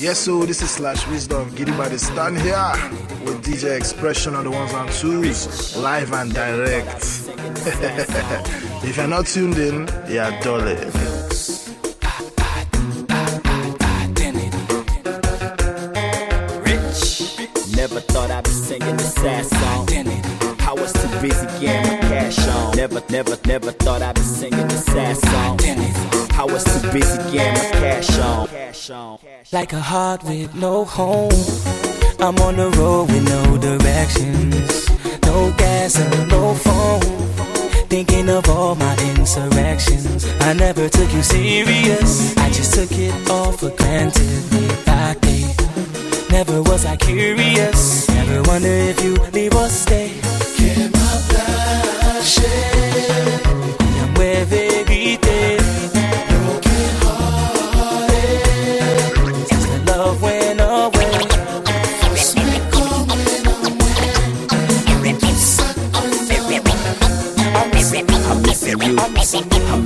Yes, 0.00 0.18
so 0.20 0.46
this 0.46 0.62
is 0.62 0.70
Slash 0.70 1.06
Wisdom. 1.08 1.54
Giddy 1.54 1.72
by 1.72 1.90
the 1.90 1.98
stand 1.98 2.40
here 2.40 2.72
with 3.22 3.44
DJ 3.44 3.76
Expression 3.76 4.34
on 4.34 4.44
the 4.44 4.50
ones 4.50 4.72
and 4.72 4.90
twos, 4.90 5.76
live 5.76 6.14
and 6.14 6.32
direct. 6.32 6.96
if 8.82 8.96
you're 8.96 9.06
not 9.06 9.26
tuned 9.26 9.58
in, 9.58 9.86
you're 10.08 10.30
dulling. 10.40 10.78
Never 17.76 18.00
thought 18.00 18.30
I'd 18.30 18.44
be 18.44 18.50
singing 18.50 18.96
this 18.96 19.14
sad 19.16 19.44
song. 19.44 19.86
I 20.66 20.72
was 20.72 20.94
too 20.94 21.20
busy 21.20 21.46
getting 21.60 21.92
my 21.92 21.98
cash 22.08 22.38
on. 22.48 22.74
Never, 22.74 23.02
never, 23.10 23.36
never 23.44 23.72
thought 23.72 24.00
I'd 24.00 24.14
be 24.14 24.22
singing 24.22 24.66
this 24.68 24.86
sad 24.86 25.18
song. 25.18 25.58
I 26.40 26.44
was 26.44 26.64
too 26.64 26.90
busy 26.90 27.18
getting. 27.32 27.49
Like 29.52 29.72
a 29.72 29.80
heart 29.80 30.22
with 30.22 30.54
no 30.54 30.84
home. 30.84 31.32
I'm 32.20 32.38
on 32.38 32.54
the 32.54 32.70
road 32.78 33.10
with 33.10 33.24
no 33.28 33.56
directions. 33.58 34.88
No 35.26 35.52
gas 35.58 35.98
and 35.98 36.28
no 36.28 36.54
phone. 36.54 37.00
Thinking 37.88 38.28
of 38.28 38.48
all 38.48 38.76
my 38.76 38.96
insurrections. 39.16 40.24
I 40.42 40.52
never 40.52 40.88
took 40.88 41.12
you 41.12 41.24
serious. 41.24 42.36
I 42.36 42.50
just 42.50 42.74
took 42.74 42.92
it 42.92 43.12
all 43.28 43.50
for 43.50 43.70
granted. 43.70 44.22
I 44.86 45.14
day. 45.14 45.52
Never 46.30 46.62
was 46.62 46.84
I 46.84 46.94
curious. 46.96 48.08
Never 48.08 48.42
wonder 48.42 48.68
if 48.68 49.02
you 49.02 49.14
leave 49.32 49.56
or 49.56 49.68
stay. 49.68 50.12
Que 50.56 50.88
m'attacher. 50.94 52.30
I'm 53.46 53.49
I'm 69.32 69.84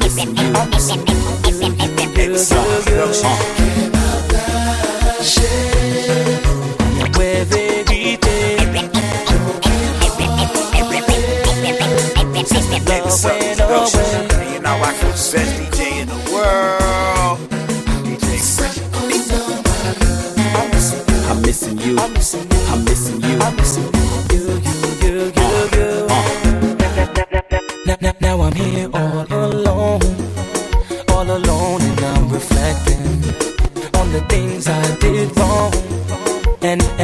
missing 22.14 23.20
you. 23.23 23.39
I'm 23.39 23.56
missing 23.56 23.83
you. 23.84 23.94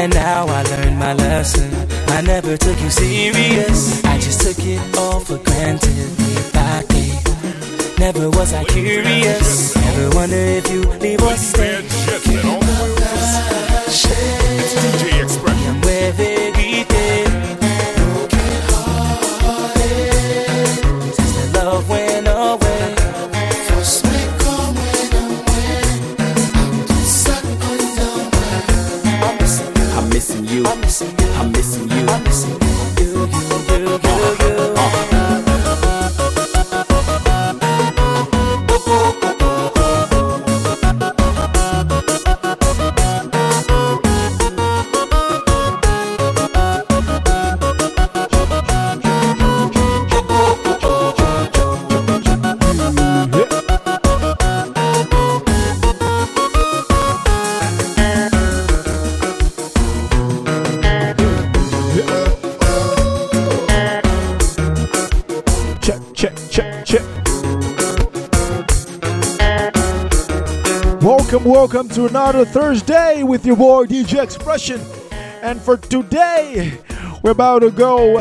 And 0.00 0.14
now 0.14 0.46
I 0.46 0.62
learned 0.62 0.98
my 0.98 1.12
lesson. 1.12 1.70
I 2.08 2.22
never 2.22 2.56
took 2.56 2.80
you 2.80 2.88
serious. 2.88 4.02
I 4.02 4.16
just 4.16 4.40
took 4.40 4.64
it 4.64 4.80
all 4.96 5.20
for 5.20 5.36
granted. 5.36 6.08
By 6.54 6.82
day. 6.88 7.12
Never 7.98 8.30
was 8.30 8.54
I 8.54 8.64
curious. 8.64 9.76
Never 9.76 10.16
wonder 10.16 10.36
if 10.36 10.72
you 10.72 10.84
leave 11.04 11.20
or 11.20 11.36
stay. 11.36 11.89
Welcome, 71.40 71.52
welcome 71.52 71.88
to 71.94 72.04
another 72.04 72.44
Thursday 72.44 73.22
with 73.22 73.46
your 73.46 73.56
boy 73.56 73.86
DJ 73.86 74.22
Expression. 74.22 74.78
And 75.40 75.58
for 75.58 75.78
today, 75.78 76.78
we're 77.22 77.30
about 77.30 77.60
to 77.60 77.70
go 77.70 78.20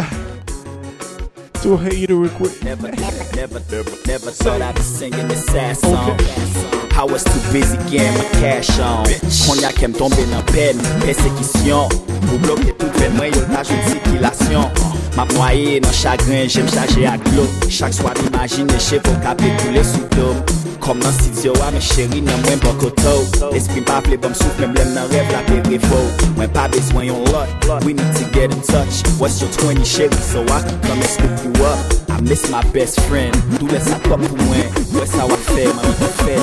to 1.56 1.78
Hater 1.78 2.16
Request. 2.16 2.64
Never, 2.64 2.90
never, 2.90 3.36
never, 3.36 3.60
never, 3.60 3.90
never 4.08 4.32
thought 4.32 4.62
I'd 4.62 4.76
be 4.76 4.82
singing 4.82 5.28
this 5.28 5.46
sad 5.48 5.76
song. 5.76 6.69
I 7.00 7.04
was 7.06 7.24
too 7.24 7.40
busy 7.54 7.78
getting 7.90 8.12
my 8.18 8.28
cash 8.44 8.78
on. 8.78 9.06
Konya 9.48 9.72
kem 9.72 9.94
tombe 9.94 10.20
nan 10.28 10.44
pen, 10.52 10.76
persekisyon 11.00 11.88
Ou 12.28 12.40
bloke 12.44 12.74
tout 12.76 12.92
pen 13.00 13.16
mwen 13.16 13.32
yo 13.32 13.44
ta 13.48 13.62
joun 13.64 13.80
sikilasyon 13.88 14.68
Ma 15.16 15.24
mwaye 15.32 15.78
nan 15.80 15.96
chagren, 15.96 16.50
jem 16.52 16.68
chaje 16.68 17.06
ak 17.08 17.24
glo 17.30 17.46
Chak 17.72 17.96
swa 17.96 18.12
m'imagine 18.20 18.76
che 18.84 19.00
pou 19.00 19.16
kape 19.24 19.48
koule 19.62 19.86
sou 19.88 20.12
dom 20.18 20.44
Kom 20.84 21.00
nan 21.00 21.16
sidyo 21.22 21.56
a 21.62 21.70
ah, 21.70 21.72
me 21.72 21.80
cheri 21.80 22.20
nan 22.20 22.44
mwen 22.44 22.60
bokoto 22.66 23.16
L'esprim 23.54 23.88
pa 23.88 24.02
ple 24.04 24.20
bom 24.20 24.36
souf, 24.36 24.60
men 24.60 24.76
blem 24.76 24.92
nan 24.92 25.08
rev 25.16 25.32
la 25.32 25.46
pe 25.48 25.62
revou 25.72 26.30
Mwen 26.36 26.52
pa 26.52 26.68
bezwen 26.76 27.08
yon 27.14 27.24
lot, 27.32 27.48
we 27.88 27.96
need 27.96 28.12
to 28.20 28.28
get 28.36 28.52
in 28.52 28.60
touch. 28.68 29.08
What's 29.24 29.40
your 29.40 29.52
20 29.56 29.88
cheri 29.88 30.20
so 30.20 30.44
I 30.52 30.68
can 30.68 30.76
come 30.84 31.00
and 31.00 31.12
scoop 31.16 31.48
you 31.48 31.64
up 31.64 32.09
I 32.10 32.22
miss 32.22 32.50
my 32.50 32.64
best 32.74 33.00
friend, 33.02 33.36
lè 33.70 33.80
sa 33.80 34.00
top 34.08 34.24
pou 34.26 34.48
mwen. 34.48 34.66
Wè 34.96 35.06
sa 35.10 35.28
wak 35.30 35.46
fè, 35.52 35.68
mami 35.78 35.94
pou 36.02 36.12
fè, 36.24 36.40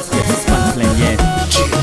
yen. 1.02 1.75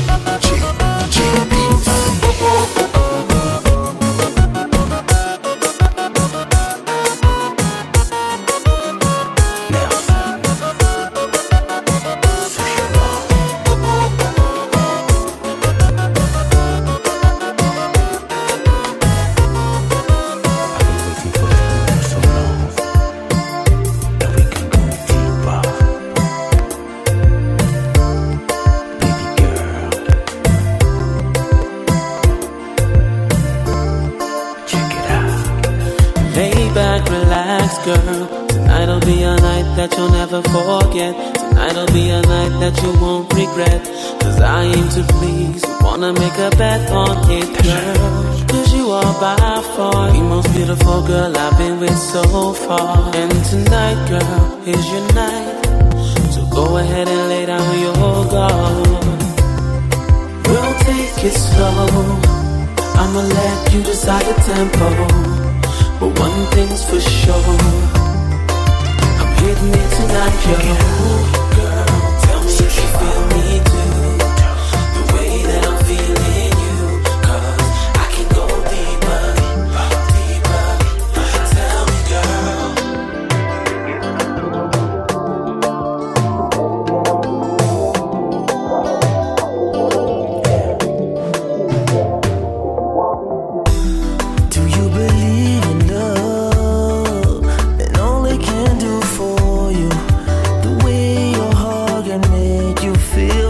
Never 40.34 40.48
forget. 40.48 41.14
Tonight'll 41.36 41.86
be 41.92 42.10
a 42.10 42.20
night 42.22 42.54
that 42.60 42.74
you 42.82 42.90
won't 43.00 43.32
regret. 43.34 43.82
Cause 44.20 44.40
I 44.40 44.64
aim 44.64 44.88
to 44.96 45.02
please. 45.14 45.62
Wanna 45.80 46.12
make 46.12 46.38
a 46.38 46.50
bet 46.56 46.90
on 46.90 47.30
it, 47.30 47.50
girl. 47.62 48.46
Cause 48.50 48.74
you 48.74 48.90
are 48.90 49.14
by 49.20 49.36
far 49.76 50.10
the 50.10 50.22
most 50.22 50.52
beautiful 50.54 51.06
girl 51.06 51.36
I've 51.36 51.58
been 51.58 51.78
with 51.78 51.98
so 51.98 52.52
far. 52.52 53.14
And 53.14 53.32
tonight, 53.50 53.98
girl, 54.08 54.62
is 54.66 54.84
your 54.92 55.06
night. 55.22 55.62
So 56.34 56.40
go 56.50 56.78
ahead 56.78 57.06
and 57.06 57.22
lay 57.28 57.46
down 57.46 57.68
your 57.86 58.24
guard. 58.34 59.04
We'll 60.48 60.74
take 60.88 61.24
it 61.30 61.36
slow. 61.46 61.86
I'ma 63.00 63.22
let 63.38 63.72
you 63.72 63.82
decide 63.82 64.26
the 64.26 64.34
tempo. 64.50 64.88
But 66.00 66.18
one 66.18 66.38
thing's 66.54 66.82
for 66.88 67.00
sure. 67.00 68.13
Hitting 69.44 69.74
it 69.74 69.90
tonight, 69.90 71.38
yo. 71.38 71.43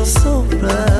soprar. 0.04 0.93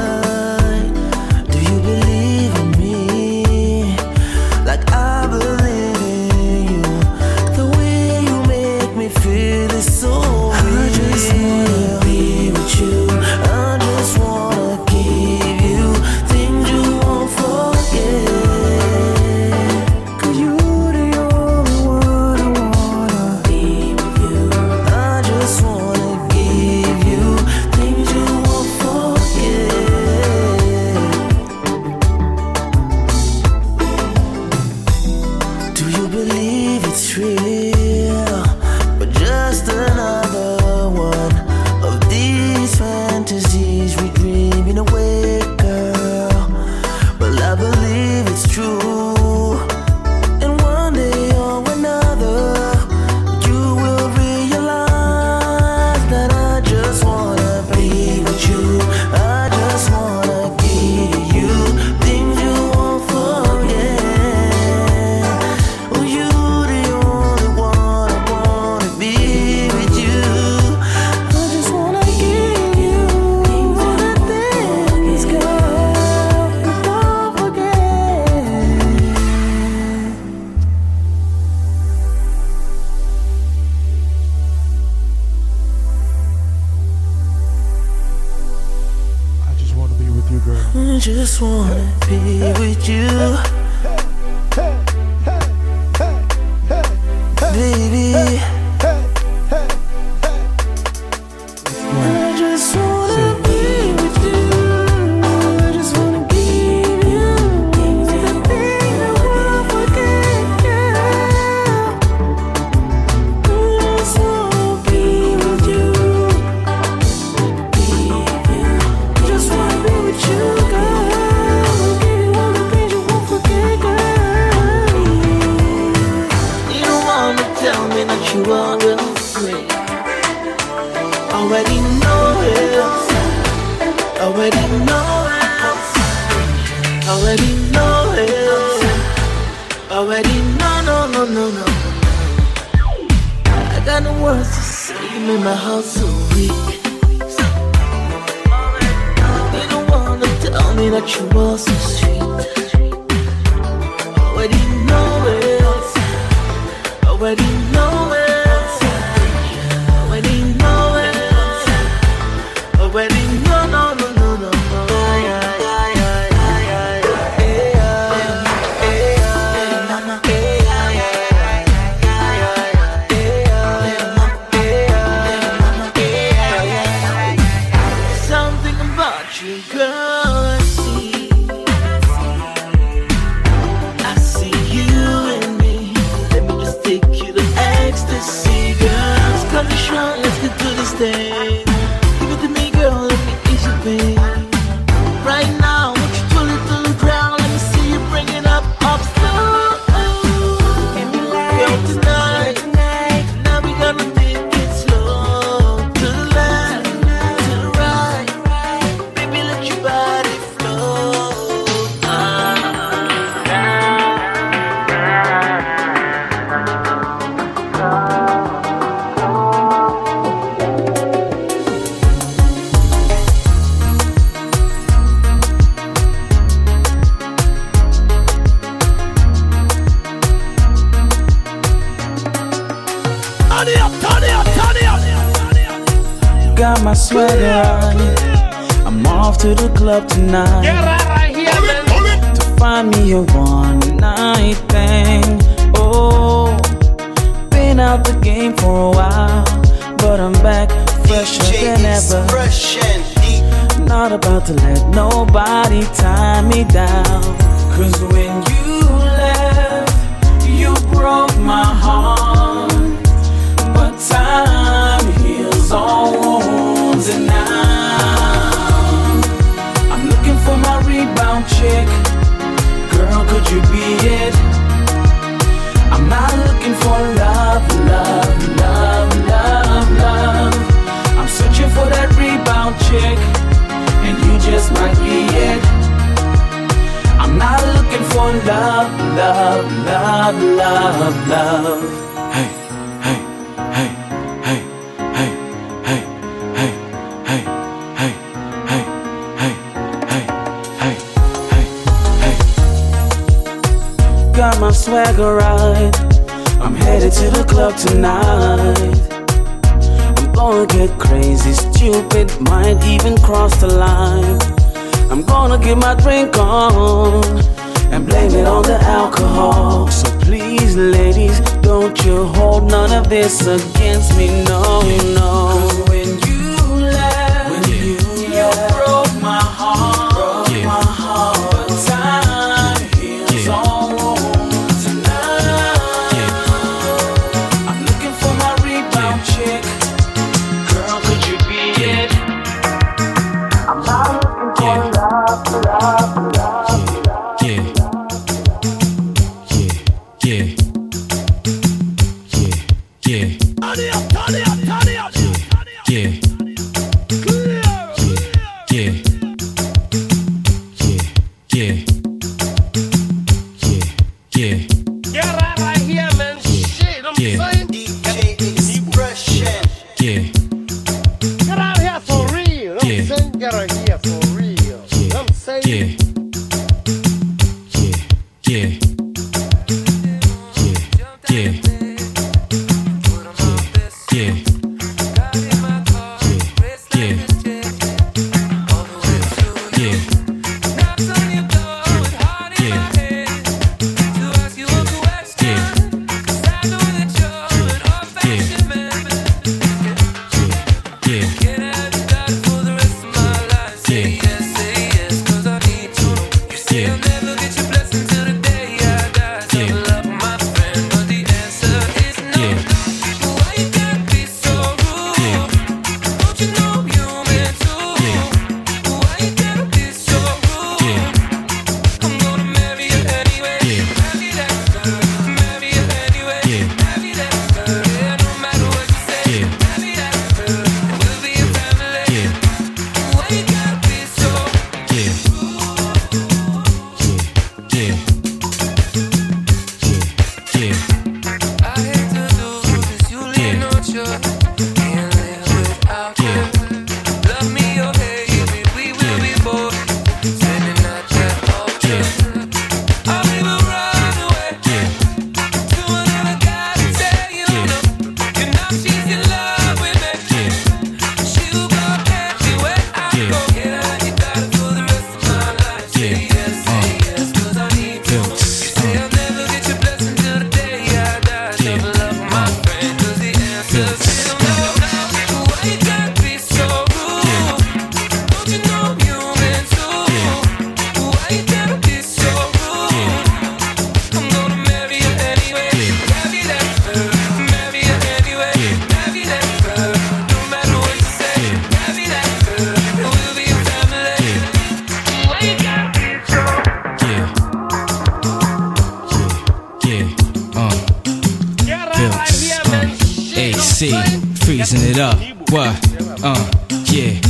Yon 504.75 504.81
denye 504.81 504.95
chans 504.95 505.15
pou 505.47 505.61
m 505.61 505.75
pale 506.21 507.24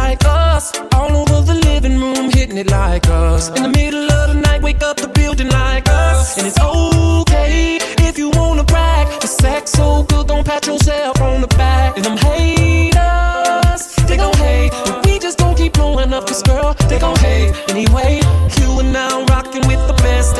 like 0.00 0.24
us. 0.24 0.64
All 0.98 1.12
over 1.22 1.40
the 1.50 1.58
living 1.70 1.96
room, 2.02 2.30
hitting 2.30 2.58
it 2.58 2.70
like 2.70 3.06
us. 3.08 3.48
In 3.56 3.62
the 3.66 3.72
middle 3.80 4.06
of 4.18 4.24
the 4.30 4.38
night, 4.48 4.62
wake 4.62 4.82
up 4.82 4.96
the 5.04 5.10
building 5.20 5.50
like 5.62 5.86
us. 5.88 6.36
And 6.38 6.46
it's 6.50 6.60
okay 6.60 7.78
if 8.08 8.14
you 8.18 8.28
wanna 8.38 8.64
brag. 8.64 9.04
The 9.20 9.30
sex 9.42 9.62
so 9.72 9.86
good, 10.10 10.26
don't 10.28 10.44
pat 10.50 10.66
yourself 10.66 11.20
on 11.20 11.40
the 11.40 11.50
back. 11.62 11.96
And 11.96 12.04
them 12.06 12.18
haters, 12.28 13.82
they 14.08 14.16
gon' 14.16 14.36
hate. 14.48 14.72
But 14.86 14.96
we 15.06 15.18
just 15.18 15.38
gon' 15.38 15.54
keep 15.60 15.72
blowing 15.78 16.12
up, 16.12 16.24
cause 16.26 16.42
girl, 16.42 16.74
they 16.90 16.98
gon' 16.98 17.18
hate. 17.28 17.50
Anyway, 17.72 18.20
you 18.58 18.68
and 18.82 18.96
I 18.96 19.08
rocking 19.32 19.64
with 19.70 19.82
the 19.90 19.96
best. 20.04 20.30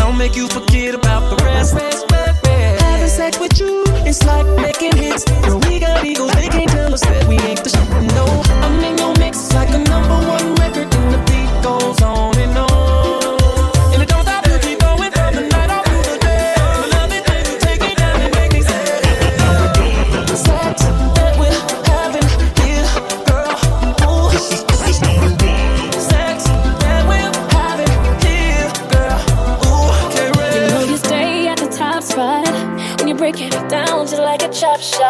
Don't 0.00 0.16
make 0.18 0.36
you 0.36 0.46
forget 0.48 0.94
about 0.94 1.22
the 1.30 1.36
rest. 1.44 1.72
Having 2.84 3.12
sex 3.20 3.32
with 3.42 3.54
you, 3.60 3.84
it's 4.08 4.22
like 4.30 4.46
making 4.66 4.94
hits. 5.02 5.24
Girl, 5.44 5.60
we 5.66 5.78
got 5.80 6.04
egos, 6.04 6.30
they 6.38 6.48
can't 6.48 6.70
tell 6.70 6.92
us 6.96 7.02
that 7.08 7.22
we 7.28 7.36
ain't 7.48 7.62
the 7.66 7.73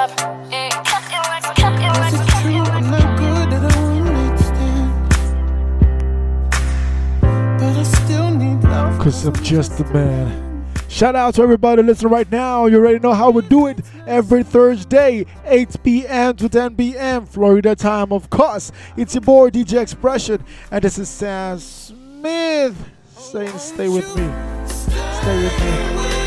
Eh. 0.05 0.11
up. 0.11 1.57
True 1.57 2.61
I'm 2.61 2.91
not 2.91 3.19
good? 3.19 3.51
But 7.59 7.77
I 7.79 7.83
still 7.83 8.31
need 8.31 8.63
love. 8.65 9.01
Cause 9.01 9.25
I'm 9.25 9.35
just 9.37 9.81
a 9.81 9.85
man. 9.85 10.67
Shout 10.89 11.17
out 11.17 11.35
to 11.35 11.43
everybody 11.43 11.83
listening 11.83 12.13
right 12.13 12.31
now. 12.31 12.67
You 12.67 12.77
already 12.79 12.99
know 12.99 13.15
how 13.15 13.31
we 13.31 13.43
do 13.43 13.67
it 13.67 13.81
every 14.07 14.45
Thursday, 14.45 15.27
8 15.47 15.83
p.m. 15.83 16.37
to 16.37 16.49
10 16.49 16.77
p.m. 16.77 17.27
Florida 17.27 17.75
time, 17.75 18.13
of 18.13 18.31
course. 18.31 18.71
It's 18.97 19.15
your 19.15 19.23
boy 19.23 19.51
DJ 19.51 19.81
Expression, 19.81 20.45
and 20.71 20.85
this 20.85 20.99
is 20.99 21.09
Sam 21.09 21.59
Smith 21.59 22.77
saying, 23.17 23.59
Stay 23.59 23.89
with 23.89 24.07
me. 24.17 24.31
Stay 24.69 25.43
with 25.43 26.19
me. 26.19 26.24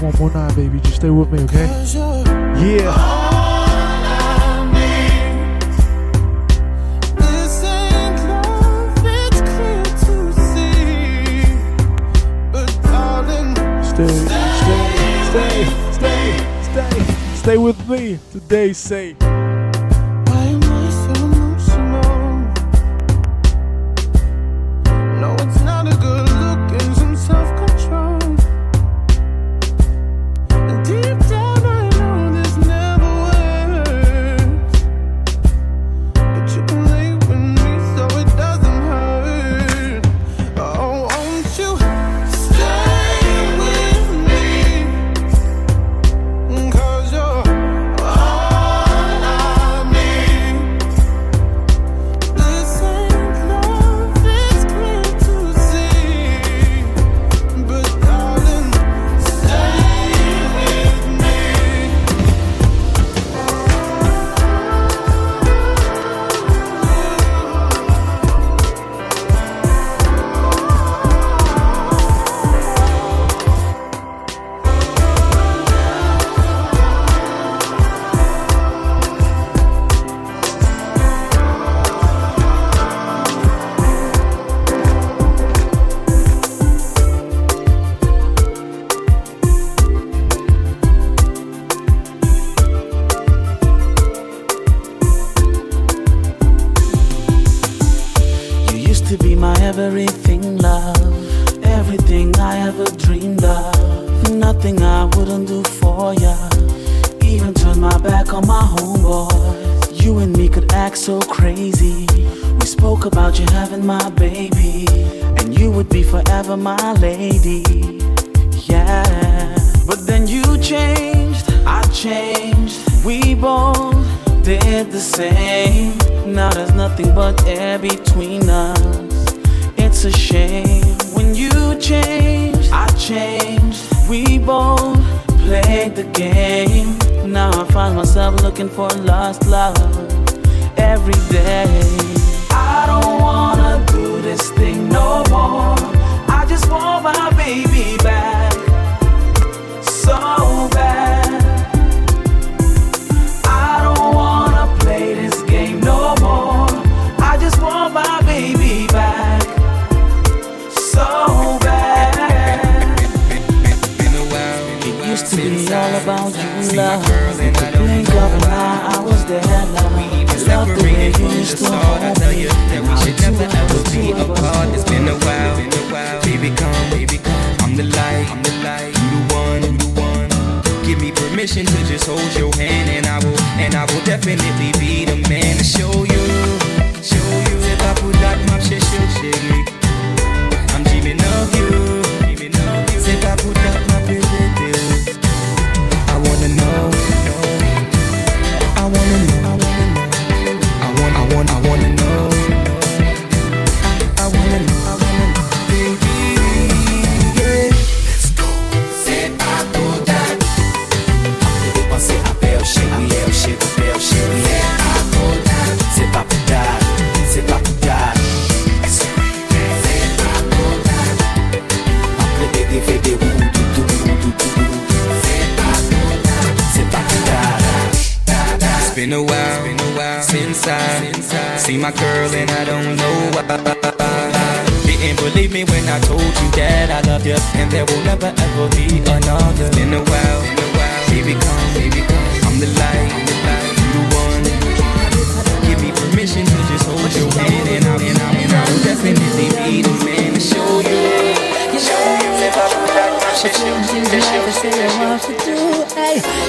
119, 0.00 0.54
baby. 0.54 0.80
Just 0.80 0.96
stay 0.96 1.10
with 1.10 1.30
me, 1.30 1.40
okay? 1.42 1.66
Yeah. 2.62 2.94
Stay, 13.82 14.06
stay, 14.06 15.24
stay, 15.30 15.64
stay, 15.92 16.36
stay, 16.62 17.14
stay 17.34 17.56
with 17.56 17.88
me 17.88 18.18
today. 18.30 18.72
Say. 18.72 19.37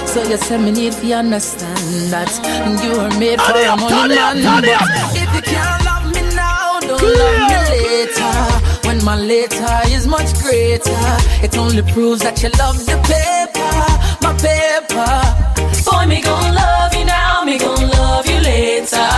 So 0.09 0.23
you 0.23 0.37
say 0.37 0.57
me 0.57 0.71
need 0.71 0.93
to 0.93 1.13
understand 1.13 2.09
that 2.09 2.31
you 2.83 2.97
are 2.97 3.13
made 3.19 3.39
for 3.39 3.53
a 3.53 3.77
money 3.77 4.15
man. 4.15 4.41
turn 4.41 4.65
it 4.65 4.73
up. 4.73 4.81
But 4.81 5.13
if 5.13 5.29
you 5.35 5.41
can't 5.53 5.85
love 5.85 6.05
me 6.09 6.21
now, 6.33 6.79
don't 6.81 6.97
love 6.97 7.37
me 7.45 7.57
later. 7.69 8.33
When 8.87 9.03
my 9.05 9.15
later 9.15 9.69
is 9.93 10.07
much 10.07 10.33
greater, 10.41 10.97
it 11.45 11.55
only 11.57 11.83
proves 11.93 12.21
that 12.21 12.41
you 12.41 12.49
love 12.57 12.83
the 12.89 12.97
paper, 13.05 13.69
my 14.25 14.33
paper. 14.41 15.13
Boy, 15.85 16.07
me 16.09 16.21
gon' 16.23 16.55
love 16.55 16.91
you 16.95 17.05
now, 17.05 17.43
me 17.45 17.59
gon' 17.59 17.87
love 17.89 18.25
you 18.25 18.41
later. 18.41 19.09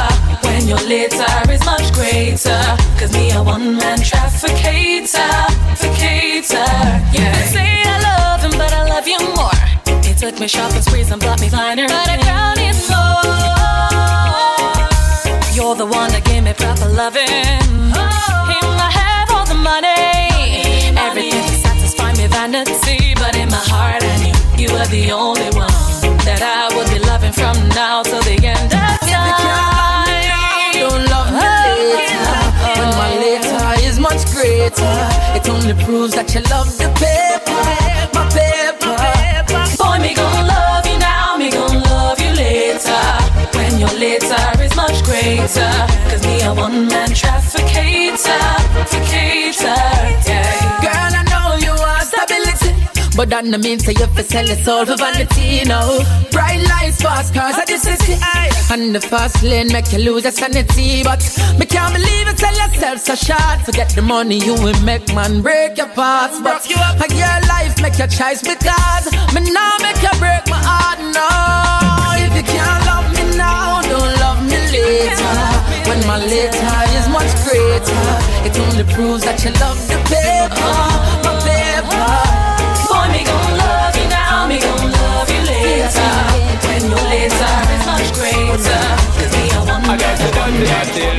When 0.43 0.67
your 0.67 0.83
later 0.91 1.31
is 1.49 1.63
much 1.63 1.87
greater. 1.93 2.61
Cause 2.99 3.13
me 3.13 3.31
a 3.31 3.41
one 3.41 3.77
man 3.77 3.99
trafficator, 3.99 5.07
trafficator. 5.71 6.67
Yeah. 7.15 7.31
You 7.31 7.47
say 7.55 7.69
I 7.79 7.95
love 8.11 8.41
him, 8.43 8.51
but 8.59 8.73
I 8.73 8.83
love 8.89 9.07
you 9.07 9.19
more. 9.35 9.50
Took 10.21 10.39
me 10.39 10.47
shopping 10.47 10.83
sprees 10.83 11.09
and 11.09 11.19
bought 11.19 11.41
me 11.41 11.49
finer. 11.49 11.87
But 11.87 12.07
I 12.07 12.17
crown 12.21 12.59
is 12.61 12.87
more. 12.93 13.25
You're 15.57 15.73
the 15.73 15.87
one 15.89 16.11
that 16.13 16.21
gave 16.23 16.43
me 16.43 16.53
proper 16.53 16.89
loving. 16.93 17.25
Oh. 17.25 18.05
Him, 18.53 18.69
I 18.77 18.93
have 19.01 19.33
all 19.33 19.49
the 19.49 19.57
money. 19.57 20.93
Everything 20.93 21.41
to 21.41 21.55
satisfy 21.65 22.13
me 22.13 22.27
vanity. 22.29 23.15
But 23.17 23.33
in 23.35 23.49
my 23.49 23.65
heart, 23.65 24.05
I 24.05 24.13
knew 24.21 24.37
you 24.61 24.69
were 24.69 24.85
the 24.93 25.09
only 25.09 25.49
one 25.57 25.73
that 26.29 26.45
I 26.45 26.69
would 26.77 26.85
be 26.93 26.99
loving 27.01 27.33
from 27.33 27.57
now 27.73 28.03
till 28.03 28.21
the 28.21 28.37
end 28.45 28.69
of 28.77 29.01
time. 29.09 30.05
Don't 30.77 31.01
love 31.09 31.33
me 31.33 31.49
later. 31.97 32.37
When 32.77 32.93
my 32.93 33.09
later 33.17 33.73
is 33.89 33.97
much 33.97 34.21
greater, 34.29 34.97
it 35.33 35.49
only 35.49 35.73
proves 35.81 36.13
that 36.13 36.29
you 36.37 36.45
love 36.53 36.69
the 36.77 36.93
paper, 37.01 37.65
my 38.13 38.29
paper. 38.29 39.20
Me 40.01 40.15
love 40.15 40.85
you 40.87 40.97
now, 40.97 41.37
me 41.37 41.51
love 41.51 42.19
you 42.19 42.33
later. 42.33 43.03
When 43.55 43.79
your 43.79 43.93
later 43.99 44.63
is 44.63 44.75
much 44.75 45.03
greater. 45.03 45.73
Cause 46.09 46.23
me 46.25 46.41
a 46.41 46.53
one 46.53 46.87
man 46.87 47.09
trafficator, 47.09 48.41
trafficator. 48.89 50.27
Yeah. 50.27 50.40
But 53.15 53.29
that 53.29 53.43
no 53.45 53.57
mean 53.57 53.79
say 53.79 53.93
you 53.97 54.07
fi 54.07 54.23
sell 54.23 54.45
your 54.45 54.55
soul 54.55 54.85
for 54.85 54.95
vanity, 54.95 55.63
no. 55.67 55.99
Bright 56.31 56.63
lights, 56.63 57.01
fast 57.01 57.33
cars, 57.33 57.55
I 57.55 57.65
just 57.65 57.83
see 57.83 58.15
eye. 58.21 58.49
And 58.71 58.95
the 58.95 59.01
fast 59.01 59.43
lane 59.43 59.67
make 59.67 59.91
you 59.91 59.99
lose 59.99 60.23
your 60.23 60.31
sanity 60.31 61.03
But 61.03 61.19
me 61.59 61.65
can't 61.65 61.93
believe 61.93 62.27
you 62.27 62.37
sell 62.37 62.55
yourself 62.55 62.99
so 62.99 63.15
short. 63.15 63.59
Forget 63.65 63.89
the 63.89 64.01
money 64.01 64.39
you 64.39 64.53
will 64.53 64.79
make, 64.81 65.13
man, 65.13 65.41
break 65.41 65.77
your 65.77 65.89
parts. 65.89 66.39
But 66.39 66.63
a 66.65 67.07
your 67.13 67.37
life 67.51 67.81
make 67.81 67.97
your 67.99 68.07
choice 68.07 68.41
because 68.41 69.05
Me 69.35 69.43
now 69.51 69.75
make 69.83 69.99
you 70.01 70.13
break 70.17 70.47
my 70.47 70.59
heart, 70.63 70.99
no. 71.11 71.27
If 72.15 72.31
you 72.31 72.43
can't 72.47 72.85
love 72.87 73.07
me 73.11 73.35
now, 73.35 73.81
don't 73.81 74.13
love 74.23 74.39
me 74.47 74.55
later. 74.71 75.35
When 75.91 75.99
my 76.07 76.17
later 76.23 76.79
is 76.95 77.09
much 77.09 77.31
greater 77.43 78.07
It 78.47 78.57
only 78.57 78.85
proves 78.93 79.23
that 79.25 79.43
you 79.43 79.51
love 79.59 79.75
the 79.89 79.99
paper 80.07 81.30
greater. 88.61 88.79
Cause 89.17 89.31
me 89.35 89.49
a 89.51 89.59
one 89.65 89.81
man 89.87 89.97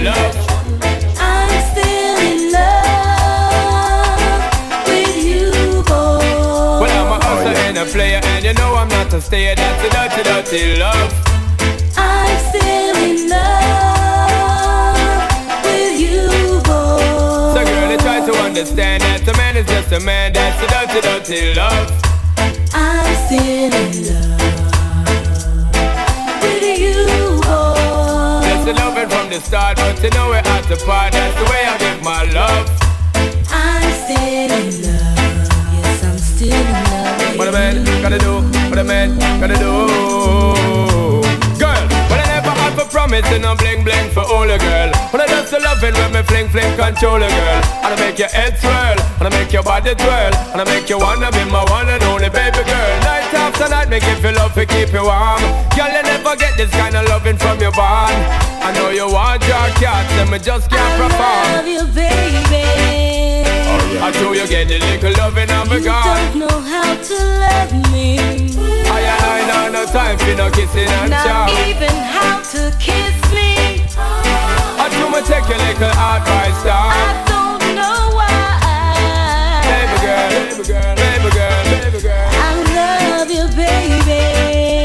love. 0.04 0.34
I'm 1.18 1.62
still 1.70 2.18
in 2.30 2.52
love 2.52 4.20
with 4.86 5.16
you, 5.24 5.50
boy. 5.82 6.18
Well, 6.80 6.94
I'm 7.00 7.12
a 7.12 7.24
hustler 7.24 7.56
and 7.66 7.78
a 7.78 7.84
player, 7.84 8.20
and 8.22 8.44
you 8.44 8.54
know 8.54 8.74
I'm 8.74 8.88
not 8.88 9.12
a 9.12 9.20
stayer. 9.20 9.54
That's 9.54 9.84
a 9.84 9.90
dirty, 9.90 10.22
dirty 10.22 10.76
love. 10.78 11.12
I'm 11.96 12.38
still 12.48 12.96
in 12.96 13.28
love 13.28 14.94
with 15.64 16.00
you, 16.00 16.60
boy. 16.62 17.54
So, 17.54 17.64
girl, 17.64 17.88
they 17.88 17.98
try 17.98 18.20
to 18.26 18.32
understand 18.38 19.02
that 19.02 19.24
man 19.36 19.56
is 19.56 19.66
just 19.66 19.92
a 19.92 20.00
man. 20.00 20.32
That's 20.32 20.62
a 20.62 20.66
dirty, 20.66 21.00
dirty 21.00 21.54
love. 21.54 21.90
I'm 22.74 23.14
still 23.26 23.72
in 23.72 24.06
love 24.08 24.71
with 28.72 28.84
you, 28.84 29.08
boy. 29.08 29.08
Just 29.08 29.08
a 29.08 29.08
the 29.08 29.08
loving 29.08 29.08
from 29.08 29.30
the 29.30 29.40
start, 29.40 29.76
but 29.76 30.02
you 30.02 30.10
know 30.10 30.28
we're 30.28 30.36
at 30.36 30.64
the 30.68 30.76
part. 30.84 31.12
That's 31.12 31.36
the 31.36 31.44
way 31.44 31.64
I 31.64 31.78
give 31.78 32.02
my 32.02 32.24
love. 32.32 32.70
I'm 33.50 33.92
still 33.92 34.50
in 34.50 34.82
love. 34.82 35.18
Yes, 35.72 36.04
I'm 36.04 36.18
still 36.18 36.52
in 36.52 36.72
love. 36.72 37.38
What 37.38 37.48
a 37.48 37.52
man 37.52 37.84
gotta 38.02 38.18
do, 38.18 38.42
what 38.70 38.78
a 38.78 38.84
man 38.84 39.18
gotta 39.40 39.58
do. 39.58 40.91
Promise 42.92 43.24
and 43.32 43.44
I'm 43.44 43.56
bling 43.56 43.82
bling 43.82 44.10
for 44.12 44.20
all 44.20 44.44
a 44.44 44.58
girl. 44.60 44.92
When 45.10 45.20
I 45.24 45.26
just 45.26 45.50
love 45.52 45.82
it 45.82 45.96
when 45.96 46.12
me 46.12 46.22
fling 46.22 46.48
fling 46.52 46.76
control 46.76 47.16
a 47.16 47.26
girl. 47.26 47.60
And 47.82 47.90
I 47.90 47.96
make 47.96 48.18
your 48.20 48.28
head 48.28 48.60
swirl, 48.60 48.96
and 49.18 49.24
I 49.26 49.30
make 49.32 49.52
your 49.52 49.64
body 49.64 49.94
twirl, 49.96 50.32
and 50.52 50.60
I 50.60 50.64
make 50.64 50.88
you 50.92 50.98
wanna 50.98 51.32
be 51.32 51.42
my 51.48 51.64
one 51.72 51.88
and 51.88 52.02
only 52.04 52.28
baby 52.28 52.62
girl. 52.62 52.92
Night 53.08 53.32
after 53.32 53.68
night, 53.68 53.88
make 53.88 54.04
you 54.04 54.16
feel 54.20 54.34
love 54.36 54.52
to 54.54 54.66
keep 54.66 54.92
you 54.92 55.02
warm. 55.02 55.40
Girl, 55.72 55.88
you 55.88 56.02
never 56.04 56.36
get 56.36 56.52
this 56.60 56.70
kind 56.70 56.94
of 56.94 57.08
loving 57.08 57.38
from 57.38 57.58
your 57.58 57.72
bond. 57.72 58.12
I 58.60 58.70
know 58.76 58.90
you 58.90 59.08
want 59.08 59.42
your 59.48 59.66
cat, 59.80 60.04
and 60.20 60.30
me 60.30 60.38
just 60.38 60.68
can't 60.68 60.94
perform. 61.00 61.44
Love 61.56 61.66
you, 61.66 61.84
baby. 61.96 63.41
I 64.02 64.10
know 64.20 64.32
you 64.32 64.46
get 64.48 64.70
a 64.70 64.78
little 64.78 65.12
loving 65.18 65.50
and 65.50 65.70
me 65.70 65.76
You 65.76 65.84
don't 65.84 66.34
know 66.42 66.60
how 66.60 66.94
to 66.94 67.16
love 67.42 67.72
me. 67.92 68.18
I 68.18 69.00
and 69.00 69.22
I 69.22 69.68
know 69.70 69.72
no 69.72 69.86
time 69.86 70.18
for 70.18 70.34
no 70.34 70.50
kissing 70.50 70.88
and 70.88 71.10
Not 71.10 71.24
chow. 71.24 71.68
even 71.68 71.94
how 72.12 72.40
to 72.52 72.62
kiss 72.78 73.16
me. 73.32 73.80
I 73.96 74.88
do 74.90 75.04
me 75.12 75.20
take 75.24 75.46
a 75.46 75.56
little 75.56 75.94
advice, 75.94 76.60
dog. 76.64 76.92
I 76.92 77.24
don't 77.30 77.62
know 77.78 78.10
why. 78.18 79.62
Baby 79.70 79.96
girl, 80.04 80.30
baby 80.42 80.62
girl, 80.68 80.94
baby 80.96 81.30
girl, 81.30 81.62
baby 81.70 82.00
girl. 82.02 82.28
I 82.32 82.50
love 82.76 83.30
you, 83.30 83.46
baby. 83.56 84.22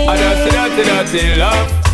I 0.08 0.15
just 0.15 0.52
dirty, 0.54 0.84
dirty 1.19 1.39
love. 1.39 1.87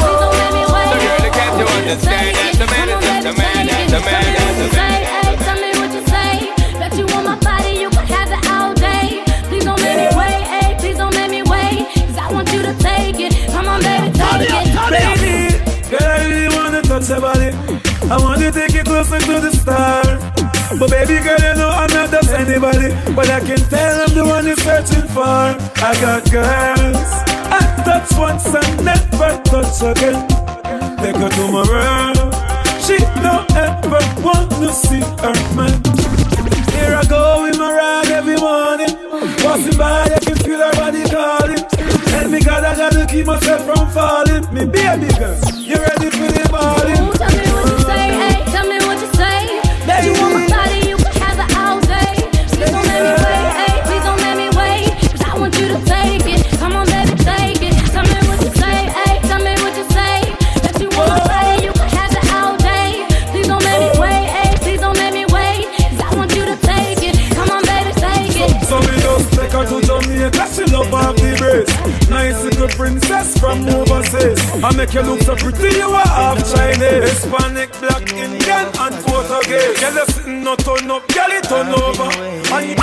So 0.00 0.96
girl, 1.04 1.28
can't 1.32 1.56
you 1.60 1.66
understand 1.66 2.32
that 2.36 2.52
the 2.58 2.66
man 2.72 2.88
is 2.88 2.98
just 3.04 3.26
a 3.26 3.32
man, 3.36 3.66
that's 3.66 3.92
a 3.92 4.00
man, 4.00 4.24
that's 4.34 4.60
a 4.60 4.76
man. 4.76 5.00
Tell 5.44 5.58
me 5.60 5.70
what 5.78 5.90
you 5.92 6.02
say. 6.08 6.32
Bet 6.78 6.92
you 6.96 7.06
want 7.06 7.24
my 7.26 7.36
body, 7.40 7.72
you 7.80 7.90
can 7.90 8.06
have 8.06 8.30
it 8.32 8.40
all 8.48 8.72
day. 8.74 9.22
Please 9.48 9.64
don't 9.64 9.80
make 9.80 9.98
me 9.98 10.08
wait, 10.16 10.42
hey, 10.48 10.74
please 10.78 10.96
don't 10.96 11.14
make 11.14 11.30
me 11.30 11.42
wait. 11.42 11.86
Cause 11.94 12.18
I 12.18 12.32
want 12.32 12.52
you 12.52 12.62
to 12.62 12.74
take 12.80 13.20
it. 13.20 13.32
Come 13.52 13.68
on, 13.68 13.82
baby, 13.82 14.10
take 14.16 14.48
it. 14.48 14.72
Baby, 14.94 15.58
girl, 15.90 16.08
I 16.08 16.24
really 16.28 16.48
wanna 16.56 16.82
touch 16.82 17.08
your 17.08 17.20
body. 17.20 17.50
I 18.10 18.16
wanna 18.18 18.50
take 18.52 18.72
you 18.72 18.84
closer 18.84 19.18
to 19.18 19.40
the 19.40 19.50
stars. 19.52 20.43
But 20.78 20.90
baby 20.90 21.22
girl, 21.22 21.38
you 21.38 21.54
know 21.54 21.68
I'm 21.70 21.90
not 21.90 22.10
just 22.10 22.30
anybody. 22.30 22.88
But 23.14 23.30
I 23.30 23.40
can 23.40 23.58
tell 23.70 24.02
I'm 24.02 24.14
the 24.14 24.24
one 24.24 24.46
you're 24.46 24.56
searching 24.56 25.06
for. 25.08 25.22
I 25.22 25.92
got 26.02 26.30
girls. 26.30 27.10
I 27.48 27.60
touch 27.84 28.10
once 28.18 28.46
and 28.46 28.84
never 28.84 29.30
touch 29.44 29.82
again. 29.82 30.26
Take 30.98 31.16
her 31.16 31.28
to 31.30 31.44
my 31.54 31.62
room. 31.70 32.54
She 32.82 32.98
don't 33.22 33.48
ever 33.54 34.02
want 34.20 34.50
to 34.50 34.72
see 34.72 35.00
her 35.22 35.34
man. 35.54 35.78
Here 36.74 36.94
I 36.94 37.04
go 37.08 37.44
with 37.44 37.58
my 37.58 37.72
ride 37.72 38.10
every 38.10 38.36
morning. 38.36 38.92
Passing 39.38 39.78
by, 39.78 40.04
I 40.04 40.18
can 40.18 40.36
feel 40.36 40.58
her 40.58 40.72
body 40.72 41.04
calling. 41.04 41.62
Tell 42.10 42.28
me 42.28 42.40
God, 42.40 42.64
I 42.64 42.76
gotta 42.76 43.06
keep 43.06 43.26
myself 43.26 43.64
from 43.64 43.88
falling. 43.90 44.42
Me 44.52 44.64
baby 44.64 45.08
girl, 45.18 45.38
you 45.54 45.76
ready 45.76 46.10
for 46.10 46.28
the 46.34 46.48
balling? 46.50 47.43
Princess 73.24 73.38
from 73.40 73.68
overseas. 73.68 74.38
I 74.62 74.74
make 74.76 74.94
you 74.94 75.02
look 75.02 75.20
so 75.22 75.36
pretty, 75.36 75.76
you 75.76 75.88
are 75.88 76.06
half 76.06 76.38
Chinese. 76.54 77.10
Hispanic, 77.10 77.70
black, 77.80 78.12
Indian, 78.12 78.66
and 78.78 78.94
Portuguese. 79.04 79.80
Girl, 79.80 79.94
you 79.94 80.06
sitting 80.06 80.44
no 80.44 80.56
turn 80.56 80.90
up, 80.90 81.06
girl, 81.08 81.30
it 81.30 81.44
turn 81.44 81.68
over. 81.68 82.10
And 82.52 82.76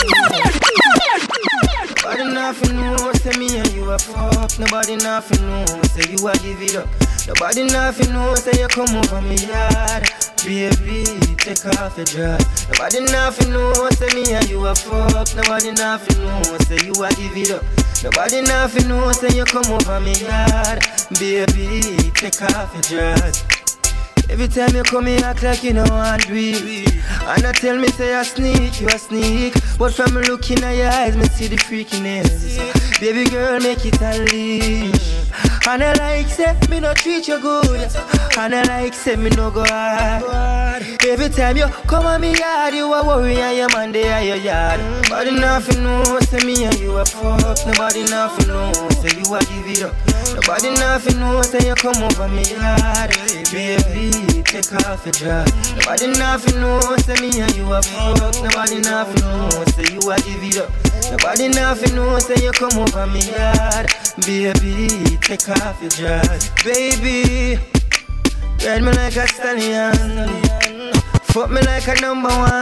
Nobody 2.03 2.33
nothing 2.33 2.75
know, 2.81 3.11
say 3.13 3.39
me 3.39 3.57
and 3.57 3.71
you 3.73 3.89
a 3.91 3.97
fuck. 3.97 4.59
Nobody 4.59 4.95
nothing 4.97 5.47
know, 5.47 5.65
say 5.83 6.11
you 6.11 6.27
a 6.27 6.33
give 6.39 6.61
it 6.61 6.75
up. 6.75 6.89
Nobody 7.27 7.63
nothing 7.65 8.11
know, 8.11 8.35
say 8.35 8.59
you 8.59 8.67
come 8.67 8.95
over 8.95 9.21
me 9.21 9.35
yard. 9.35 10.09
Baby, 10.43 11.03
take 11.37 11.65
off 11.77 11.95
your 11.97 12.05
dress. 12.05 12.67
Nobody 12.69 13.01
nothing 13.11 13.51
know, 13.51 13.89
say 13.91 14.09
me 14.15 14.33
and 14.33 14.49
you 14.49 14.65
a 14.65 14.73
fuck. 14.73 15.35
Nobody 15.35 15.71
nothing 15.71 16.17
know, 16.23 16.41
say 16.65 16.77
you 16.83 16.93
a 17.03 17.09
give 17.13 17.37
it 17.37 17.51
up. 17.51 17.63
Nobody 18.03 18.41
nothing 18.41 18.87
know, 18.87 19.11
say 19.11 19.29
you 19.37 19.45
come 19.45 19.71
over 19.71 19.99
me 19.99 20.13
yard. 20.13 20.83
Baby, 21.19 22.11
take 22.15 22.41
off 22.41 22.73
your 22.73 22.81
dress. 22.81 23.45
Every 24.31 24.47
time 24.47 24.75
you 24.75 24.81
come 24.83 25.05
here, 25.05 25.19
act 25.25 25.43
like 25.43 25.63
you 25.63 25.73
know 25.73 25.85
want 25.89 26.25
do. 26.25 26.85
And 27.23 27.45
I 27.45 27.51
tell 27.51 27.77
me 27.77 27.89
say 27.89 28.15
I 28.15 28.23
sneak, 28.23 28.81
you 28.81 28.87
a 28.87 28.97
sneak. 28.97 29.53
But 29.77 29.93
from 29.93 30.13
looking 30.13 30.63
at 30.63 30.75
your 30.75 30.87
eyes, 30.87 31.17
me 31.17 31.25
see 31.25 31.47
the 31.49 31.57
freakiness. 31.57 32.99
Baby 32.99 33.29
girl, 33.29 33.59
make 33.59 33.85
it 33.85 34.01
unleash. 34.01 35.10
And 35.67 35.83
I 35.83 35.93
like 35.93 36.27
say 36.27 36.57
me 36.69 36.79
no 36.79 36.93
treat 36.93 37.27
you 37.27 37.39
good. 37.39 37.89
And 38.37 38.55
I 38.55 38.63
like 38.63 38.93
say 38.93 39.15
me 39.15 39.29
no 39.29 39.51
go 39.51 39.63
hard. 39.63 40.60
Every 41.07 41.29
time 41.29 41.57
you 41.57 41.67
come 41.87 42.05
on 42.05 42.21
me 42.21 42.33
yard, 42.37 42.73
you 42.73 42.91
a 42.93 43.05
worry 43.05 43.37
and 43.37 43.57
your 43.57 43.69
man 43.69 43.91
they 43.91 44.11
are 44.11 44.23
your 44.23 44.37
yard. 44.37 44.79
Nobody 45.03 45.31
nothing 45.31 45.83
know, 45.83 46.03
say 46.21 46.43
me 46.45 46.65
and 46.65 46.79
you 46.79 46.97
a 46.97 47.05
fuck. 47.05 47.57
Nobody 47.67 48.03
nothing 48.05 48.47
know, 48.47 48.71
say 49.01 49.13
you 49.17 49.35
a 49.35 49.39
give 49.39 49.67
it 49.67 49.83
up. 49.83 49.93
Nobody 50.35 50.71
nothing 50.71 51.19
know, 51.19 51.41
say 51.41 51.67
you 51.67 51.75
come 51.75 52.01
over 52.01 52.27
me 52.29 52.43
yard. 52.49 53.11
Baby, 53.51 54.41
take 54.43 54.73
off 54.87 55.05
your 55.05 55.13
dress. 55.13 55.75
Nobody 55.75 56.07
nothing 56.17 56.59
know, 56.61 56.79
say 56.97 57.15
me 57.21 57.41
and 57.41 57.55
you 57.55 57.71
a 57.73 57.81
fuck. 57.81 58.33
Nobody 58.41 58.79
nothing 58.81 59.21
know, 59.21 59.49
say 59.75 59.85
you 59.93 60.01
a 60.09 60.15
give 60.21 60.43
it 60.43 60.57
up. 60.57 60.71
Nobody 61.11 61.49
nothing 61.49 61.95
know, 61.95 62.17
say 62.19 62.43
you 62.43 62.51
come 62.53 62.77
over 62.79 63.05
me 63.07 63.21
yard. 63.31 63.91
Baby, 64.25 65.17
take 65.21 65.47
off 65.49 65.79
your 65.81 65.89
dress. 65.89 66.49
Baby, 66.63 67.59
ride 68.65 68.81
me 68.81 68.91
like 68.93 69.15
a 69.15 69.27
stallion. 69.27 70.60
Fuck 71.33 71.49
me 71.49 71.61
like 71.61 71.87
a 71.87 71.95
number 72.01 72.29
one. 72.29 72.61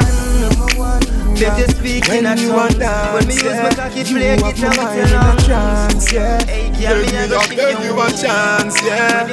Baby, 1.33 1.61
you 1.61 1.67
speak 1.69 2.09
in 2.09 2.25
a 2.25 2.29
When 2.29 2.37
you 2.37 2.51
are 2.53 2.69
tongue. 2.69 3.13
When 3.15 3.27
me 3.27 3.33
use 3.33 3.43
my 3.43 3.69
cocky 3.73 4.03
play 4.03 4.35
you 4.35 4.43
have 4.43 4.55
guitar 4.55 4.75
my 4.75 4.83
mind 4.83 4.99
in 4.99 5.15
a 5.15 5.35
trance, 5.43 6.11
yeah. 6.13 6.43
Hey, 6.45 6.69
girl, 6.69 7.01
me 7.01 7.09
Girl, 7.09 7.17
a 7.17 7.21
me 7.23 7.27
go 7.29 7.35
love, 7.35 7.45
shake 7.45 7.57
girl, 7.57 7.71
your 7.71 7.83
you 7.83 8.01
a 8.01 8.09
chance, 8.11 8.81
yeah. 8.85 9.27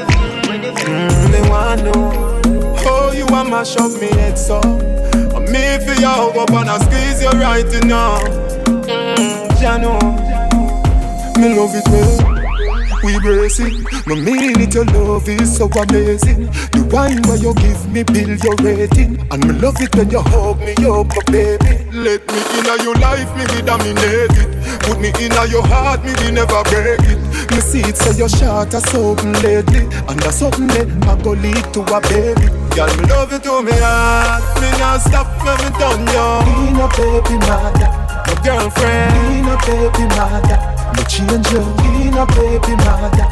Mm, 0.86 1.30
they 1.32 1.50
want 1.50 1.84
know 1.84 2.76
how 2.82 3.12
you 3.12 3.26
a 3.26 3.44
mash 3.44 3.76
up 3.76 3.92
me 4.00 4.06
head 4.08 4.38
so. 4.38 4.60
And 4.60 5.44
me 5.50 5.84
for 5.84 6.00
you 6.00 6.08
up 6.08 6.50
and 6.50 6.70
I 6.70 6.78
squeeze 6.78 7.22
you 7.22 7.30
right 7.38 7.84
now. 7.84 8.18
Mm, 8.86 9.60
ya 9.60 9.76
know, 9.76 9.98
me 11.38 11.54
love 11.54 11.74
it. 11.74 12.35
We 13.06 13.14
it, 13.14 14.06
no 14.08 14.16
mean 14.16 14.58
it, 14.58 14.74
your 14.74 14.84
love 14.86 15.28
is 15.28 15.56
so 15.56 15.66
amazing. 15.66 16.50
The 16.74 16.82
wine 16.90 17.22
where 17.30 17.38
you 17.38 17.54
give 17.54 17.86
me, 17.94 18.02
build 18.02 18.42
your 18.42 18.58
rating. 18.58 19.22
And 19.30 19.46
me 19.46 19.54
love 19.62 19.78
it 19.78 19.94
when 19.94 20.10
you 20.10 20.18
hug 20.18 20.58
me 20.58 20.74
up, 20.82 21.06
my 21.14 21.22
baby. 21.30 21.86
Let 21.94 22.26
me 22.26 22.40
in 22.58 22.66
your 22.82 22.98
life, 22.98 23.30
me 23.38 23.46
be 23.54 23.62
dominate 23.62 24.34
it. 24.34 24.50
Put 24.82 24.98
me 24.98 25.14
in 25.22 25.30
your 25.54 25.62
heart, 25.70 26.02
me 26.02 26.18
be 26.18 26.34
never 26.34 26.66
break 26.66 26.98
it. 27.06 27.22
Me 27.54 27.62
see 27.62 27.86
it 27.86 27.96
say 27.96 28.10
you're 28.18 28.28
short 28.28 28.74
or 28.74 28.82
something 28.90 29.38
lately. 29.38 29.86
And 30.10 30.18
that's 30.18 30.42
something 30.42 30.66
that 30.74 30.90
I 31.06 31.14
go 31.22 31.30
lead 31.30 31.62
to 31.78 31.86
a 31.86 32.02
baby. 32.10 32.50
Girl, 32.74 32.90
me 32.90 33.06
love 33.06 33.30
you 33.30 33.38
to 33.38 33.62
me 33.62 33.70
heart. 33.78 34.42
Me 34.58 34.66
not 34.82 34.98
stop 34.98 35.30
when 35.46 35.54
me 35.62 35.70
done 35.78 36.02
you. 36.10 36.26
Be 36.42 36.74
no 36.74 36.90
baby 36.90 37.38
mother, 37.46 37.86
my 38.26 38.34
girlfriend. 38.42 39.14
Be 39.30 39.46
no 39.46 39.54
baby 39.62 40.04
mother, 40.10 40.58
me 40.96 41.04
change 41.04 41.48
you. 41.52 41.60
Be 41.84 42.10
no 42.10 42.24
baby 42.32 42.74
mother. 42.84 43.28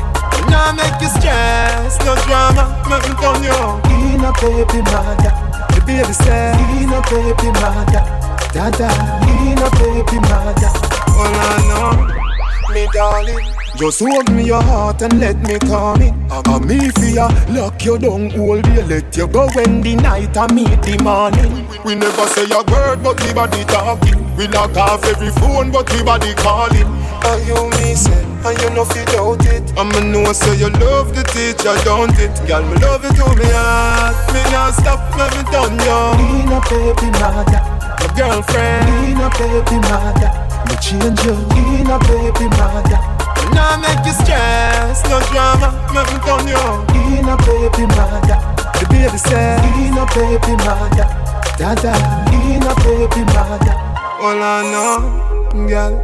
Nah 0.50 0.72
make 0.72 1.00
you 1.00 1.08
stress, 1.08 1.98
no 2.04 2.14
drama, 2.28 2.68
me 2.88 2.96
done 3.20 3.42
you. 3.42 3.58
Be 3.88 4.16
no 4.20 4.30
baby 4.40 4.80
mother, 4.92 5.32
the 5.72 5.80
baby 5.86 6.12
say. 6.12 6.52
Be 6.68 6.86
no 6.86 7.00
baby 7.08 7.48
mother, 7.60 8.04
dada. 8.52 8.88
Be 9.24 9.54
no 9.56 9.68
baby 9.80 10.18
mother. 10.28 10.70
All 11.16 11.34
I 11.40 11.56
know, 11.68 12.74
me 12.74 12.86
darling. 12.92 13.63
Just 13.76 14.02
open 14.02 14.36
me 14.36 14.44
your 14.46 14.62
heart 14.62 15.02
and 15.02 15.18
let 15.18 15.36
me 15.42 15.58
come 15.58 16.00
in. 16.00 16.14
I'm 16.30 16.66
me 16.66 16.90
for 16.90 17.04
ya, 17.10 17.26
lock 17.50 17.84
you 17.84 17.98
down 17.98 18.30
all 18.38 18.60
day, 18.62 18.82
let 18.86 19.16
you 19.16 19.26
go 19.26 19.48
when 19.54 19.82
the 19.82 19.96
night 19.96 20.36
I 20.36 20.46
meet 20.54 20.80
the 20.82 20.96
morning. 21.02 21.66
We 21.84 21.96
never 21.96 22.26
say 22.28 22.46
a 22.54 22.62
word, 22.70 23.02
but 23.02 23.20
we 23.20 23.34
body 23.34 23.64
talking. 23.64 24.22
We 24.36 24.46
lock 24.48 24.76
off 24.76 25.04
every 25.04 25.30
phone, 25.42 25.72
but 25.72 25.90
we 25.92 26.02
body 26.04 26.34
calling. 26.34 26.86
And 27.26 27.40
you 27.50 27.58
me 27.82 27.94
say, 27.98 28.14
and 28.46 28.56
you 28.62 28.70
know 28.70 28.84
fit 28.84 29.08
doubt 29.10 29.44
it. 29.50 29.66
I'ma 29.76 30.00
know 30.06 30.32
say 30.32 30.54
you 30.56 30.70
love 30.78 31.10
the 31.14 31.24
teacher, 31.34 31.74
don't 31.82 32.14
it? 32.14 32.30
Girl, 32.46 32.62
me 32.62 32.78
love 32.78 33.04
it 33.04 33.18
to 33.18 33.26
me 33.34 33.50
heart. 33.50 34.14
Me 34.32 34.40
not 34.54 34.70
stop, 34.78 35.02
me 35.18 35.26
me 35.34 35.42
done 35.50 35.74
you. 35.82 36.00
Me 36.22 36.46
no 36.46 36.62
baby 36.70 37.10
mother, 37.18 37.60
my 37.98 38.06
girlfriend. 38.14 38.86
Me 39.02 39.18
no 39.18 39.26
baby 39.34 39.76
mother, 39.82 40.30
me 40.70 40.74
change 40.78 41.20
you. 41.26 41.34
Me 41.58 41.82
no 41.82 41.98
baby 42.06 42.46
mother. 42.54 43.13
Now 43.54 43.78
make 43.78 44.04
you 44.04 44.12
stress, 44.12 45.02
no 45.08 45.20
drama, 45.30 45.70
make 45.94 46.10
me 46.12 46.18
turn 46.26 46.46
you. 46.46 46.94
In 47.14 47.28
a 47.28 47.36
baby 47.36 47.86
mother 47.94 48.38
The 48.80 48.86
baby 48.90 49.18
say 49.18 49.56
In 49.86 49.96
a 49.96 50.04
baby 50.12 50.56
mother 50.64 51.24
Dada. 51.56 51.94
In 52.32 52.62
a 52.62 52.74
baby 52.82 53.24
mother. 53.32 53.74
All 54.20 54.42
I 54.42 54.62
know, 54.72 55.68
girl. 55.68 55.94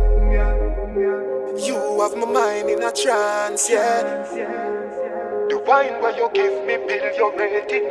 You 1.59 2.01
have 2.01 2.17
my 2.17 2.27
mind 2.27 2.71
in 2.71 2.83
a 2.83 2.93
trance, 2.93 3.69
yeah. 3.69 4.25
The 5.49 5.63
wine 5.67 6.01
where 6.01 6.17
you 6.17 6.31
give 6.33 6.65
me, 6.65 6.77
build 6.87 7.17
your 7.17 7.37
rating 7.37 7.89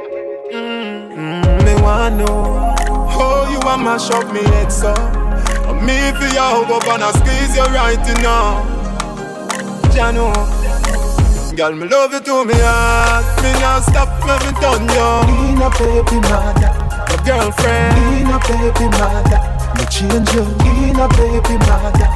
mm-hmm. 0.54 1.66
Me 1.66 1.82
wanna 1.82 2.16
know. 2.16 2.76
How 3.10 3.52
you 3.52 3.60
want 3.60 3.84
mash 3.84 4.10
up 4.12 4.32
me 4.34 4.42
head 4.42 4.72
so. 4.72 4.94
Me 5.84 6.12
for 6.16 6.28
you, 6.32 6.66
go 6.68 6.80
and 6.86 7.16
squeeze 7.16 7.56
you 7.58 7.66
right 7.76 8.22
now 8.24 8.69
Jah 9.94 10.12
know. 10.12 10.32
Girl, 11.56 11.74
me 11.76 11.88
love 11.88 12.14
you 12.14 12.20
to 12.22 12.46
me 12.46 12.54
heart. 12.58 13.26
Me 13.44 13.52
not 13.60 13.84
stop, 13.84 14.08
me 14.24 14.34
me 14.46 14.52
done 14.62 14.88
you. 14.88 15.10
Me 15.28 15.56
no 15.60 15.70
baby 15.76 16.18
mother, 16.30 16.72
my 17.10 17.16
girlfriend. 17.26 17.96
Me 18.08 18.24
no 18.24 18.38
baby 18.48 18.88
mother, 18.96 19.40
me 19.76 19.84
change 19.92 20.30
you. 20.34 20.46
Me 20.64 20.94
no 20.94 21.08
baby 21.18 21.56
mother. 21.68 22.10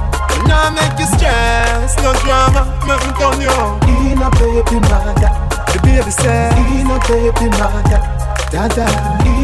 Now 0.47 0.69
make 0.71 0.97
you 0.99 1.07
stress, 1.07 1.97
no 2.03 2.13
drama, 2.23 2.63
me 2.88 2.95
me 3.03 3.12
done 3.19 3.41
you. 3.41 3.57
Me 3.88 4.15
no 4.15 4.29
baby 4.39 4.79
mother, 4.88 5.31
the 5.73 5.79
baby 5.83 6.12
say. 6.12 6.53
Me 6.69 6.83
no 6.83 6.99
baby 7.09 7.49
mother. 7.57 7.99
Dada, 8.53 8.86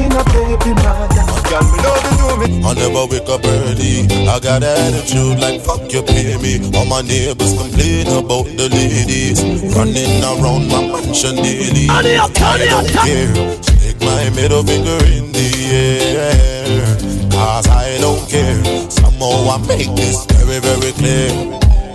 in 0.06 0.12
a 0.12 0.24
baby 0.32 0.74
mother. 0.82 1.24
Girl, 1.50 1.64
me 1.72 1.78
love 1.84 2.04
you 2.08 2.16
to 2.20 2.28
me. 2.40 2.64
I 2.64 2.74
never 2.74 3.06
wake 3.10 3.30
up 3.30 3.44
early. 3.44 4.06
I 4.28 4.40
got 4.40 4.64
attitude 4.64 5.40
like 5.40 5.62
fuck 5.62 5.92
you 5.92 6.04
pay 6.04 6.38
me. 6.38 6.62
All 6.78 6.86
my 6.86 7.02
neighbors 7.02 7.54
complain 7.58 8.08
about 8.08 8.46
the 8.46 8.70
ladies 8.70 9.44
running 9.76 10.24
around 10.24 10.68
my 10.70 10.82
mansion 10.88 11.36
daily. 11.36 11.90
I 11.90 12.02
don't 12.04 12.90
care. 13.04 13.64
Stick 13.64 14.00
my 14.02 14.30
middle 14.32 14.64
finger 14.64 15.00
in 15.10 15.32
the 15.32 15.50
air. 15.74 16.86
Cause 17.32 17.68
I 17.68 17.98
don't 18.00 18.24
care. 18.30 18.62
Somehow 18.90 19.50
I 19.50 19.58
make 19.68 19.96
this 19.96 20.26
very, 20.26 20.60
very 20.60 20.92
clear. 20.94 21.30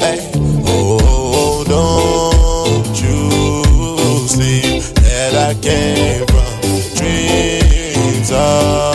Hey, 0.02 0.18
oh, 0.66 1.64
don't 1.64 2.96
you 3.00 4.28
see 4.28 4.80
that 5.00 5.34
I 5.34 5.54
came 5.60 6.33
from? 8.34 8.93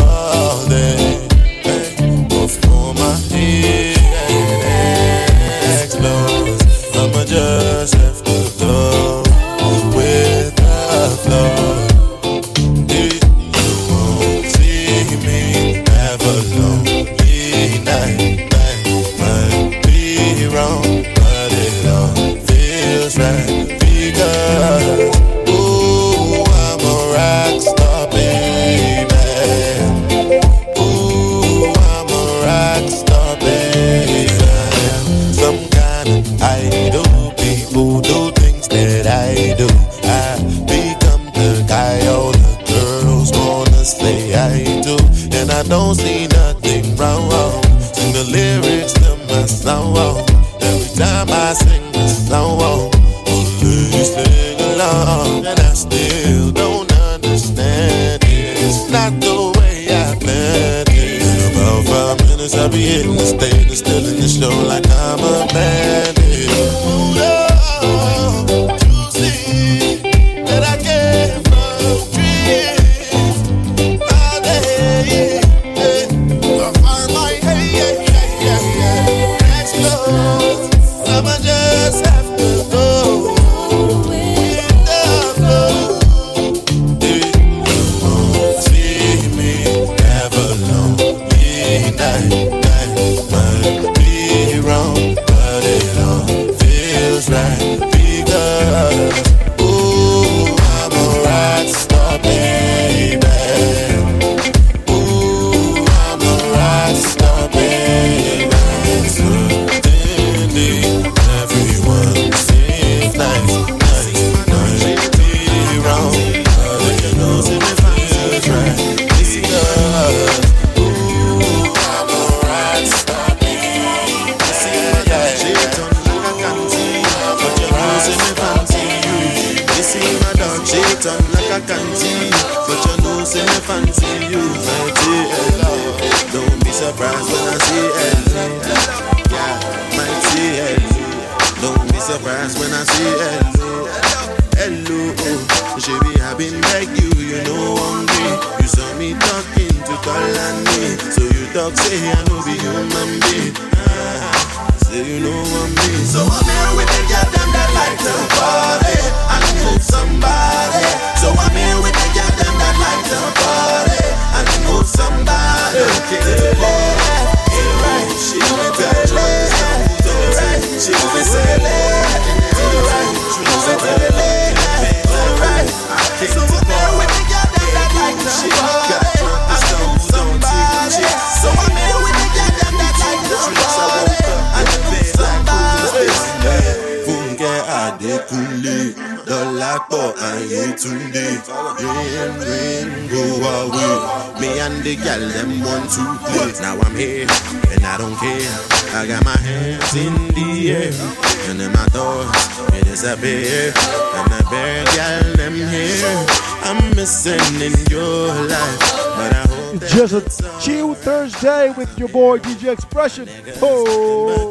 Boy 212.70 212.74
Expression. 212.74 213.28
Oh. 213.62 214.50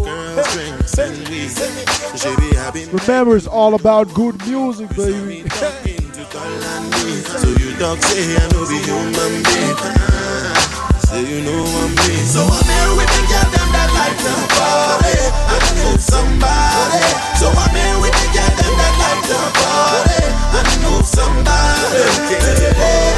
Remember, 2.93 3.37
it's 3.37 3.47
all 3.47 3.75
about 3.75 4.13
good 4.15 4.37
music, 4.47 4.89
baby. 4.91 5.49
So 7.39 7.49
you 7.61 7.77
dog 7.79 8.03
say 8.03 8.37
I 8.37 8.49
know 8.53 8.67
be 8.67 8.79
human 8.83 9.43
being. 9.47 9.77
Say 11.07 11.23
you 11.25 11.41
know 11.45 11.63
I'm 11.63 11.95
me. 11.95 12.17
So 12.27 12.43
I'm 12.43 12.67
here 12.67 12.93
with 12.99 13.11
the 13.15 13.23
girl 13.31 13.49
them 13.55 13.69
that 13.75 13.91
like 13.95 14.19
to 14.25 14.33
party 14.57 15.19
and 15.55 15.67
move 15.79 16.01
somebody. 16.01 17.07
So 17.39 17.47
I'm 17.49 17.75
here 17.75 17.99
with 18.03 18.15
the 18.19 18.27
girl 18.35 18.53
them 18.59 18.75
that 18.79 18.95
like 19.03 19.23
to 19.31 19.39
party 19.59 20.23
and 20.59 20.69
move 20.83 21.07
somebody. 21.07 23.18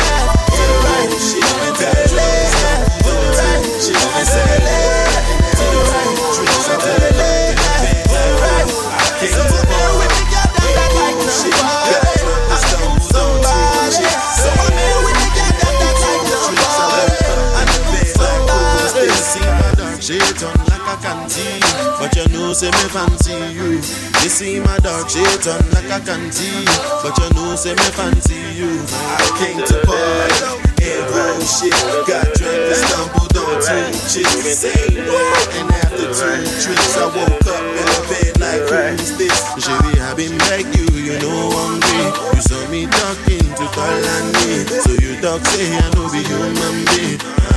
Know 22.51 22.55
say 22.55 22.71
me 22.71 22.89
fancy 22.91 23.33
you. 23.55 23.79
You 23.79 24.29
see 24.29 24.59
my 24.59 24.77
dark 24.79 25.09
shade 25.09 25.47
on 25.47 25.63
like 25.71 25.87
a 25.87 26.03
canteen, 26.03 26.67
but 26.99 27.15
you 27.15 27.31
know 27.39 27.55
say 27.55 27.71
me 27.79 27.89
fancy 27.95 28.35
you. 28.59 28.71
I 28.91 29.23
came 29.39 29.63
to 29.63 29.77
party. 29.87 30.67
And 30.83 31.05
bullshit, 31.13 31.77
got 32.09 32.27
drunk 32.35 32.59
and 32.59 32.75
stumbled 32.75 33.37
on 33.39 33.61
two 33.63 33.93
chicks. 34.11 34.65
And 34.67 35.71
after 35.79 36.11
two 36.11 36.43
drinks, 36.59 36.97
I 36.99 37.07
woke 37.07 37.47
up 37.47 37.63
in 37.63 37.87
the 37.87 38.03
bed 38.11 38.35
like, 38.43 38.99
who's 38.99 39.17
this? 39.17 39.39
Baby, 39.55 40.01
I 40.01 40.15
been 40.15 40.37
back 40.51 40.67
you, 40.75 40.87
you 40.99 41.19
know 41.21 41.55
I'm 41.55 41.79
great. 41.79 42.35
You 42.35 42.43
saw 42.43 42.67
me 42.69 42.87
talking 42.87 43.47
to 43.47 43.65
Kalani, 43.77 44.67
so 44.83 44.91
you 44.99 45.21
talk 45.23 45.45
say 45.47 45.77
I 45.77 45.87
know 45.95 46.11
be 46.11 46.25
human 46.27 46.85
being. 46.97 47.50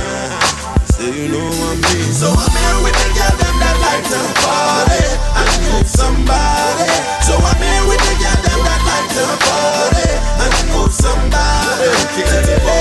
Say 1.04 1.20
you 1.20 1.28
know 1.28 1.44
I'm 1.44 1.76
me. 1.84 2.00
So 2.16 2.32
I'm 2.32 2.48
here 2.48 2.80
with 2.80 2.96
the 2.96 3.08
girl 3.12 3.36
them 3.36 3.56
that 3.60 3.76
like 3.76 4.04
to 4.08 4.20
party 4.40 5.04
and 5.36 5.52
move 5.68 5.84
somebody. 5.84 6.88
So 7.28 7.36
I'm 7.36 7.60
here 7.60 7.84
with 7.84 8.00
the 8.00 8.14
girl 8.24 8.40
them 8.40 8.60
that 8.64 8.80
like 8.88 9.08
to 9.12 9.24
party 9.44 10.08
and 10.16 10.56
move 10.72 10.94
somebody. 10.96 11.92
To 11.92 12.24
the 12.24 12.40
to 12.40 12.80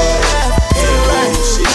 the 0.72 0.96
right, 1.04 1.36
she 1.52 1.68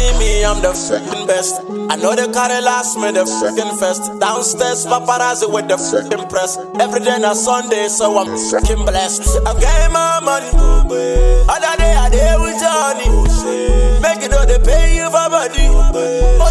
see 0.00 0.12
me, 0.18 0.44
I'm 0.44 0.62
the 0.62 0.72
freaking 0.72 1.26
best. 1.26 1.60
I 1.90 1.96
know 1.96 2.14
they 2.14 2.30
carry 2.32 2.60
last 2.62 2.96
me 2.96 3.10
the 3.10 3.24
freaking 3.24 3.72
fest. 3.78 4.02
Downstairs, 4.20 4.86
paparazzi 4.86 5.52
with 5.52 5.68
the 5.68 5.76
freaking 5.76 6.28
press. 6.30 6.56
Every 6.78 7.00
day 7.00 7.18
na 7.18 7.34
Sunday, 7.34 7.88
so 7.88 8.16
I'm 8.18 8.28
freaking 8.48 8.84
blessed. 8.86 9.26
I 9.46 9.52
get 9.58 9.90
my 9.90 10.20
money. 10.22 10.50
Other 11.48 11.74
day, 11.78 11.94
I 11.94 12.08
day 12.10 12.34
with 12.38 12.56
Johnny. 12.62 13.08
Make 14.00 14.22
it 14.22 14.32
all 14.32 14.46
they 14.46 14.58
pay 14.62 14.96
you 14.96 15.06
for 15.10 15.28
body. 15.28 16.49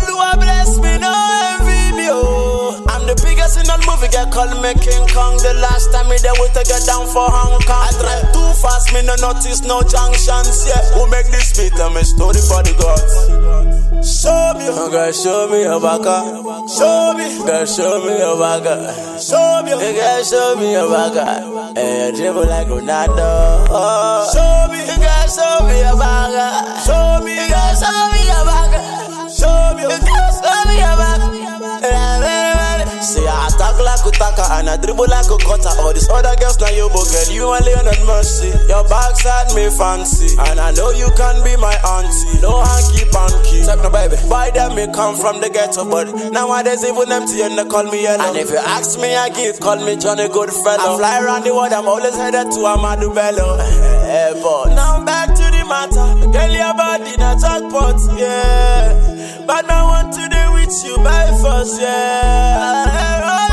The 3.70 3.78
biggest 3.78 3.78
in 3.78 3.78
that 3.78 3.82
movie, 3.86 4.09
get 4.09 4.32
call 4.34 4.49
me 4.61 4.74
King 4.82 5.05
Kong. 5.13 5.38
The 5.38 5.53
last 5.61 5.91
time 5.93 6.09
me 6.09 6.17
there 6.22 6.34
with 6.41 6.53
to 6.53 6.63
get 6.65 6.86
down 6.86 7.05
for 7.07 7.30
Hong 7.30 7.61
Kong. 7.61 7.86
I 7.86 7.91
drive 8.01 8.34
too 8.34 8.49
fast, 8.61 8.93
me 8.93 9.01
no 9.05 9.15
notice 9.22 9.61
no 9.61 9.82
junctions, 9.82 10.65
yeah. 10.65 10.82
Who 10.97 11.05
make 11.09 11.28
this 11.30 11.53
beat? 11.57 11.74
Tell 11.78 11.89
me 11.93 12.01
story 12.03 12.41
for 12.41 12.63
the 12.65 12.74
gods. 12.78 13.13
Show 13.99 14.55
me, 14.57 14.65
oh 14.72 14.89
girl, 14.89 15.11
show 15.11 15.47
me 15.51 15.63
your 15.63 15.80
baka. 15.80 16.24
Ah. 16.24 16.65
Show 16.67 17.13
me, 17.17 17.28
girl, 17.45 17.65
show 17.65 17.99
me 18.05 18.17
your 18.17 18.38
baka. 18.39 18.89
Ah. 18.89 19.20
Show 19.20 19.61
me, 19.63 19.72
hey, 19.76 19.93
girl, 19.93 20.24
show 20.24 20.55
me 20.55 20.72
your 20.72 20.88
baka. 20.88 21.24
Ah. 21.28 21.74
Hey, 21.76 22.07
you 22.07 22.15
dribble 22.15 22.47
like 22.47 22.67
Ronaldo. 22.67 23.67
Oh. 23.70 24.24
Show 24.32 24.72
me, 24.72 24.88
girl, 24.88 25.28
show 25.28 25.67
me 25.67 25.76
your 25.84 25.97
baka. 25.99 26.80
Show 26.88 27.22
me, 27.24 27.36
girl, 27.47 27.74
show 27.76 27.99
me 28.15 28.22
your 28.24 28.43
baka. 28.47 28.80
Show 29.30 29.76
me, 29.76 29.84
girl, 29.84 30.32
show 30.39 30.59
me 30.63 30.80
your 30.80 30.95
baka. 30.95 32.38
See, 34.20 34.26
I 34.26 34.36
talk 34.36 34.38
like 34.38 34.45
Utaka 34.45 34.59
and 34.59 34.70
I 34.70 34.78
dribble 34.78 35.07
like 35.07 35.32
a 35.32 35.38
cutter. 35.38 35.74
All 35.80 35.93
these 35.93 36.09
other 36.09 36.36
girls 36.36 36.59
now 36.59 36.70
you 36.70 36.89
girl, 36.89 37.30
you 37.32 37.43
only 37.47 37.74
on 37.74 37.88
mercy. 38.05 38.51
Your 38.67 38.84
backside 38.88 39.55
me 39.55 39.70
fancy, 39.70 40.36
and 40.38 40.59
I 40.59 40.72
know 40.72 40.91
you 40.91 41.07
can 41.15 41.43
be 41.43 41.55
my 41.57 41.76
auntie. 41.88 42.41
No 42.41 42.59
hanky 42.63 43.05
panky, 43.11 43.63
check 43.65 43.80
no 43.80 43.89
baby. 43.89 44.17
By 44.30 44.51
them 44.51 44.76
me 44.76 44.88
come 44.93 45.15
from 45.15 45.39
the 45.41 45.49
ghetto, 45.49 45.89
but 45.89 46.11
nowadays 46.32 46.84
even 46.84 47.11
empty 47.11 47.41
and 47.41 47.57
they 47.57 47.65
call 47.65 47.84
me 47.84 48.03
yellow. 48.03 48.24
And 48.24 48.38
if 48.38 48.49
you 48.49 48.57
ask 48.57 48.99
me 48.99 49.15
again, 49.15 49.55
call 49.59 49.78
me 49.84 49.95
Johnny 49.97 50.28
Goodfellow. 50.28 50.95
I 50.95 50.97
fly 50.97 51.24
around 51.24 51.43
the 51.45 51.53
world, 51.55 51.74
I'm 51.74 51.88
always 51.88 52.15
headed 52.15 52.51
to 52.51 52.59
Ahmadu 52.59 53.13
Bello. 53.15 53.57
Hey, 54.09 54.34
but 54.41 54.74
now 54.74 55.05
back 55.05 55.36
to 55.36 55.43
the 55.53 55.63
matter. 55.70 56.32
Girl, 56.34 56.49
your 56.49 56.74
body 56.74 57.15
na 57.17 57.38
jackpot, 57.38 58.01
yeah. 58.17 59.45
But 59.45 59.70
I 59.70 59.84
want 59.84 60.13
to 60.13 60.28
do 60.28 60.51
with 60.53 60.74
you 60.84 60.97
by 61.03 61.28
force, 61.39 61.80
yeah. 61.80 63.49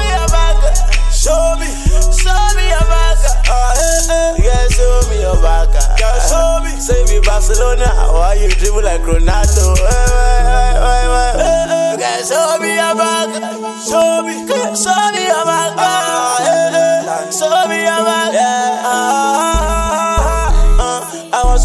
Hey. 4.66 4.74
Show 4.74 5.00
me 5.08 5.20
your 5.20 5.38
back. 5.42 5.68
Ah. 5.74 5.96
Girl, 5.98 6.18
show 6.26 6.64
me. 6.64 6.80
Say 6.80 7.02
me 7.06 7.20
Barcelona, 7.24 7.88
why 8.12 8.34
you 8.34 8.48
dribble 8.48 8.82
like 8.82 9.00
Ronaldo? 9.02 9.76
Hey, 9.78 10.74
hey, 10.82 11.06
hey, 11.06 11.32
hey, 11.38 11.64
hey. 11.70 11.96
Girl, 11.96 12.20
show 12.26 12.58
me 12.60 12.74
your 12.74 12.94
back. 12.94 13.28
Ah. 13.30 13.78
Show 13.86 14.22
me, 14.26 14.34
show 14.74 15.02
me 15.14 15.22
your 15.24 15.44
hey, 15.46 15.74
ah. 15.78 16.38
hey. 16.42 17.30
Show 17.30 17.68
me 17.68 17.82
your 17.82 18.04
back. 18.04 18.25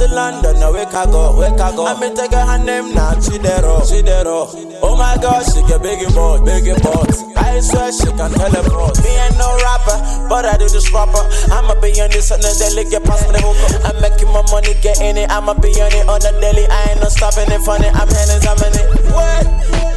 In 0.02 0.12
London, 0.12 0.60
now 0.60 0.72
where 0.72 0.88
I 0.88 1.06
go, 1.06 1.38
where 1.38 1.54
I 1.54 1.72
go. 1.76 1.86
I 1.86 1.99
me 1.99 2.14
take 2.16 2.32
her 2.32 2.41
hand 2.41 2.66
name 2.66 2.93
now, 2.93 3.14
Chidero, 3.14 3.82
Chidero. 3.86 4.49
Oh 4.82 4.97
my 4.97 5.18
God, 5.22 5.45
she 5.45 5.62
get 5.68 5.82
big 5.82 6.02
and 6.02 6.14
bold, 6.14 6.45
big 6.45 6.68
and 6.68 6.82
bold. 6.82 7.08
I 7.38 7.60
swear 7.60 7.91
she 7.91 8.10
can 8.10 8.32
teleport. 8.34 8.97
Me 9.04 9.14
ain't 9.14 9.38
no 9.38 9.49
rapper, 9.62 9.97
but 10.28 10.45
I 10.45 10.58
do 10.58 10.68
this 10.68 10.89
proper. 10.89 11.22
I'ma 11.54 11.80
be 11.82 11.93
on 12.02 12.10
this 12.10 12.32
on 12.32 12.41
the 12.41 12.52
daily, 12.58 12.89
get 12.89 13.04
past 13.04 13.28
me 13.28 13.38
the 13.38 13.41
hookah. 13.45 13.88
I'm 13.88 14.02
making 14.02 14.32
my 14.34 14.41
money, 14.49 14.74
getting 14.82 15.18
it. 15.18 15.30
I'ma 15.30 15.54
be 15.54 15.70
on 15.82 15.93
it 15.93 16.08
on 16.10 16.20
the 16.22 16.34
daily. 16.41 16.66
I 16.70 16.91
ain't 16.91 17.02
no 17.02 17.10
stopping 17.10 17.52
it, 17.52 17.62
funny. 17.62 17.88
I'm 17.88 18.10
handling 18.10 18.41
something 18.41 18.74
it. 18.74 18.88
What? 19.14 19.91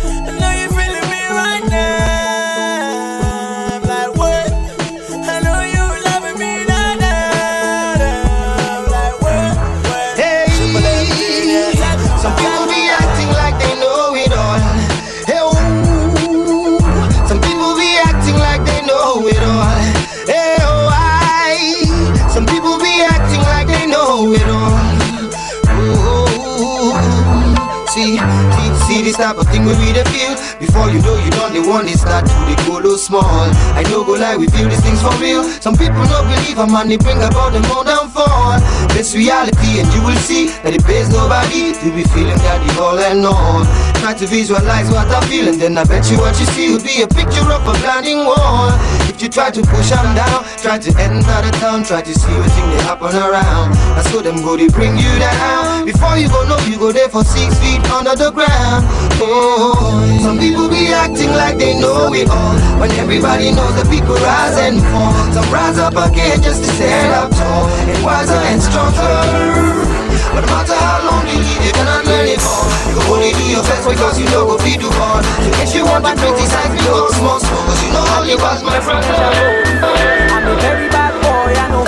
Type 29.16 29.36
of 29.36 29.46
thing 29.48 29.64
we 29.64 29.72
really 29.74 30.04
feel. 30.10 30.53
Before 30.74 30.90
you 30.90 31.00
know 31.02 31.14
you 31.22 31.30
don't 31.30 31.54
the 31.54 31.62
one 31.62 31.86
they 31.86 31.94
start 31.94 32.26
to 32.26 32.34
the 32.50 32.58
go 32.66 32.96
small. 32.96 33.46
I 33.78 33.86
know 33.90 34.02
go 34.02 34.18
lie, 34.18 34.34
we 34.34 34.48
feel 34.48 34.68
these 34.68 34.82
things 34.82 35.00
for 35.00 35.14
real. 35.22 35.46
Some 35.62 35.78
people 35.78 36.02
don't 36.10 36.26
believe 36.26 36.58
man 36.58 36.88
they 36.88 36.96
bring 36.98 37.22
about 37.22 37.54
them 37.54 37.62
own 37.70 37.86
downfall. 37.86 38.58
This 38.90 39.14
reality 39.14 39.78
and 39.78 39.86
you 39.94 40.02
will 40.02 40.18
see 40.18 40.50
that 40.66 40.74
it 40.74 40.82
pays 40.82 41.10
nobody 41.14 41.78
to 41.78 41.86
be 41.94 42.02
feeling 42.10 42.34
that 42.42 42.58
the 42.66 42.74
all 42.82 42.98
and 42.98 43.22
all. 43.22 43.62
Try 44.02 44.14
to 44.14 44.26
visualize 44.26 44.90
what 44.90 45.06
I 45.14 45.22
feel 45.30 45.46
and 45.46 45.62
then 45.62 45.78
I 45.78 45.84
bet 45.84 46.10
you 46.10 46.18
what 46.18 46.34
you 46.42 46.46
see 46.58 46.74
will 46.74 46.82
be 46.82 47.02
a 47.02 47.08
picture 47.08 47.46
of 47.46 47.62
a 47.62 47.74
blinding 47.78 48.26
wall. 48.26 48.74
If 49.06 49.22
you 49.22 49.28
try 49.30 49.54
to 49.54 49.62
push 49.62 49.94
them 49.94 50.10
down, 50.18 50.42
try 50.58 50.82
to 50.82 50.90
enter 50.98 51.38
the 51.46 51.54
town, 51.62 51.84
try 51.86 52.02
to 52.02 52.12
see 52.12 52.34
what 52.34 52.50
thing 52.50 52.68
they 52.74 52.82
happen 52.82 53.14
around. 53.14 53.78
I 53.94 54.02
saw 54.10 54.20
them 54.22 54.42
go 54.42 54.58
they 54.58 54.66
bring 54.68 54.98
you 54.98 55.12
down. 55.22 55.86
Before 55.86 56.18
you 56.18 56.26
go 56.28 56.42
know 56.50 56.58
you 56.66 56.78
go 56.78 56.90
there 56.90 57.08
for 57.08 57.22
six 57.22 57.54
feet 57.62 57.78
under 57.94 58.18
the 58.18 58.34
ground. 58.34 58.82
Oh, 59.22 60.18
some 60.20 60.38
people 60.38 60.63
be 60.68 60.92
acting 60.92 61.30
like 61.32 61.58
they 61.58 61.78
know 61.78 62.12
it 62.12 62.28
all. 62.28 62.54
When 62.80 62.90
everybody 63.00 63.52
knows 63.52 63.74
that 63.76 63.88
people 63.90 64.16
rise 64.16 64.56
and 64.58 64.80
fall. 64.92 65.12
Some 65.32 65.48
rise 65.52 65.78
up 65.78 65.96
again 65.96 66.42
just 66.42 66.64
to 66.64 66.70
stand 66.76 67.12
up 67.12 67.30
tall 67.32 67.68
and 67.88 67.98
wiser 68.04 68.38
and 68.50 68.60
stronger. 68.60 70.04
But 70.34 70.42
no 70.42 70.48
matter 70.50 70.74
how 70.74 70.98
long 71.06 71.24
you 71.30 71.38
live, 71.38 71.62
you 71.62 71.72
cannot 71.72 72.04
learn 72.06 72.26
it 72.26 72.42
all. 72.42 72.66
You 72.90 72.92
can 72.98 73.06
only 73.12 73.30
do 73.32 73.44
your 73.46 73.62
best 73.62 73.86
because 73.88 74.18
you 74.18 74.26
know 74.30 74.46
go 74.46 74.58
feed 74.58 74.82
you 74.82 74.90
on. 74.90 75.22
So 75.22 75.50
if 75.62 75.70
you 75.74 75.84
want 75.86 76.04
to 76.04 76.12
criticize 76.18 76.70
me, 76.74 76.80
go 76.82 77.08
small, 77.14 77.38
small, 77.38 77.62
cause 77.70 77.80
you 77.84 77.90
know 77.94 78.04
all 78.14 78.24
you 78.26 78.38
was 78.38 78.60
my 78.62 78.80
friend. 78.80 79.04
I'm 79.04 80.46
a 80.46 80.54
very 80.60 80.88
bad 80.90 81.14
boy, 81.22 81.54
I 81.54 81.66
know. 81.70 81.84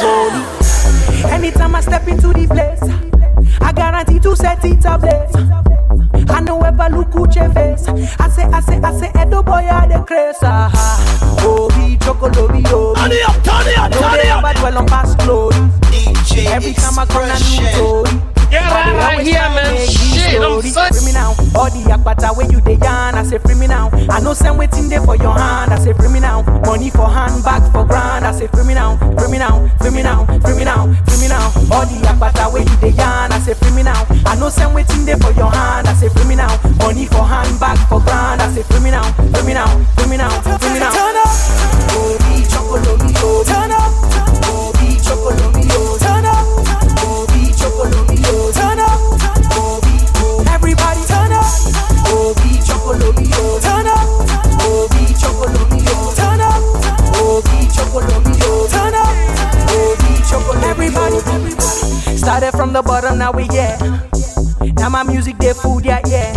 Anytime 1.30 1.74
I 1.74 1.80
step 1.80 2.06
into 2.06 2.32
the 2.32 2.46
place, 2.46 2.82
I 3.60 3.72
guarantee 3.72 4.20
to 4.20 4.36
set 4.36 4.64
it 4.64 4.84
ablaze. 4.84 5.65
I 6.28 6.40
know 6.40 6.60
ever 6.62 6.88
look 6.96 7.12
who 7.12 7.26
your 7.34 7.50
face. 7.52 7.88
I 7.88 8.28
say, 8.28 8.44
I 8.44 8.60
say, 8.60 8.78
I 8.80 8.92
say, 8.98 9.10
Edo 9.20 9.42
boy, 9.42 9.52
I 9.52 9.86
the 9.86 10.02
craze. 10.04 10.36
Ah, 10.42 10.70
Obi, 11.44 11.96
chocolobi, 11.98 12.64
obi. 12.72 13.00
Turn 13.00 13.12
it 13.12 13.28
up, 13.28 13.42
turn 13.44 13.66
it 13.68 13.78
up, 13.78 13.92
turn 13.92 14.20
it 14.20 14.26
up. 14.26 14.44
ever 14.44 14.58
dwell 14.60 14.78
on 14.78 14.86
past 14.86 15.18
glory. 15.18 15.56
Every 16.48 16.72
time 16.74 16.98
I 16.98 17.06
come 17.06 17.22
a 17.24 17.38
new 17.38 17.72
story. 17.72 18.35
Get 18.50 18.62
But 18.70 18.84
they 18.86 18.92
right 18.94 19.12
always 19.12 19.26
here, 19.26 19.38
try 19.42 19.54
man. 19.54 19.74
make 19.74 19.86
this 19.86 19.90
Shit, 19.90 20.40
I'm 20.40 20.60
story. 20.62 20.70
such- 20.70 20.96
Free 20.96 21.06
me 21.06 21.12
now. 21.12 21.30
All 21.56 21.70
the 21.70 21.82
akbata 21.90 22.36
where 22.36 22.46
you 22.50 22.60
dey 22.60 22.78
yarn, 22.82 23.14
I 23.16 23.22
say 23.24 23.38
free 23.38 23.54
me 23.54 23.66
now. 23.66 23.90
I 24.10 24.20
know 24.20 24.34
send 24.34 24.58
waiting 24.58 24.88
there 24.88 25.00
for 25.02 25.16
your 25.16 25.32
hand, 25.36 25.72
I 25.72 25.78
say 25.78 25.92
free 25.92 26.08
me 26.08 26.20
now. 26.20 26.42
Money 26.64 26.90
for 26.90 27.08
hand, 27.10 27.42
bag 27.44 27.62
for 27.72 27.84
grand, 27.84 28.24
I 28.24 28.32
say 28.32 28.46
free 28.46 28.64
me 28.64 28.74
now. 28.74 28.96
Free 29.18 29.28
me 29.30 29.38
now, 29.38 29.68
free 29.80 29.90
me 29.90 30.02
now, 30.02 30.24
free 30.44 30.54
me 30.54 30.64
now, 30.64 30.86
free 31.06 31.18
me 31.20 31.28
now. 31.28 31.50
All 31.74 31.84
the 31.86 31.96
akbata 32.06 32.52
where 32.52 32.62
you 32.62 32.76
dey 32.80 32.90
yarn, 32.94 33.32
I 33.32 33.38
say 33.40 33.54
free 33.54 33.72
me 33.72 33.82
now. 33.82 34.06
I 34.26 34.36
know 34.36 34.48
send 34.48 34.74
waiting 34.74 35.04
there 35.04 35.16
for 35.18 35.32
your 35.32 35.50
hand, 35.50 35.88
I 35.88 35.94
say 35.94 36.08
free 36.08 36.24
me 36.24 36.36
now. 36.36 36.54
Money 36.78 37.06
for 37.06 37.24
hand, 37.26 37.58
bag 37.58 37.78
for 37.88 38.00
grand, 38.00 38.40
I 38.42 38.52
say 38.54 38.62
free 38.62 38.80
me 38.80 38.90
now, 38.90 39.02
free 39.34 39.42
me 39.42 39.54
now, 39.54 39.66
free 39.96 40.06
me 40.08 40.16
now, 40.16 40.30
free 40.60 40.72
me 40.72 40.78
now. 40.78 40.92
Turn 40.92 41.16
up, 41.18 41.34
Obi 41.98 42.42
chocolomi, 42.46 43.10
Obi. 43.22 43.44
Turn 43.50 43.72
up, 43.72 43.90
Obi 44.46 44.88
chocolomi, 45.02 45.35
Started 62.26 62.50
from 62.56 62.72
the 62.72 62.82
bottom, 62.82 63.18
now 63.18 63.30
we 63.30 63.44
yeah. 63.52 63.78
Now 64.78 64.88
my 64.88 65.04
music, 65.04 65.38
they 65.38 65.52
food, 65.52 65.84
yeah, 65.84 66.00
yeah. 66.06 66.34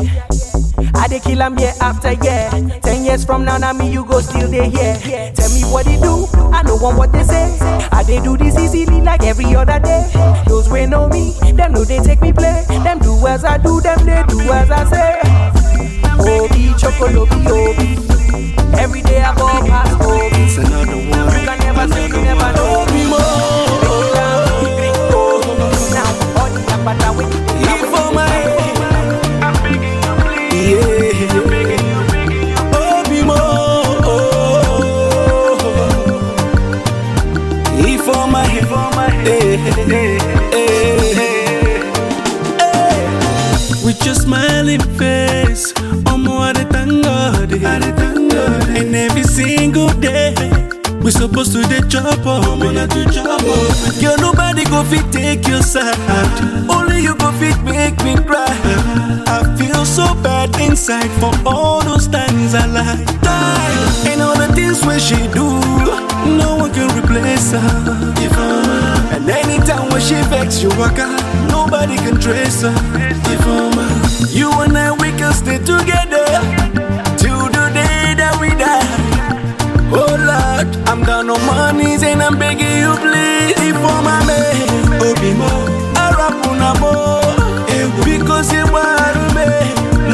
I 0.95 1.07
dey 1.07 1.19
kill 1.19 1.41
'em 1.41 1.57
year 1.57 1.73
after 1.81 2.11
year. 2.13 2.47
Ten 2.83 3.03
years 3.03 3.25
from 3.25 3.43
now, 3.43 3.57
now 3.57 3.73
me 3.73 3.89
you 3.91 4.05
go 4.05 4.21
still 4.21 4.49
dey 4.51 4.69
here. 4.69 4.95
Tell 5.33 5.49
me 5.49 5.63
what 5.73 5.85
they 5.87 5.97
do, 5.99 6.27
I 6.53 6.61
know 6.61 6.75
one 6.77 6.95
what 6.95 7.11
they 7.11 7.23
say. 7.23 7.57
I 7.91 8.03
they 8.03 8.21
do 8.21 8.37
this 8.37 8.55
easily 8.57 9.01
like 9.01 9.23
every 9.23 9.55
other 9.55 9.79
day. 9.79 10.05
Those 10.47 10.69
way 10.69 10.85
know 10.85 11.07
me, 11.09 11.33
them 11.53 11.73
know 11.73 11.83
they 11.83 11.99
take 11.99 12.21
me 12.21 12.31
play. 12.33 12.65
Them 12.69 12.99
do 12.99 13.25
as 13.27 13.43
I 13.43 13.57
do, 13.57 13.81
them 13.81 14.05
they 14.05 14.23
do 14.29 14.39
as 14.51 14.69
I 14.69 14.85
say. 14.93 15.19
Obi 16.21 16.69
chocolobi 16.77 17.47
obi. 17.49 17.97
Every 18.77 19.01
day 19.01 19.21
I 19.21 19.33
go 19.35 19.47
past 19.67 20.01
Obi. 20.01 20.43
It's 20.43 20.57
another 20.57 20.95
one. 20.97 21.33
You 21.33 21.45
can 21.47 21.59
never 21.59 21.93
say 21.93 22.07
you 22.07 22.21
never 22.21 22.53
know 22.53 22.85
me 22.93 23.09
more. 23.09 24.08
The 26.89 27.05
apata 27.05 27.83
for 27.91 28.11
my 28.13 28.25
Yeah. 30.51 31.19
Obi 32.81 33.21
mo. 33.29 33.39
He 37.77 37.97
for 37.97 38.25
my, 38.27 38.49
for 38.71 38.89
my. 38.97 39.09
With 43.85 44.03
your 44.05 44.15
smiling 44.15 44.81
face, 44.97 45.73
God, 47.01 47.53
eh. 47.53 47.61
I 47.65 47.79
God. 48.29 48.69
And 48.77 48.95
every 48.95 49.23
single 49.23 49.89
day, 49.99 50.33
we 51.09 51.13
supposed 51.13 51.51
to 51.53 51.63
dey 51.63 51.81
chop 51.89 52.05
up, 52.05 52.19
oh, 52.23 52.53
Omo, 52.53 52.71
na 52.71 52.85
to 52.85 53.01
chop 53.11 53.41
up. 53.41 53.99
Girl, 53.99 54.15
nobody 54.21 54.63
go 54.65 54.83
fit 54.83 55.11
take 55.11 55.47
your 55.47 55.63
side, 55.63 55.97
only 56.69 57.01
you 57.01 57.15
go 57.17 57.31
fit 57.41 57.57
make 57.65 57.97
me 58.05 58.13
cry. 58.29 58.45
I 59.25 59.41
feel 59.57 59.85
so 59.85 60.13
bad 60.21 60.53
inside 60.61 61.09
for 61.19 61.33
all 61.47 61.81
those 61.81 62.07
times 62.07 62.53
I 62.53 62.67
lied, 62.67 63.07
died, 63.25 64.05
and 64.05 64.21
all 64.21 64.37
the 64.37 64.53
things 64.53 64.85
when 64.85 64.99
she 64.99 65.15
do, 65.33 65.49
no 66.37 66.57
one 66.61 66.71
can 66.77 66.89
replace 67.01 67.53
her. 67.53 68.13
If 68.21 68.37
I'm 68.37 68.69
and 69.17 69.27
anytime 69.31 69.89
when 69.89 70.01
she 70.01 70.13
vex 70.29 70.61
you 70.61 70.69
walk 70.77 70.99
out, 70.99 71.17
nobody 71.49 71.95
can 71.97 72.21
trace 72.21 72.61
her. 72.61 72.75
If 73.33 73.41
I'm 73.47 73.73
you 74.29 74.51
and 74.61 74.77
I 74.77 74.91
we 74.91 75.09
can 75.17 75.33
stay 75.33 75.57
together 75.57 76.27
On 81.19 81.27
my 81.27 81.73
knees 81.73 82.01
and 82.01 82.23
I'm 82.23 82.39
begging 82.39 82.77
you 82.79 82.95
please. 82.95 83.51
If 83.59 83.75
I'm 83.75 84.07
a 84.07 84.25
man, 84.25 84.55
Obimo, 85.03 85.51
Arapuna 85.93 86.71
mo, 86.79 87.19
eh, 87.67 87.91
because 88.05 88.53
you 88.53 88.63
want 88.71 89.35
me, 89.35 89.43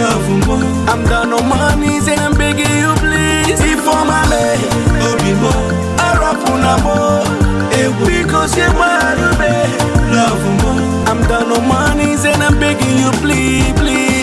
love 0.01 0.47
mo. 0.47 0.55
I'm 0.89 1.05
on 1.31 1.47
my 1.47 1.75
knees 1.75 2.07
and 2.07 2.19
I'm 2.19 2.33
begging 2.33 2.75
you 2.81 2.91
please. 2.97 3.61
If 3.61 3.87
I'm 3.87 4.09
a 4.09 4.29
man, 4.31 4.57
Obimo, 5.05 5.53
Arapuna 6.01 6.73
mo, 6.83 7.21
eh, 7.77 7.93
because 8.03 8.57
you 8.57 8.65
want 8.73 9.21
me, 9.37 9.53
love 10.09 10.41
mo. 10.63 10.71
I'm 11.05 11.21
on 11.53 11.67
my 11.67 11.93
knees 11.93 12.25
and 12.25 12.41
I'm 12.41 12.59
begging 12.59 12.97
you 12.97 13.11
please, 13.21 13.71
please. 13.79 14.14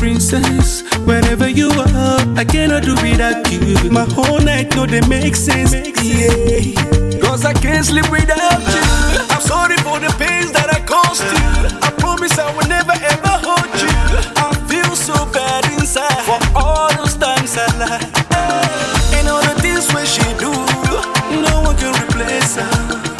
Princess. 0.00 0.82
Wherever 1.04 1.46
you 1.46 1.68
are, 1.68 2.20
I 2.34 2.44
cannot 2.44 2.84
do 2.84 2.94
without 3.04 3.44
you. 3.52 3.90
My 3.90 4.06
whole 4.16 4.40
night, 4.40 4.74
no, 4.74 4.86
they 4.86 5.02
make 5.06 5.36
sense. 5.36 5.74
Yeah, 5.74 7.20
cause 7.20 7.44
I 7.44 7.52
can't 7.52 7.84
sleep 7.84 8.10
without 8.10 8.64
you. 8.74 8.84
I'm 9.28 9.42
sorry 9.42 9.76
for 9.84 10.00
the 10.00 10.08
pains 10.16 10.52
that 10.56 10.72
I 10.72 10.80
caused 10.88 11.20
you. 11.20 11.50
I 11.84 11.90
promise 12.00 12.32
I 12.38 12.48
will 12.56 12.66
never 12.66 12.96
ever 12.96 13.34
hurt 13.44 13.76
you. 13.84 13.92
I 14.40 14.48
feel 14.72 14.96
so 14.96 15.14
bad 15.36 15.68
inside 15.76 16.24
for 16.24 16.40
all 16.56 16.88
those 16.96 17.14
times 17.20 17.52
I 17.60 17.68
lied. 17.76 18.08
And 19.20 19.28
all 19.28 19.44
the 19.44 19.60
things 19.60 19.84
when 19.92 20.06
she 20.08 20.24
do, 20.40 20.48
no 21.44 21.60
one 21.60 21.76
can 21.76 21.92
replace 22.08 22.56
her. 22.56 22.72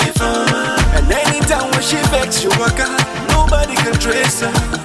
If 0.08 0.16
I'm 0.16 0.48
and 0.96 1.12
anytime 1.12 1.70
when 1.72 1.82
she 1.82 2.00
vex 2.08 2.42
you 2.42 2.48
walk 2.56 2.80
out, 2.80 3.04
nobody 3.28 3.76
can 3.76 3.92
trace 4.00 4.40
her. 4.40 4.79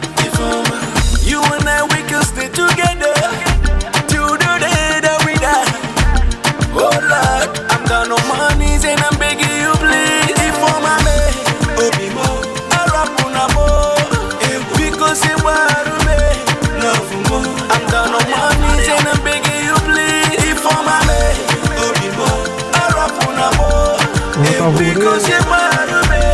Because 24.74 25.30
you 25.30 25.38
want 25.46 26.10
me, 26.10 26.26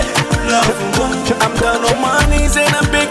love. 0.48 0.72
I'm 1.44 1.54
down 1.60 1.84
on 1.84 2.02
my 2.02 2.26
knees 2.30 2.56
and 2.56 2.74
I'm 2.74 2.90
begging 2.92 3.11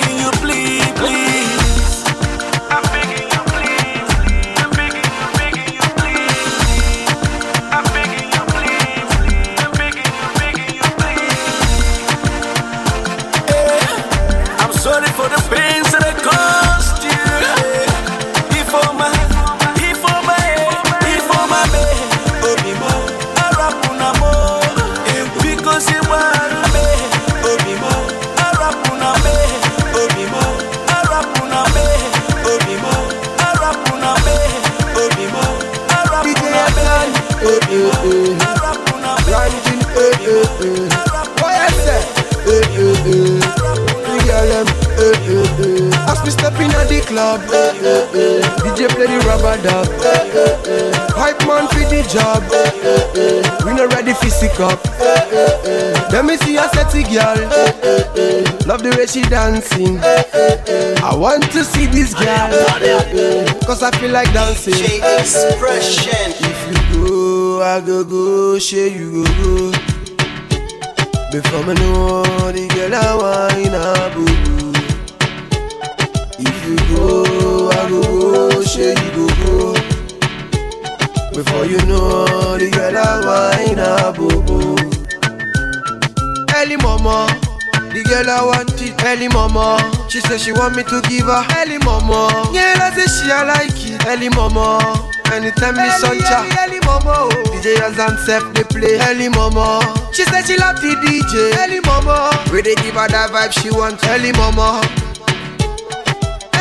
up, 54.61 54.85
eh, 54.87 55.29
eh, 55.33 55.61
eh. 55.65 56.09
Let 56.13 56.25
me 56.25 56.37
see 56.39 56.57
a 56.57 56.69
sexy 56.69 57.03
girl. 57.05 57.37
Love 58.67 58.83
the 58.83 58.95
way 58.97 59.07
she 59.07 59.23
dancing. 59.23 59.99
I 61.03 61.15
want 61.17 61.45
to 61.53 61.65
see 61.65 61.87
this 61.87 62.15
girl. 62.15 62.51
Cause 63.67 63.83
I 63.83 63.91
feel 63.99 64.11
like 64.11 64.33
dancing. 64.33 64.75
Expression. 65.19 66.35
If 66.41 66.61
you 66.69 67.07
go, 67.09 67.63
I 67.63 67.81
go 67.81 68.05
go, 68.05 68.59
share 68.59 68.89
you 68.89 69.25
go 69.25 69.73
go. 69.73 69.79
Before 71.33 71.65
me 71.65 71.75
know 71.75 72.23
the 72.53 72.67
girl 72.75 72.95
I 72.95 73.15
wine 73.15 73.75
a 73.75 74.15
boo 74.15 74.25
boo. 74.25 74.40
Mama, 87.03 87.27
the 87.93 88.03
girl 88.05 88.29
I 88.29 88.45
want 88.45 88.81
it. 88.81 88.95
Early 89.05 89.29
mama, 89.29 89.81
she 90.09 90.21
said 90.21 90.41
she 90.41 90.53
want 90.53 90.77
me 90.77 90.83
to 90.85 91.01
give 91.09 91.27
her. 91.27 91.45
Early 91.59 91.79
mama, 91.79 92.29
yeah, 92.53 92.77
I 92.77 92.93
say 92.95 93.09
she 93.09 93.31
I 93.33 93.45
like 93.45 93.73
it. 93.89 94.05
Early 94.07 94.29
mama, 94.29 94.81
anytime 95.33 95.77
me 95.77 95.89
suncha. 95.97 96.45
Early 96.61 96.81
mama, 96.85 97.29
oh. 97.29 97.45
DJ 97.57 97.81
and 97.81 98.19
self 98.21 98.45
they 98.55 98.65
play. 98.65 98.99
Early 99.09 99.29
mama, 99.29 99.81
she 100.13 100.25
said 100.25 100.45
she 100.45 100.57
love 100.57 100.77
the 100.81 100.95
DJ. 101.01 101.57
Early 101.65 101.81
mama, 101.81 102.31
we 102.53 102.63
they 102.63 102.75
give 102.77 102.95
her 102.95 103.09
that 103.09 103.31
vibe 103.33 103.53
she 103.53 103.71
want. 103.71 104.01
Early 104.09 104.33
mama, 104.33 104.81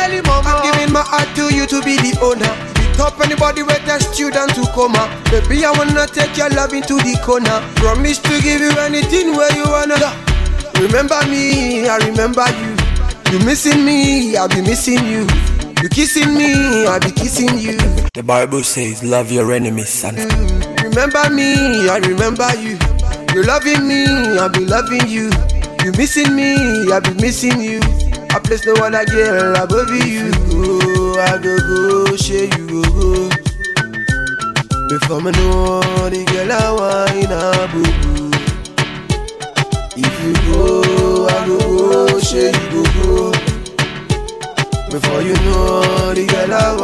early 0.00 0.20
mama, 0.22 0.48
I'm 0.48 0.72
giving 0.72 0.92
my 0.92 1.02
heart 1.04 1.28
to 1.36 1.52
you 1.54 1.66
to 1.66 1.82
be 1.82 1.96
the 1.96 2.16
owner. 2.24 2.50
Up 3.00 3.18
anybody 3.24 3.62
with 3.62 3.80
a 3.88 3.98
student 3.98 4.54
to 4.56 4.60
coma. 4.76 5.08
Baby, 5.32 5.64
I 5.64 5.72
wanna 5.72 6.06
take 6.06 6.36
your 6.36 6.50
love 6.50 6.74
into 6.74 7.00
the 7.00 7.16
corner. 7.24 7.64
Promise 7.76 8.18
to 8.18 8.42
give 8.42 8.60
you 8.60 8.76
anything 8.76 9.32
where 9.32 9.48
you 9.56 9.64
wanna. 9.64 9.96
Remember 10.80 11.20
me, 11.28 11.86
I 11.88 11.96
remember 11.98 12.44
you. 12.48 12.72
You 13.38 13.44
missing 13.44 13.84
me, 13.84 14.36
I'll 14.36 14.48
be 14.48 14.62
missing 14.62 15.04
you. 15.06 15.26
You 15.82 15.88
kissing 15.88 16.34
me, 16.34 16.86
I'll 16.86 16.98
be 17.00 17.10
kissing 17.12 17.56
you. 17.58 17.76
The 18.14 18.22
Bible 18.24 18.62
says, 18.62 19.04
love 19.04 19.30
your 19.30 19.52
enemies 19.52 20.02
and 20.04 20.16
mm, 20.16 20.82
Remember 20.82 21.28
me, 21.30 21.88
I 21.88 21.98
remember 21.98 22.48
you. 22.56 22.78
You 23.34 23.42
loving 23.44 23.86
me, 23.86 24.04
I'll 24.38 24.48
be 24.48 24.64
loving 24.64 25.06
you. 25.06 25.30
You 25.84 25.92
missing 25.92 26.34
me, 26.34 26.56
I'll 26.92 27.00
be 27.00 27.14
missing 27.20 27.60
you. 27.60 27.80
I 28.32 28.38
place 28.40 28.64
no 28.66 28.74
other 28.74 29.04
girl 29.06 29.56
above 29.56 29.90
you. 29.90 30.30
Go, 30.50 31.20
I 31.20 31.38
go 31.38 31.56
go, 31.58 32.16
share 32.16 32.44
you 32.56 32.66
go 32.66 32.82
go. 32.82 33.28
Before 34.88 35.20
me 35.20 35.30
know 35.32 35.80
the 36.08 36.24
girl 36.32 36.52
I 36.52 36.70
wine 36.72 37.32
a 37.32 37.68
boo 37.72 37.84
boo. 38.02 38.09
If 40.02 40.24
you 40.24 40.32
go, 40.48 41.26
I 41.28 41.46
go 41.46 41.58
go, 41.58 42.18
you 42.18 42.52
go 42.72 42.82
go. 42.96 43.32
Before 44.90 45.20
you 45.20 45.34
know 45.44 46.14
the 46.14 46.24
girl 46.26 46.54
I 46.54 46.74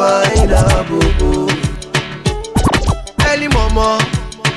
a 0.52 0.84
boo 0.84 1.00
boo. 1.18 1.48
Early 3.24 3.48
mama, 3.48 3.98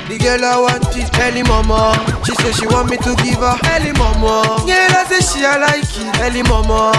the 0.08 0.18
girl 0.18 0.44
I 0.44 0.60
want 0.60 0.96
it. 0.96 1.08
Early 1.18 1.42
mama, 1.42 1.96
she 2.24 2.34
say 2.36 2.52
she 2.52 2.66
want 2.66 2.90
me 2.90 2.96
to 2.98 3.16
give 3.24 3.40
her. 3.40 3.56
Early 3.72 3.92
mama, 3.96 4.62
yeah, 4.68 4.92
I 4.92 5.04
say 5.08 5.20
she 5.24 5.44
I 5.44 5.56
like 5.56 5.88
it. 5.96 6.20
Early 6.20 6.42
mama, 6.44 6.92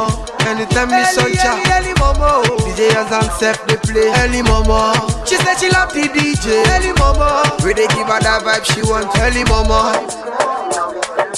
anytime 0.49 0.89
me 0.89 1.05
suncha. 1.13 1.61
Early 1.77 1.93
mama, 2.01 2.41
DJ 2.65 2.89
and 2.89 3.31
self 3.37 3.61
they 3.67 3.77
play. 3.85 4.09
Early 4.25 4.41
mama, 4.41 4.97
she 5.29 5.37
say 5.37 5.53
she 5.61 5.69
love 5.69 5.93
the 5.93 6.09
DJ. 6.09 6.65
Early 6.73 6.91
mama, 6.97 7.45
we 7.63 7.73
they 7.73 7.87
give 7.93 8.09
her 8.09 8.19
that 8.19 8.41
vibe 8.41 8.65
she 8.65 8.81
want. 8.89 9.07
Early 9.21 9.43
mama, 9.45 10.01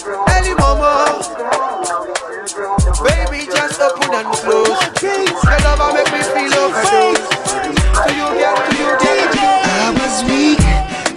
early 0.06 0.54
mama. 0.56 1.22
Baby, 3.04 3.46
just 3.46 3.80
open 3.80 4.14
and 4.14 4.28
close. 4.36 4.68
Your 5.02 5.60
love 5.64 5.94
make 5.94 6.12
me 6.12 6.22
feel 6.34 6.54
overdose. 6.60 7.24
Do 8.04 8.16
you 8.16 8.28
get, 8.38 8.56
do 8.70 8.78
you 8.78 8.92
get, 9.00 9.64
I 9.66 9.96
was 10.00 10.16
weak 10.30 10.60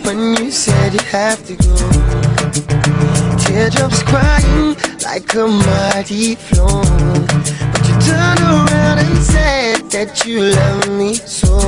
when 0.06 0.36
you 0.36 0.50
said 0.50 0.94
you 0.94 1.00
have 1.10 1.44
to 1.46 1.56
go. 1.56 1.74
Teardrops 3.38 4.02
crying 4.04 4.76
like 5.02 5.34
a 5.34 5.46
mighty 5.48 6.34
flow. 6.36 6.82
But 7.72 7.88
you 7.88 7.94
turned 8.06 8.40
around 8.40 8.98
and 8.98 9.18
said 9.18 9.90
that 9.90 10.24
you 10.24 10.42
love 10.42 10.88
me 10.90 11.14
so. 11.14 11.58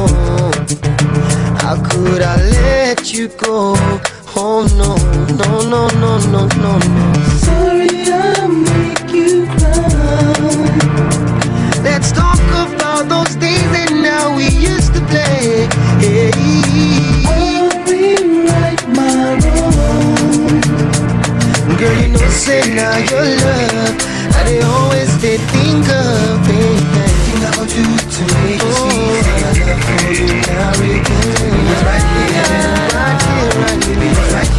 How 1.59 1.77
could 1.91 2.23
I 2.23 2.37
let 2.51 3.13
you 3.13 3.29
go? 3.29 3.75
Oh 4.41 4.63
no, 4.77 4.95
no, 5.35 5.49
no, 5.69 5.89
no, 5.99 6.19
no, 6.31 6.47
no, 6.47 6.79
no. 6.79 7.13
Sorry, 7.43 7.91
I 8.07 8.47
make 8.47 9.13
you 9.13 9.47
cry. 9.47 10.63
Let's 11.83 12.13
talk 12.13 12.39
about 12.55 13.09
those 13.09 13.35
days 13.35 13.71
and 13.83 14.01
now 14.01 14.37
we 14.37 14.47
used 14.49 14.95
to 14.95 15.01
play. 15.11 15.67
Hey. 15.99 16.31
I'll 17.27 17.69
rewrite 17.91 18.87
my 18.95 19.43
wrong. 19.43 20.61
Girl, 21.77 21.97
you 22.01 22.09
know, 22.15 22.29
say 22.31 22.63
now 22.75 22.97
your 23.11 23.27
love. 23.43 23.97
I 24.39 24.45
they 24.47 24.61
always 24.63 25.11
did 25.21 25.41
think 25.51 25.89
of, 25.89 26.47
baby. 26.47 26.79
Think 27.27 27.43
about 27.43 27.71
you 27.75 27.91
to 28.15 28.23
make 28.47 28.63
oh. 28.63 28.67
you 28.67 28.73
see 28.87 29.19
that 29.27 29.43
I 29.43 29.67
love 29.67 29.83
for 29.83 30.13
you 30.15 30.31
now 30.47 30.79
again. 30.79 31.59
Right 31.83 32.07
here, 32.15 32.88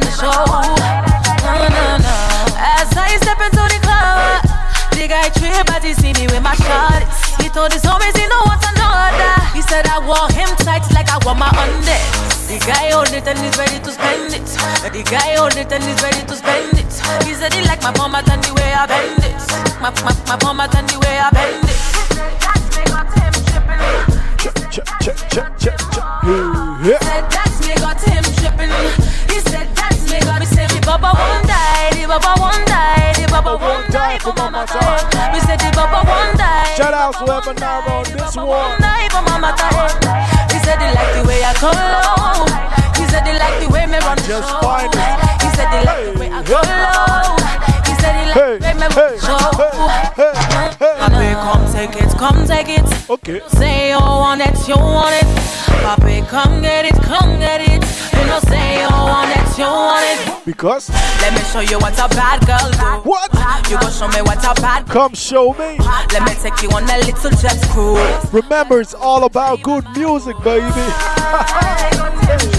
like 0.00 0.16
the 0.16 0.28
way 0.28 0.44
me 0.46 0.76
run 0.86 1.00
the 1.00 1.16
show. 1.40 1.40
No, 1.44 1.68
no, 1.68 1.96
no. 2.04 2.16
As 2.56 2.88
I 2.96 3.16
step 3.22 3.40
into 3.40 3.64
the 3.64 3.80
club, 3.80 4.44
the 4.92 5.08
guy 5.08 5.28
trip 5.30 5.66
but 5.66 5.84
he 5.84 5.94
see 5.94 6.12
me 6.12 6.26
with 6.28 6.42
my 6.42 6.54
shot. 6.54 7.04
He 7.40 7.48
told 7.48 7.72
his 7.72 7.82
homies 7.82 8.16
he 8.16 8.26
know 8.28 8.42
what's 8.44 8.66
another. 8.66 9.34
He 9.54 9.62
said 9.62 9.86
I 9.86 9.98
want 9.98 10.32
him 10.32 10.48
tight 10.64 10.84
like 10.92 11.08
I 11.08 11.18
want 11.24 11.38
my 11.38 11.48
undies. 11.48 12.48
The 12.48 12.58
guy 12.66 12.90
hold 12.90 13.10
it 13.12 13.26
and 13.26 13.38
he's 13.38 13.56
ready 13.58 13.78
to 13.80 13.90
spend 13.90 14.34
it. 14.34 14.46
The 14.92 15.02
guy 15.02 15.36
hold 15.36 15.56
it 15.56 15.72
and 15.72 15.82
he's 15.82 16.02
ready 16.02 16.22
to 16.26 16.34
spend 16.36 16.78
it. 16.78 16.92
He 17.26 17.34
said 17.34 17.52
he 17.52 17.62
like 17.66 17.82
my 17.82 17.92
format 17.92 18.28
and 18.30 18.42
the 18.44 18.54
way 18.54 18.72
I 18.72 18.86
bend 18.86 19.24
it. 19.24 19.40
My, 19.80 19.90
my, 20.04 20.14
my 20.26 20.36
format 20.38 20.74
and 20.76 20.88
the 20.88 20.98
way 21.00 21.18
I 21.18 21.30
bend 21.30 21.64
it. 21.64 21.78
That's 22.40 22.66
me 22.76 22.82
got 22.86 23.08
him 23.16 23.34
tripping. 23.48 23.82
Check, 24.70 24.86
check, 25.00 25.18
check, 25.30 25.58
check, 25.58 25.78
check. 25.90 26.06
He 26.82 26.94
said 27.02 27.24
that's 27.30 27.60
me 27.66 27.74
got 27.82 28.00
him 28.02 28.35
die 34.16 34.24
for 34.24 34.34
mama 34.34 34.66
die. 34.66 35.32
We 35.32 35.40
said 35.40 35.58
the 35.60 35.70
baba 35.74 36.08
won't 36.08 36.38
die. 36.38 36.74
Shout 36.76 36.94
out 36.94 37.12
to 37.14 37.18
whoever 37.20 37.54
now 37.54 37.80
on 37.80 38.04
this 38.04 38.36
one. 38.36 38.80
die 38.80 39.08
for 39.10 39.22
mama. 39.22 39.52
He 40.52 40.58
said 40.64 40.78
they 40.80 40.92
like 40.94 41.12
the 41.14 41.22
way 41.26 41.42
I 41.44 41.52
go 41.60 41.70
low. 41.70 42.46
He 42.96 43.04
said 43.10 43.24
they 43.24 43.36
like 43.38 43.60
the 43.60 43.68
way 43.72 43.86
me 43.86 43.98
run 43.98 44.16
the 44.16 44.24
Just 44.26 44.48
show. 44.48 44.60
He 45.42 45.48
said 45.56 45.68
they 45.72 45.84
like 45.84 46.04
the 46.06 46.18
way 46.18 46.30
I 46.30 46.42
go 46.42 46.60
low. 46.60 47.36
He 47.86 47.92
said 48.00 48.14
he 48.16 48.24
like 48.32 48.36
the 48.36 48.64
way 48.64 48.74
me 48.74 48.86
run 48.88 49.12
the 49.12 49.20
show. 49.20 49.36
Come 51.46 51.66
take 51.72 51.96
it, 52.02 52.10
come 52.18 52.46
take 52.46 52.68
it. 52.68 53.10
Okay. 53.10 53.40
Say 53.48 53.90
you 53.90 53.98
want 54.00 54.40
it, 54.40 54.68
you 54.68 54.74
want 54.76 55.14
it. 55.14 55.55
Papi, 55.84 56.26
come 56.28 56.62
get 56.62 56.84
it, 56.84 56.94
come 57.02 57.38
get 57.38 57.60
it. 57.60 57.82
You 58.18 58.26
know, 58.26 58.40
say 58.40 58.82
you 58.82 58.88
want 58.88 59.30
it, 59.30 59.58
you 59.58 59.64
want 59.64 60.04
it. 60.04 60.44
Because 60.44 60.90
Let 61.20 61.32
me 61.32 61.40
show 61.50 61.60
you 61.60 61.78
what 61.78 61.94
a 61.98 62.08
bad 62.14 62.46
girl 62.46 62.70
do. 62.70 63.08
What? 63.08 63.30
You 63.70 63.78
go 63.78 63.90
show 63.90 64.08
me 64.08 64.22
what 64.22 64.44
a 64.44 64.60
bad 64.60 64.86
come 64.86 65.14
show 65.14 65.52
me. 65.52 65.78
Let 66.12 66.22
me 66.22 66.34
take 66.42 66.62
you 66.62 66.70
on 66.70 66.84
a 66.84 66.98
little 66.98 67.30
jet 67.30 67.60
cruise. 67.70 68.32
Remember, 68.32 68.80
it's 68.80 68.94
all 68.94 69.24
about 69.24 69.62
good 69.62 69.84
music, 69.96 70.36
baby. 70.42 70.66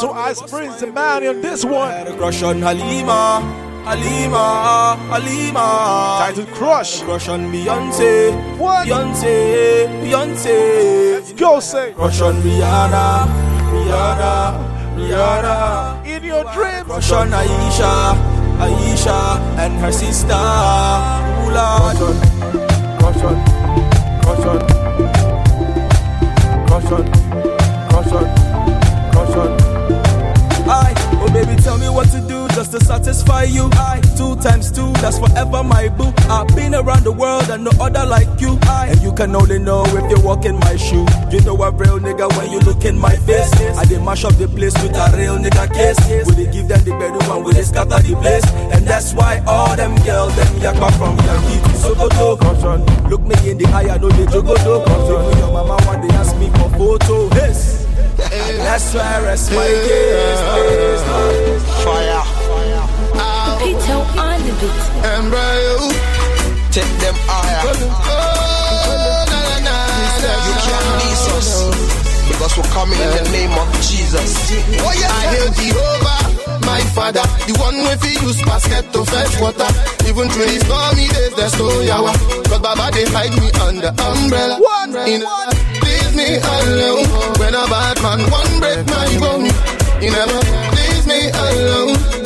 to 0.00 0.10
Ice 0.10 0.40
Prince, 0.42 0.80
the 0.80 0.86
man 0.86 1.26
on 1.26 1.40
this 1.42 1.64
one. 1.64 1.90
Had 1.90 2.08
a 2.08 2.16
crush 2.16 2.42
on 2.42 2.62
Halima. 2.62 3.40
Halima, 3.84 4.96
Halima. 5.10 6.16
Title 6.20 6.46
Crush. 6.54 7.02
Crush 7.02 7.28
on 7.28 7.52
Beyonce. 7.52 8.58
What? 8.58 8.86
Beyonce, 8.86 9.88
Beyonce. 10.02 11.36
Go 11.36 11.60
say. 11.60 11.92
Crush 11.92 12.20
on 12.20 12.34
Rihanna, 12.36 13.26
Rihanna, 13.72 14.36
Rihanna. 14.96 16.06
In 16.06 16.24
your 16.24 16.44
dreams. 16.52 16.84
Crush 16.84 17.12
on 17.12 17.30
Aisha, 17.30 18.14
Aisha, 18.58 19.40
and 19.58 19.74
her 19.80 19.92
sister. 19.92 20.32
Ooh, 21.40 21.50
Lord. 21.52 21.96
Crush 23.00 23.22
on, 23.22 23.44
crush 23.44 23.59
just 32.70 32.80
to 32.82 32.86
satisfy 32.86 33.44
you. 33.44 33.68
I, 33.72 34.00
two 34.16 34.36
times 34.36 34.70
two, 34.70 34.92
that's 34.94 35.18
forever 35.18 35.62
my 35.62 35.88
boo. 35.88 36.12
I've 36.28 36.46
been 36.54 36.74
around 36.74 37.04
the 37.04 37.12
world 37.12 37.48
and 37.50 37.64
no 37.64 37.70
other 37.80 38.06
like 38.06 38.40
you. 38.40 38.58
I, 38.62 38.88
and 38.90 39.02
you 39.02 39.12
can 39.12 39.34
only 39.34 39.58
know 39.58 39.84
if 39.86 40.10
you 40.10 40.24
walk 40.24 40.44
in 40.44 40.56
my 40.60 40.76
shoe. 40.76 41.06
You 41.30 41.40
know 41.42 41.60
a 41.62 41.70
real 41.70 41.98
nigga 41.98 42.28
when 42.36 42.50
you 42.52 42.60
look 42.60 42.84
in 42.84 42.98
my 42.98 43.16
face. 43.16 43.52
I 43.76 43.84
did 43.84 44.02
mash 44.02 44.24
up 44.24 44.34
the 44.34 44.48
place 44.48 44.74
with 44.82 44.94
a 44.94 45.16
real 45.16 45.38
nigga 45.38 45.72
case. 45.72 45.98
Will 46.26 46.34
they 46.34 46.50
give 46.50 46.68
them 46.68 46.82
the 46.84 46.90
bedroom 46.92 47.30
and 47.30 47.44
will 47.44 47.52
they 47.52 47.62
scatter 47.62 47.98
the 47.98 48.14
place? 48.16 48.46
And 48.72 48.86
that's 48.86 49.14
why 49.14 49.42
all 49.46 49.74
them 49.76 49.94
girls, 50.04 50.34
them 50.36 50.46
yakba 50.60 50.90
from 50.98 51.16
Yankee 51.18 51.60
to 51.66 51.74
Sokoto. 51.74 53.10
Look 53.10 53.22
me 53.22 53.50
in 53.50 53.58
the 53.58 53.66
eye, 53.66 53.94
I 53.94 53.98
know 53.98 54.10
they 54.10 54.26
jogodo. 54.26 54.82
Even 54.86 55.38
your 55.38 55.52
mama 55.52 55.76
one 55.86 56.06
day 56.06 56.14
ask 56.14 56.36
me 56.36 56.48
for 56.50 56.70
photo. 56.78 57.34
Yes. 57.34 57.86
And 58.30 58.58
that's 58.58 58.94
why 58.94 59.00
I 59.00 59.22
rest 59.22 59.50
my 59.50 59.66
case. 59.66 60.40
Fire. 61.82 62.29
Pito 63.60 63.96
on 64.16 64.40
the 64.40 64.52
beat. 64.56 64.80
Embryo. 65.04 65.76
Take 66.72 66.94
them 67.04 67.16
higher. 67.28 67.60
You 70.48 70.54
can't 70.64 70.88
miss 70.96 71.24
us. 71.36 71.50
Because 72.28 72.56
we're 72.56 72.72
coming 72.72 72.96
in 72.96 73.10
the 73.20 73.24
name 73.36 73.52
of 73.52 73.68
Jesus. 73.84 74.32
Oh, 74.80 74.94
yes, 74.96 75.12
I 75.12 75.28
hail 75.28 75.52
Jehovah, 75.60 76.64
my 76.64 76.80
father. 76.96 77.20
The 77.44 77.52
one 77.60 77.76
with 77.84 78.00
you 78.08 78.32
use 78.32 78.40
basket 78.48 78.88
to 78.94 79.04
fetch 79.04 79.36
water. 79.44 79.68
Even 80.08 80.32
through 80.32 80.48
the 80.48 80.56
stormy 80.64 81.06
days, 81.12 81.34
there's 81.36 81.52
no 81.60 81.68
yawa. 81.84 82.16
Cause 82.48 82.60
Baba, 82.64 82.88
they 82.96 83.04
hide 83.12 83.36
me 83.36 83.52
under 83.60 83.92
umbrella. 83.92 84.56
One, 84.56 84.96
in 85.04 85.20
leave 85.84 86.12
me 86.16 86.40
alone. 86.40 87.04
When 87.36 87.52
a 87.52 87.68
bad 87.68 88.00
man 88.00 88.20
one 88.32 88.52
break 88.56 88.88
my 88.88 89.10
bone, 89.20 89.52
he 90.00 90.08
never 90.08 90.40
leaves 90.72 91.04
me 91.04 91.28
alone. 91.28 92.19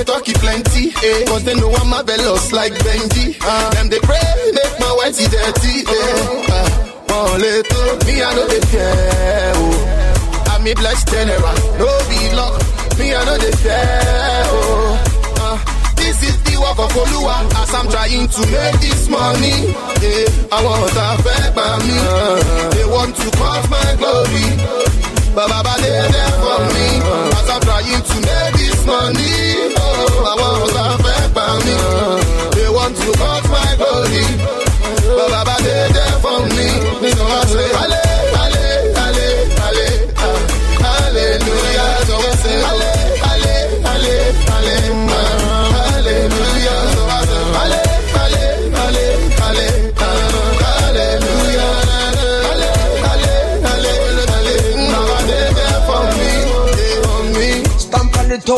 Fofo, 0.00 0.06
then 0.06 0.06
they 0.06 0.12
talk 0.12 0.28
it 0.28 0.36
plenty. 0.36 0.88
Eh. 1.06 1.24
Cause 1.26 1.44
they 1.44 1.54
know 1.54 1.70
I'm 1.72 1.86
a 1.86 1.90
marvelous 1.90 2.52
like 2.52 2.72
Benji. 2.72 3.36
Uh, 3.40 3.70
them 3.70 3.88
they 3.88 3.98
pray, 4.00 4.52
make 4.52 4.78
my 4.78 4.86
whitey 4.98 5.28
dirty. 5.30 5.84
Eh. 5.86 6.46
Uh, 6.48 6.68
one 7.08 7.40
little, 7.40 8.06
me 8.06 8.22
I 8.22 8.34
know 8.34 8.46
they 8.46 8.60
care. 8.60 9.52
Oh. 9.56 10.46
I'm 10.50 10.66
a 10.66 10.74
blessed 10.74 11.08
general, 11.08 11.54
no 11.78 11.88
be 12.08 12.34
luck. 12.34 12.60
Me 12.98 13.14
I 13.14 13.24
know 13.24 13.38
they 13.38 13.52
care. 13.62 14.44
Oh. 14.46 14.96
Uh, 15.40 15.58
this 15.96 16.22
is 16.22 16.36
the 16.44 16.60
work 16.60 16.78
of 16.78 16.92
Oluwa 16.92 17.44
as 17.62 17.74
I'm 17.74 17.88
trying 17.90 18.28
to 18.28 18.40
make 18.50 18.80
this 18.80 19.08
money. 19.08 19.74
Yeah, 20.00 20.52
I 20.52 20.64
want 20.64 20.92
to 20.92 21.02
affect 21.14 21.54
by 21.56 21.78
me. 21.80 21.96
They 22.76 22.84
want 22.88 23.16
to 23.16 23.30
cut 23.36 23.70
my 23.70 23.96
glory. 23.98 24.99
But 25.34 25.48
Baba, 25.48 25.74
they 25.80 25.90
there 25.90 26.32
for 26.42 26.58
me 26.74 26.86
as 27.38 27.48
I'm 27.48 27.60
trying 27.62 28.02
to 28.02 28.16
make 28.26 28.54
this 28.58 28.84
money. 28.84 29.74
Oh, 29.78 30.26
I 30.26 30.34
want 30.40 30.72
to 30.74 30.80
affect 30.94 31.34
by 31.34 31.54
me. 31.66 31.76
They 32.56 32.68
want 32.68 32.96
to 32.96 33.08
cut 33.14 33.44
my 33.46 33.70
glory. 33.78 34.26
But 35.16 35.28
Baba, 35.30 35.56
they 35.62 35.89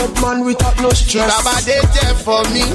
On 0.03 0.11
man 0.21 0.45
without 0.45 0.77
no 0.83 0.91
stress. 0.91 1.31
Baba, 1.31 1.63
they 1.63 1.79
there 1.95 2.15
for 2.27 2.43
me, 2.51 2.67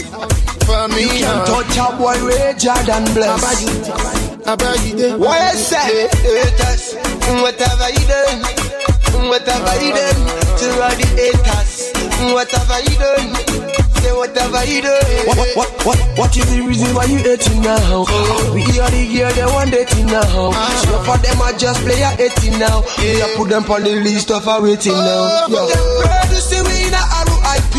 for 0.63 0.87
me. 0.95 1.03
You 1.03 1.27
can 1.27 1.35
uh. 1.35 1.45
touch 1.45 1.75
a 1.75 1.91
boy 1.99 2.15
rager 2.23 2.79
than 2.87 3.03
bless. 3.13 3.35
Baba, 3.35 3.51
you, 3.59 4.45
Baba, 4.45 4.69
you 4.87 4.95
there. 4.95 5.17
What 5.17 5.53
you 5.53 5.59
say? 5.59 6.07
haters, 6.07 6.95
whatever 7.43 7.89
you 7.91 8.07
done, 8.07 9.27
whatever 9.27 9.75
you 9.83 9.91
done, 9.91 10.21
to 10.55 10.67
all 10.79 10.95
the 10.95 11.07
haters, 11.19 11.91
whatever 12.31 12.79
you 12.87 12.95
done, 12.95 13.66
say 14.01 14.13
whatever 14.13 14.63
you 14.65 14.81
done. 14.81 15.27
What, 15.27 15.37
what, 15.55 15.69
what, 15.85 15.99
what 16.17 16.37
is 16.37 16.45
the 16.49 16.61
reason 16.61 16.93
why 16.95 17.05
you 17.05 17.17
hating 17.17 17.61
now? 17.61 18.05
We 18.53 18.61
hear 18.73 18.87
the 18.89 19.03
year 19.03 19.29
they 19.33 19.45
want 19.45 19.71
dating 19.71 20.07
now. 20.07 20.51
So 20.85 20.97
for 21.03 21.17
them 21.17 21.41
I 21.41 21.53
just 21.57 21.81
play 21.81 22.01
a 22.01 22.11
18 22.17 22.59
now. 22.59 22.83
We 22.99 23.21
a 23.21 23.27
put 23.37 23.49
them 23.49 23.63
on 23.69 23.83
the 23.83 23.95
list 24.01 24.31
of 24.31 24.47
a 24.47 24.61
waiting 24.61 24.93
now. 24.93 25.47
Yo. 25.47 25.67
Them 25.67 25.83
proud 26.03 26.29
to 26.29 26.39
see 26.41 26.61
we 26.61 26.87
in 26.87 26.93
a 26.93 27.03
RIP, 27.27 27.73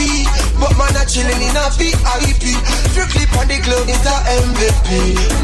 but 0.58 0.74
man 0.76 0.94
a 0.98 1.02
chilling 1.06 1.40
in 1.42 1.56
a 1.56 1.64
VIP. 1.78 2.44
Strictly 2.92 3.24
on 3.38 3.46
the 3.46 3.58
club 3.62 3.86
into 3.86 4.14
MVP. 4.42 4.90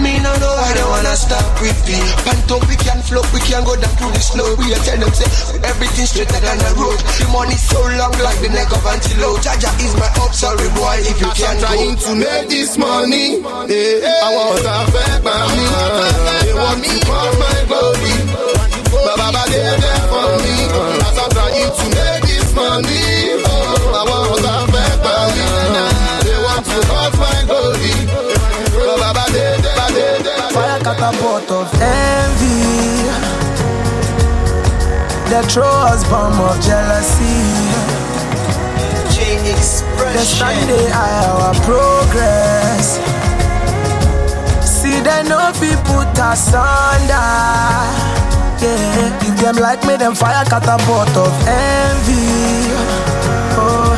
Me 0.03 0.19
no 0.19 0.35
know 0.43 0.53
why 0.59 0.75
they 0.75 0.87
wanna 0.87 1.15
stop 1.15 1.47
with 1.63 1.79
me. 1.87 1.99
Pant 2.27 2.51
up 2.51 2.63
we 2.67 2.77
can 2.77 3.01
float, 3.07 3.27
we 3.33 3.41
can 3.47 3.63
go 3.65 3.75
down 3.79 3.95
to 3.97 4.07
the 4.11 4.21
slope. 4.21 4.59
We 4.59 4.75
a 4.75 4.79
tell 4.83 4.99
them 4.99 5.13
say 5.15 5.29
everything 5.63 6.07
straighter 6.07 6.41
than 6.43 6.59
the 6.59 6.71
road. 6.77 6.99
The 7.19 7.27
money 7.31 7.55
so 7.57 7.79
long 7.99 8.15
like 8.21 8.39
the 8.43 8.51
neck 8.51 8.71
of 8.75 8.83
antelope. 8.85 9.41
Jaja 9.41 9.71
is 9.81 9.95
my 9.97 10.11
up, 10.23 10.35
sorry 10.35 10.69
boy 10.75 10.99
if 11.07 11.17
you 11.23 11.31
can't 11.39 11.59
go. 11.63 11.67
trying 11.71 11.97
to 11.97 12.11
make 12.19 12.49
this 12.51 12.77
money, 12.77 13.39
yeah, 13.71 14.27
I 14.27 14.29
want 14.35 14.59
to 14.63 14.73
affect 14.83 15.23
by 15.23 15.39
me. 15.55 15.65
They 16.45 16.55
want 16.55 16.83
to 16.83 16.95
cut 17.07 17.33
my 17.39 17.59
glory, 17.71 18.15
Baba 18.91 19.43
they 19.47 19.63
there 19.79 20.05
for 20.11 20.27
me. 20.43 20.55
As 21.07 21.19
I'm 21.23 21.31
trying 21.31 21.71
to 21.71 21.85
make 21.95 22.23
this 22.27 22.49
money, 22.55 23.39
oh, 23.47 23.74
That 35.35 35.51
throw 35.51 35.67
us 35.67 36.07
bomb 36.07 36.39
of 36.39 36.63
jealousy. 36.63 37.43
The 40.15 40.23
stand 40.23 40.71
they 40.71 40.87
eye 40.95 41.27
our 41.27 41.51
progress. 41.67 43.03
See 44.63 45.03
they 45.03 45.27
know 45.27 45.51
fi 45.59 45.75
put 45.91 46.15
us 46.23 46.55
under 46.55 47.27
Yeah, 48.63 49.27
if 49.27 49.35
them 49.43 49.57
like 49.57 49.83
me 49.83 49.97
them 49.97 50.15
fire 50.15 50.45
catapult 50.45 51.11
of 51.19 51.35
envy. 51.51 52.71
Oh, 53.59 53.91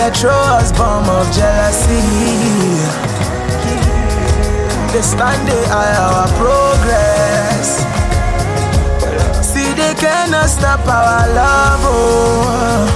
that 0.00 0.16
throw 0.16 0.32
us 0.56 0.72
bomb 0.72 1.04
of 1.04 1.28
jealousy. 1.36 2.00
They 4.88 5.02
stand 5.04 5.46
they 5.46 5.64
eye 5.68 5.96
our 6.00 6.26
progress. 6.40 7.09
Cannot 10.00 10.48
stop 10.48 10.80
our 10.88 11.28
love. 11.34 11.80
Oh. 11.84 12.86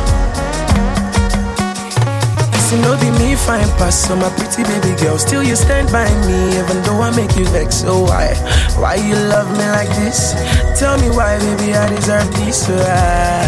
See 2.64 2.80
no 2.80 2.96
be 2.98 3.10
me 3.18 3.36
fine 3.36 3.68
pass 3.76 4.06
so 4.08 4.16
my 4.16 4.30
pretty 4.36 4.62
baby 4.64 4.96
girl. 5.00 5.18
Still 5.18 5.42
you 5.42 5.54
stand 5.56 5.92
by 5.92 6.08
me 6.26 6.56
even 6.58 6.82
though 6.82 7.00
I 7.02 7.10
make 7.14 7.36
you 7.36 7.44
vex. 7.46 7.76
So 7.84 8.02
why, 8.08 8.34
why 8.80 8.94
you 8.96 9.14
love 9.28 9.50
me 9.52 9.66
like 9.76 9.90
this? 10.00 10.32
Tell 10.80 10.96
me 10.98 11.10
why, 11.10 11.38
baby 11.38 11.74
I 11.74 11.88
deserve 11.94 12.30
this. 12.36 12.66
So 12.66 12.74
ah, 12.88 13.44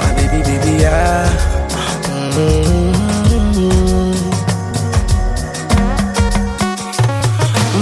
my 0.00 0.10
baby, 0.16 0.40
baby 0.42 0.84
ah. 0.86 1.28
Mm-hmm. 2.40 2.90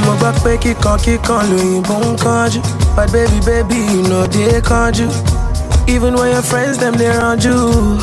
mo 0.05 0.13
gbọ́ 0.21 0.33
pé 0.43 0.53
kíkan 0.63 0.97
kíkan 1.05 1.43
lóyìnbó 1.51 1.97
ń 2.11 2.17
kánjú 2.25 2.61
but 2.99 3.13
baby 3.13 3.39
baby 3.47 3.77
you 3.95 4.03
know 4.11 4.27
dey 4.27 4.59
you. 4.99 5.09
even 5.87 6.15
when 6.15 6.33
your 6.33 6.43
friends 6.43 6.79
them 6.79 6.95
they 6.95 7.07
dey 7.07 7.45
you. 7.47 7.97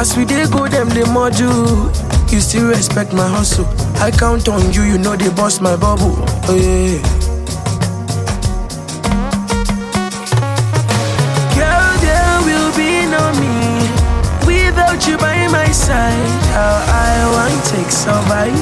as 0.00 0.16
we 0.16 0.24
dey 0.24 0.46
go 0.48 0.66
them 0.68 0.88
they 0.96 1.04
mọ́jú 1.04 1.50
you 1.50 2.08
You 2.32 2.40
still 2.40 2.68
respect 2.68 3.12
my 3.14 3.26
hustle. 3.26 3.64
I 4.06 4.10
count 4.10 4.48
on 4.48 4.60
you, 4.74 4.82
you 4.90 4.98
know 5.04 5.16
they 5.16 5.30
bust 5.40 5.62
my 5.62 5.76
bubble. 5.84 6.12
Oh 6.50 6.56
yeah. 6.66 7.00
Girl, 11.56 11.90
there 12.04 12.36
will 12.48 12.70
be 12.76 12.92
no 13.14 13.22
me 13.40 13.56
without 14.44 15.00
you 15.08 15.16
by 15.16 15.48
my 15.48 15.68
side. 15.72 16.30
How 16.52 16.76
I 17.08 17.12
want 17.34 17.56
take 17.72 17.90
survive. 17.90 18.60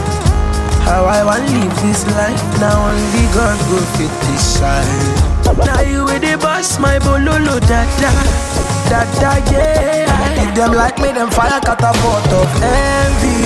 How 0.86 1.02
I 1.18 1.20
want 1.28 1.42
live 1.50 1.74
this 1.82 2.06
life. 2.14 2.42
Now 2.62 2.76
only 2.90 3.26
God 3.34 3.58
go 3.70 3.78
fit 3.98 4.14
decide. 4.30 5.35
Now 5.54 5.80
you 5.80 6.04
with 6.04 6.22
the 6.22 6.36
boss, 6.38 6.78
my 6.78 6.98
bololo 6.98 7.58
dada, 7.60 8.10
dada 8.90 9.40
yeah. 9.50 10.42
If 10.42 10.54
them 10.54 10.72
like 10.72 10.98
me, 10.98 11.12
them 11.12 11.30
fire 11.30 11.60
catapult 11.60 12.26
of 12.32 12.62
envy. 12.62 13.36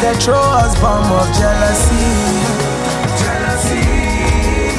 They 0.00 0.14
throw 0.20 0.40
us 0.40 0.74
bomb 0.80 1.10
of 1.12 1.28
jealousy. 1.36 2.06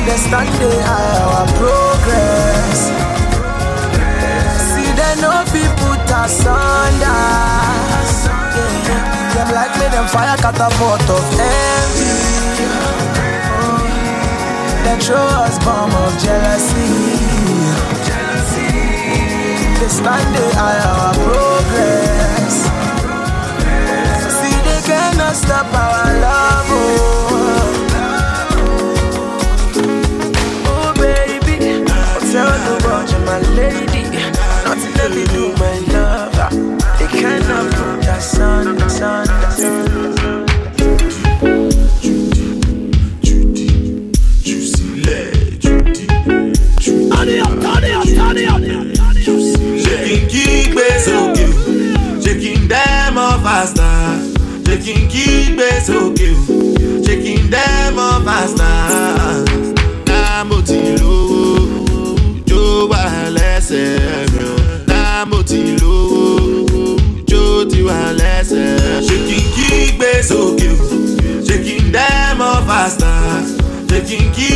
They 0.06 0.18
stand 0.18 0.50
they 0.60 0.82
eye 0.82 1.22
our 1.28 1.46
progress. 1.60 2.80
See 4.72 4.90
they 5.00 5.14
know 5.22 5.44
people 5.52 5.76
put 5.84 6.12
us 6.12 6.46
under. 6.46 7.00
Yeah. 7.00 7.06
Them 9.36 9.50
like 9.54 9.74
me, 9.80 9.88
them 9.90 10.08
fire 10.08 10.38
catapult 10.38 11.10
of 11.10 11.40
envy. 11.40 12.27
They 14.88 14.96
throw 15.00 15.18
us 15.18 15.60
bomb 15.66 15.92
of 15.92 16.18
jealousy. 16.18 16.88
They 19.80 19.90
stand 19.90 20.30
they 20.34 20.52
eye 20.56 20.80
our 20.88 21.14
progress. 21.26 22.56
See 24.38 24.58
they 24.68 24.82
cannot 24.88 25.36
stop 25.36 25.68
our 25.74 26.06
love. 26.24 26.68
Oh, 26.72 27.68
oh 30.72 30.90
baby, 30.96 31.84
tell 32.32 32.54
nobody 32.70 33.18
my 33.28 33.40
lady. 33.60 34.04
Nothing 34.64 34.94
that 35.00 35.12
they 35.12 35.28
do, 35.36 35.44
my 35.60 35.76
lover. 35.92 36.50
They 36.98 37.10
cannot 37.20 37.66
put 37.74 38.08
us 38.08 38.40
on, 38.40 38.68
on, 38.82 39.04
on. 39.04 39.87
kí 54.88 54.94
n 54.96 55.08
kí 55.12 55.26
gbé 55.56 55.68
sókè 55.88 56.30
o. 56.32 56.40
Ṣé 57.06 57.14
kí 57.24 57.34
n 57.44 57.52
dẹ́mọ̀ 57.52 58.24
pásítà? 58.26 58.72
Náà 60.08 60.44
mo 60.48 60.58
ti 60.68 60.80
lówó 61.00 61.44
jó 62.50 62.62
wà 62.92 63.04
lẹ́sẹ̀ 63.36 64.32
mi 64.32 64.44
o. 64.48 64.56
Náà 64.90 65.26
mo 65.30 65.40
ti 65.50 65.60
lówó 65.82 66.24
jó 67.30 67.42
ti 67.72 67.80
wà 67.88 68.00
lẹ́sẹ̀ 68.20 69.04
ṣé 69.08 69.16
kí 69.28 69.38
n 69.44 69.46
kí 69.56 69.68
gbé 69.98 70.12
sókè 70.30 70.70
o? 70.72 70.78
Ṣé 71.48 71.56
kí 71.66 71.76
n 71.84 71.86
dẹ́mọ̀ 71.96 72.56
pásítà? 72.70 73.14
Ṣé 73.90 73.98
kí 74.08 74.18
n 74.24 74.28
kí. 74.36 74.48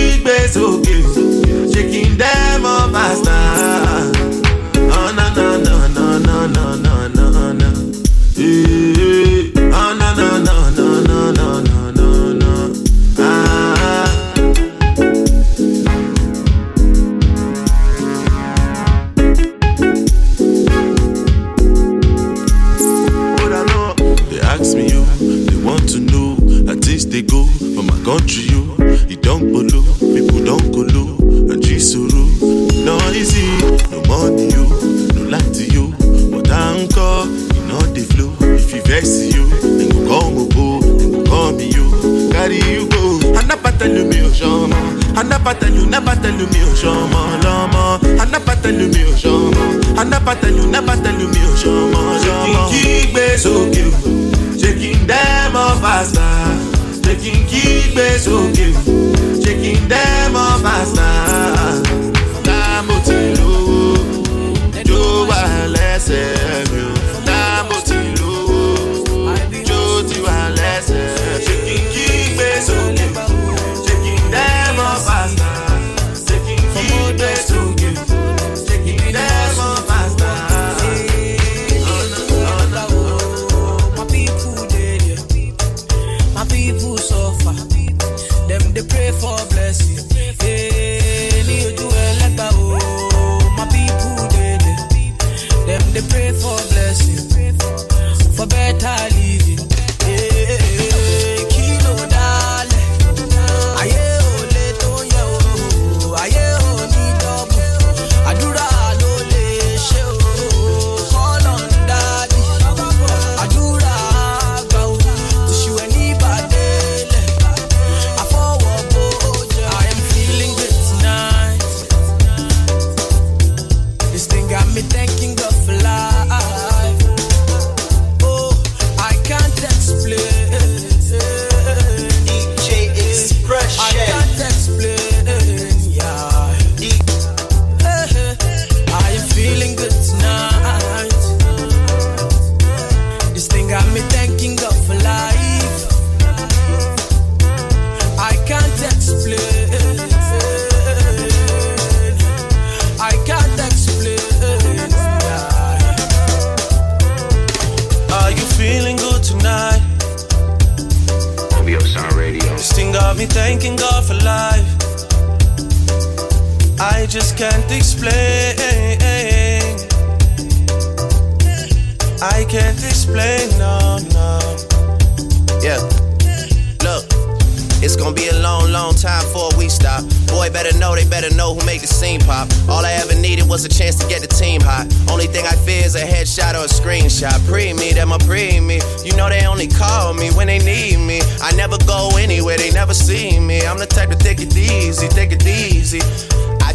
kí 57.22 57.30
n 57.32 57.45
kí 57.45 57.61
gbé. 57.93 59.01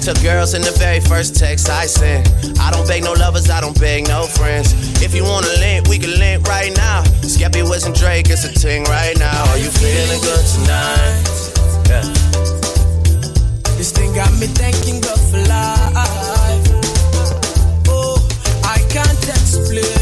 Took 0.07 0.23
girls 0.23 0.55
in 0.55 0.63
the 0.63 0.71
very 0.71 1.01
first 1.01 1.35
text 1.35 1.69
I 1.69 1.87
sent. 1.87 2.29
I 2.61 2.71
don't 2.71 2.87
beg 2.87 3.03
no 3.03 3.13
lovers, 3.15 3.51
I 3.51 3.61
don't 3.61 3.77
beg 3.81 4.07
no 4.07 4.27
friends. 4.27 4.73
If 5.03 5.13
you 5.13 5.25
wanna 5.25 5.49
link, 5.59 5.89
we 5.89 5.99
can 5.99 6.17
link 6.17 6.47
right 6.47 6.73
now. 6.77 7.03
Skepta, 7.27 7.69
Wiz, 7.69 7.87
and 7.87 7.93
Drake, 7.93 8.31
it's 8.31 8.45
a 8.45 8.53
ting 8.53 8.85
right 8.85 9.19
now. 9.19 9.51
Are 9.51 9.59
you 9.59 9.69
feeling 9.69 10.21
good 10.23 10.47
tonight? 10.55 11.25
Yeah. 11.91 12.07
This 13.75 13.91
thing 13.91 14.15
got 14.15 14.31
me 14.39 14.47
thinking 14.47 15.03
of 15.11 15.35
life. 15.51 16.69
Oh, 17.89 18.23
I 18.63 18.79
can't 18.89 19.29
explain. 19.29 19.96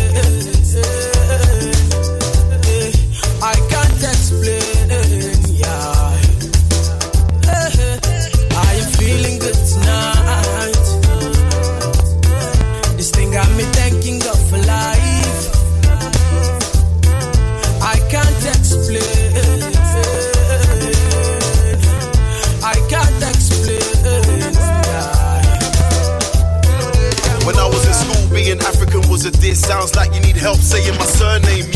A 29.25 29.31
diss. 29.31 29.61
Sounds 29.61 29.95
like 29.95 30.13
you 30.13 30.21
need 30.21 30.37
help 30.37 30.59
saying 30.59 30.99
my 30.99 31.07
surname. 31.07 31.74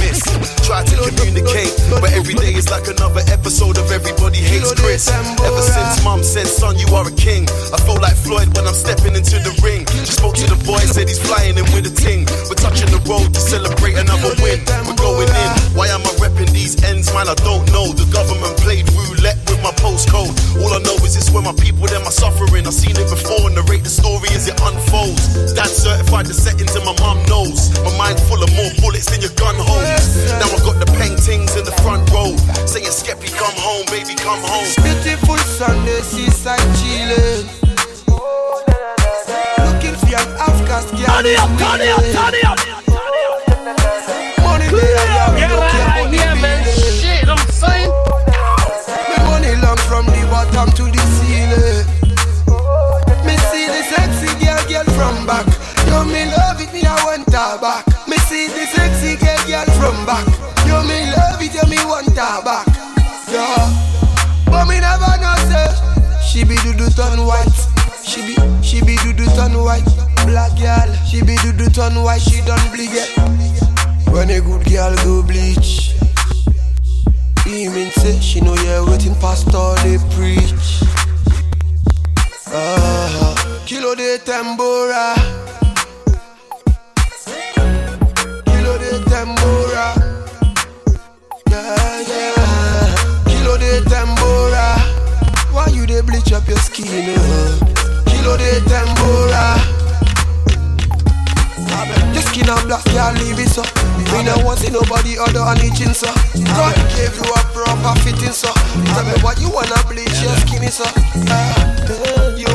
Try 0.69 0.85
to 0.85 1.01
communicate, 1.01 1.73
but 1.97 2.13
every 2.13 2.35
day 2.37 2.53
is 2.53 2.69
like 2.69 2.85
another 2.93 3.25
episode 3.33 3.81
of 3.81 3.89
Everybody 3.91 4.37
Hates 4.37 4.77
Chris. 4.77 5.09
Ever 5.09 5.65
since 5.65 6.05
mum 6.05 6.23
said, 6.23 6.45
son, 6.45 6.77
you 6.77 6.85
are 6.93 7.09
a 7.09 7.15
king. 7.17 7.49
I 7.73 7.81
feel 7.89 7.97
like 7.97 8.13
Floyd 8.13 8.53
when 8.53 8.69
I'm 8.69 8.77
stepping 8.77 9.17
into 9.17 9.41
the 9.41 9.57
ring. 9.65 9.89
Just 10.05 10.21
spoke 10.21 10.37
to 10.37 10.45
the 10.45 10.61
boy, 10.69 10.85
said 10.85 11.09
he's 11.09 11.25
flying 11.25 11.57
in 11.57 11.65
with 11.73 11.89
a 11.89 11.95
ting. 11.97 12.29
We're 12.53 12.61
touching 12.61 12.93
the 12.93 13.01
road 13.09 13.33
to 13.33 13.41
celebrate 13.41 13.97
another 13.97 14.37
win. 14.45 14.61
We're 14.85 15.01
going 15.01 15.33
in. 15.33 15.51
Why 15.73 15.89
am 15.89 16.05
I 16.05 16.13
repping 16.21 16.53
these 16.53 16.77
ends, 16.85 17.09
man? 17.17 17.33
I 17.33 17.37
don't 17.41 17.65
know. 17.73 17.89
The 17.97 18.05
government 18.13 18.53
played 18.61 18.85
roulette 18.93 19.41
with 19.49 19.65
my 19.65 19.73
postcode. 19.81 20.37
All 20.61 20.69
I 20.77 20.85
know 20.85 21.01
is 21.01 21.17
it's 21.17 21.33
where 21.33 21.41
my 21.41 21.57
people, 21.57 21.89
them 21.89 22.05
are 22.05 22.13
suffering. 22.13 22.69
I've 22.69 22.77
seen 22.77 22.93
it 22.93 23.09
before, 23.09 23.49
narrate 23.49 23.89
the 23.89 23.93
story 23.93 24.29
as 24.37 24.45
it 24.53 24.61
unfolds. 24.61 25.57
Dad 25.57 25.73
certified 25.73 26.29
the 26.29 26.37
settings 26.37 26.77
and 26.77 26.85
my 26.85 26.93
mum 27.01 27.25
knows. 27.25 27.73
My 27.89 27.97
mind 27.97 28.21
full 28.29 28.45
of 28.45 28.53
more 28.53 28.69
bullets 28.85 29.09
than 29.09 29.25
your 29.25 29.33
gun 29.33 29.57
holds. 29.57 30.29
Now 30.37 30.53
I 30.53 30.58
got 30.65 30.79
the 30.79 30.87
paintings 30.99 31.57
in 31.57 31.65
the 31.65 31.73
front 31.83 32.09
row. 32.11 32.37
Saying, 32.67 32.87
Skepta, 32.93 33.29
come 33.37 33.55
home, 33.57 33.87
baby, 33.91 34.15
come 34.15 34.41
home. 34.43 34.69
Beautiful 34.83 35.39
Sunday, 35.39 36.01
seaside 36.03 36.61
chilling. 36.81 37.47
Looking 39.65 39.97
for 40.01 40.15
an 40.17 40.29
half-caste 40.39 40.91
girl. 40.97 41.07
Turn 41.07 41.27
it 41.27 41.39
up, 41.39 41.51
turn 41.59 41.81
it 41.81 41.93
up, 41.93 42.05
turn 42.15 42.35
it 42.35 42.45
up. 42.45 42.59
Money 44.43 44.69
there, 44.69 45.07
yeah, 45.15 45.35
we 45.35 45.41
Yeah, 45.41 45.49
don't 45.49 45.69
care 45.71 45.87
man, 45.89 46.05
money 46.05 46.17
yeah, 46.17 46.35
man, 46.41 46.65
feeling. 46.65 46.99
shit, 46.99 47.29
I'm 47.29 47.43
saying. 47.53 47.91
Me 49.09 49.17
money 49.29 49.55
long 49.63 49.79
from 49.89 50.07
the 50.07 50.23
bottom 50.31 50.69
to 50.79 50.85
the 50.91 51.03
ceiling. 51.19 51.85
Me 53.27 53.35
see 53.53 53.67
the 53.69 53.83
sexy 53.87 54.31
girl, 54.43 54.61
girl 54.69 54.89
from 54.97 55.27
back. 55.27 55.47
Yo, 55.87 56.05
me 56.05 56.25
love 56.33 56.61
it, 56.61 56.73
me 56.73 56.83
I 56.85 56.95
want 57.05 57.27
her 57.33 57.59
back. 57.61 57.87
Me 58.09 58.17
see 58.29 58.49
the 58.49 58.67
sexy 58.67 59.17
girl, 59.17 59.39
girl 59.47 59.67
from 59.79 60.07
back. 60.07 60.27
Yo, 60.79 60.85
me 60.85 61.11
love 61.11 61.43
it, 61.43 61.55
yo, 61.55 61.67
me 61.69 61.77
want 61.87 62.07
her 62.07 62.43
back. 62.45 62.65
Yeah, 63.27 63.67
but 64.47 64.67
me 64.67 64.79
never 64.79 65.11
know 65.19 65.35
say 65.51 65.67
she 66.23 66.45
be 66.45 66.55
do 66.63 66.73
do 66.73 66.89
turn 66.91 67.27
white. 67.27 67.51
She 68.05 68.23
be, 68.23 68.37
she 68.63 68.81
be 68.83 68.95
do 69.03 69.13
do 69.13 69.27
turn 69.35 69.55
white. 69.59 69.83
Black 70.25 70.57
girl, 70.57 70.95
she 71.05 71.21
be 71.23 71.35
do 71.43 71.53
do 71.53 71.69
turn 71.69 72.01
white. 72.01 72.21
She 72.23 72.43
done 72.43 72.63
bleed 72.71 72.91
it. 72.93 73.11
When 74.13 74.31
a 74.31 74.41
good 74.41 74.65
girl 74.71 74.95
go 75.03 75.25
bleach. 75.25 75.97
He 77.45 77.69
mean 77.69 77.91
say 77.91 78.21
she 78.21 78.41
know 78.41 78.55
you're 78.55 78.87
waiting 78.87 79.17
pastor 79.17 79.75
they 79.83 79.99
preach. 80.15 80.81
Ah, 82.55 83.35
kilo 83.67 83.97
de 83.97 84.19
tambora. 84.19 85.17
They 95.99 96.07
bleach 96.07 96.33
up 96.33 96.47
your 96.47 96.59
skin? 96.59 96.87
Uh? 96.87 97.59
Kilo 98.07 98.37
de 98.37 98.61
tambora. 98.71 99.59
Your 102.15 102.23
skin 102.23 102.49
and 102.49 102.67
black 102.67 102.85
can't 102.85 103.19
leave 103.19 103.39
it 103.39 103.49
so 103.49 103.63
Me 104.13 104.23
no 104.25 104.35
want 104.45 104.59
see 104.59 104.71
nobody 104.71 105.19
other 105.19 105.45
than 105.45 105.59
itching 105.61 105.93
so 105.93 106.09
God 106.57 106.75
gave 106.97 107.15
you 107.15 107.27
a 107.29 107.41
proper 107.53 107.95
fitting 108.01 108.33
so 108.33 108.51
Tell 108.95 109.05
me 109.05 109.13
what 109.23 109.39
you 109.41 109.51
wanna 109.51 109.77
bleach 109.87 110.23
your 110.23 110.35
skin 110.43 110.67
so 110.71 110.85
uh, 110.87 112.35
You 112.39 112.49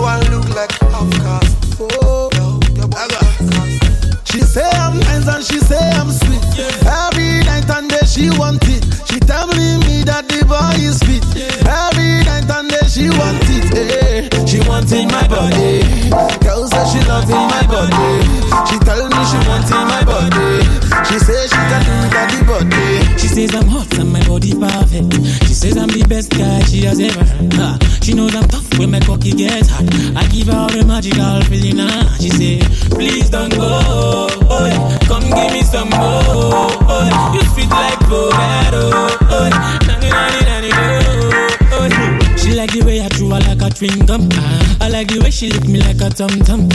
tum 46.14 46.40
tum. 46.42 46.70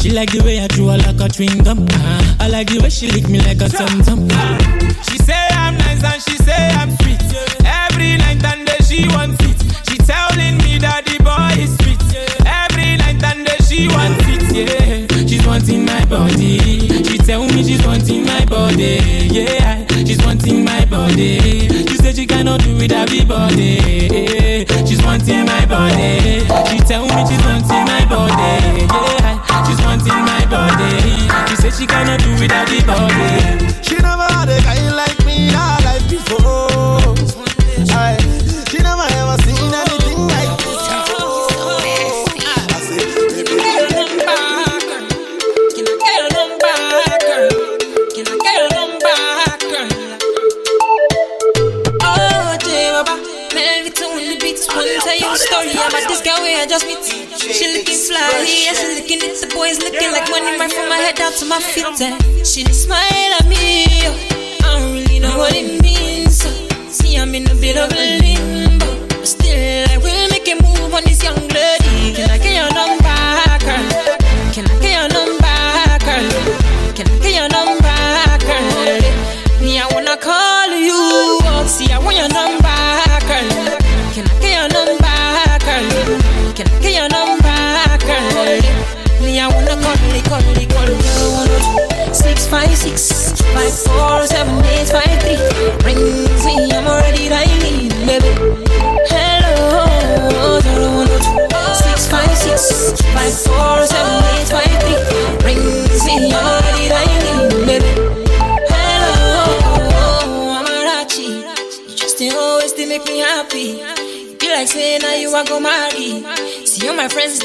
She 0.00 0.10
like 0.10 0.30
the 0.32 0.42
way 0.44 0.60
I 0.60 0.68
chew 0.68 0.88
her 0.88 0.98
like 0.98 1.20
a 1.20 1.28
chewing 1.28 1.64
gum. 1.64 1.86
I 2.40 2.48
like 2.48 2.68
the 2.68 2.80
way 2.82 2.90
she 2.90 3.10
lick 3.10 3.28
me 3.28 3.40
like 3.40 3.60
a 3.60 3.68
tum 3.68 4.02
tum. 4.02 4.28
Ah. 4.32 5.11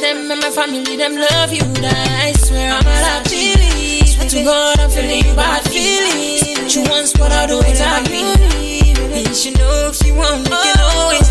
Them 0.08 0.32
and 0.32 0.42
my 0.42 0.50
family, 0.50 0.96
them 0.96 1.16
love 1.16 1.52
you. 1.52 1.66
That 1.84 2.08
I 2.24 2.32
swear 2.40 2.72
I'm 2.72 2.84
not 2.84 3.04
happy. 3.12 4.06
Swear 4.06 4.30
to 4.30 4.44
God, 4.44 4.80
I'm 4.80 4.90
feeling 4.90 5.36
bad 5.36 5.64
feelings. 5.68 6.60
But 6.60 6.76
you 6.76 6.84
once 6.90 7.12
what 7.18 7.32
I 7.32 7.48
do 7.48 7.60
exactly. 7.60 8.24
And 9.18 9.36
she 9.36 9.52
know 9.52 9.92
if 9.92 10.00
you 10.06 10.16
want, 10.16 10.48
you 10.48 10.56
can 10.56 10.78
oh. 10.80 11.04
always 11.04 11.27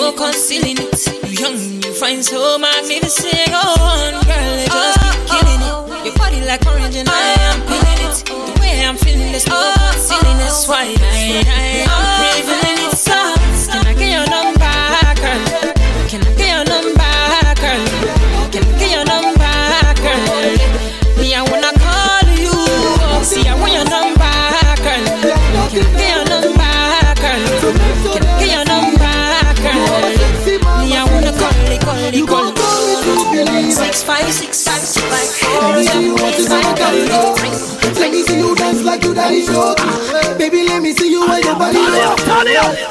no 0.00 0.12
concealing 0.12 0.78
it. 0.78 1.06
You 1.26 1.34
young, 1.42 1.82
you 1.82 1.92
find 1.94 2.24
so 2.24 2.58
magnificent. 2.58 3.50
Go 3.50 3.58
on, 3.58 4.12
girl, 4.24 4.52
you 4.60 4.66
just 4.66 5.00
keep 5.00 5.14
oh, 5.14 5.32
killing 5.32 5.62
it. 5.62 5.72
Oh, 5.72 5.86
oh. 5.90 6.04
Your 6.04 6.14
body 6.14 6.40
like 6.42 6.64
orange 6.66 6.96
and 6.96 7.08
I 7.08 7.34
am 7.48 7.58
feeling 7.66 8.00
it. 8.06 8.16
The 8.54 8.60
way 8.60 8.84
I'm 8.84 8.96
feeling, 8.96 9.32
there's 9.32 9.46
no 9.46 9.74
concealing. 9.76 10.38
That's 10.38 10.68
why 10.68 10.94
I, 10.98 11.42
I 11.46 11.62
am 11.90 12.07
Six 33.98 34.06
five 34.06 34.30
six 34.30 34.56
six 34.58 34.94
five 35.10 35.26
four 35.42 35.82
seven 35.82 36.14
eight 36.22 36.46
five 36.46 36.70
three. 36.78 37.98
Let 37.98 38.12
me 38.12 38.22
see 38.22 38.38
you 38.38 38.54
dance 38.54 38.84
like 38.84 39.02
you 39.02 39.12
daddy 39.12 39.42
oh. 39.48 39.74
show. 39.74 40.38
Baby, 40.38 40.62
let 40.70 40.82
me 40.82 40.92
see 40.92 41.10
you 41.10 41.26
when 41.26 41.42
your 41.42 41.58
body 41.58 41.82
up. 42.06 42.22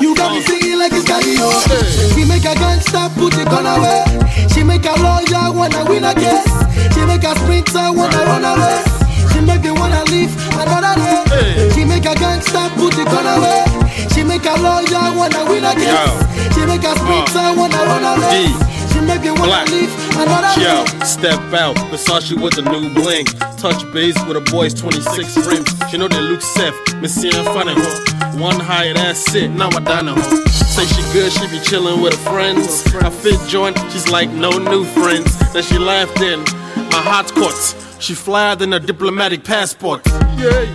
You 0.02 0.14
got 0.14 0.36
me 0.36 0.42
singing 0.42 0.78
like 0.78 0.92
it's 0.92 1.08
karaoke. 1.08 1.40
Oh. 1.40 2.12
She 2.12 2.28
make 2.28 2.44
a 2.44 2.52
gangster 2.60 3.08
put 3.16 3.32
the 3.40 3.46
gun 3.48 3.64
away. 3.64 4.04
She 4.52 4.68
make 4.68 4.84
a 4.84 5.00
lawyer 5.00 5.48
wanna 5.56 5.88
win 5.88 6.04
a 6.04 6.12
case. 6.12 6.44
She 6.92 7.00
make 7.08 7.24
a 7.24 7.32
sprinter 7.40 7.88
wanna 7.96 8.28
run 8.28 8.44
away. 8.44 8.84
She 9.32 9.40
make 9.40 9.64
me 9.64 9.72
wanna 9.72 10.04
leave 10.12 10.36
another 10.60 10.92
day. 11.00 11.72
She 11.72 11.86
make 11.88 12.04
a 12.04 12.20
gangster 12.20 12.68
put 12.76 12.92
the 13.00 13.08
gun 13.08 13.24
away. 13.24 13.64
She 14.12 14.28
make 14.28 14.44
a 14.44 14.60
lawyer 14.60 15.16
wanna 15.16 15.48
win 15.48 15.64
a 15.64 15.72
case. 15.72 16.52
She 16.52 16.68
make 16.68 16.84
a 16.84 16.92
sprinter 17.00 17.56
wanna 17.56 17.80
run 17.96 18.04
away. 18.04 18.52
She 19.08 19.14
make 19.14 19.22
me 19.24 19.32
wanna 19.32 19.46
Black. 19.46 19.70
leave 19.70 19.94
another 20.20 20.62
Yo, 20.62 20.86
step 21.06 21.40
out, 21.54 21.78
Versace 21.92 22.34
with 22.42 22.58
a 22.58 22.62
new 22.62 22.94
bling. 22.94 23.26
Touch 23.58 23.82
base 23.94 24.22
with 24.26 24.36
a 24.36 24.42
boy's 24.52 24.74
26 24.74 25.48
rims. 25.48 25.94
You 25.94 26.00
know 26.00 26.08
that 26.10 26.22
look 26.24 26.42
safe, 26.42 26.76
me 27.02 27.08
seeing 27.08 27.32
fun 27.46 27.70
in 27.70 27.78
her. 27.78 28.38
One 28.38 28.60
high, 28.60 28.92
that's 28.94 29.34
it, 29.34 29.50
now 29.50 29.70
I 29.70 29.80
dine 29.80 30.08
her. 30.08 30.22
Say 30.50 30.86
she 30.86 31.02
good, 31.14 31.32
she 31.32 31.48
be 31.48 31.60
chilling 31.64 32.02
with 32.02 32.16
her 32.16 32.32
friends. 32.32 32.86
I 32.96 33.10
fit 33.10 33.40
joint, 33.48 33.78
she's 33.92 34.10
like 34.10 34.30
no 34.30 34.50
new 34.52 34.84
friends. 34.84 35.38
Then 35.54 35.64
she 35.64 35.78
laughed 35.78 36.20
in 36.20 36.42
my 36.92 37.02
hot 37.02 37.32
courts. 37.34 37.76
She 38.00 38.14
flyed 38.14 38.62
in 38.62 38.74
a 38.74 38.80
diplomatic 38.80 39.44
passport. 39.46 40.06
Yay! 40.38 40.68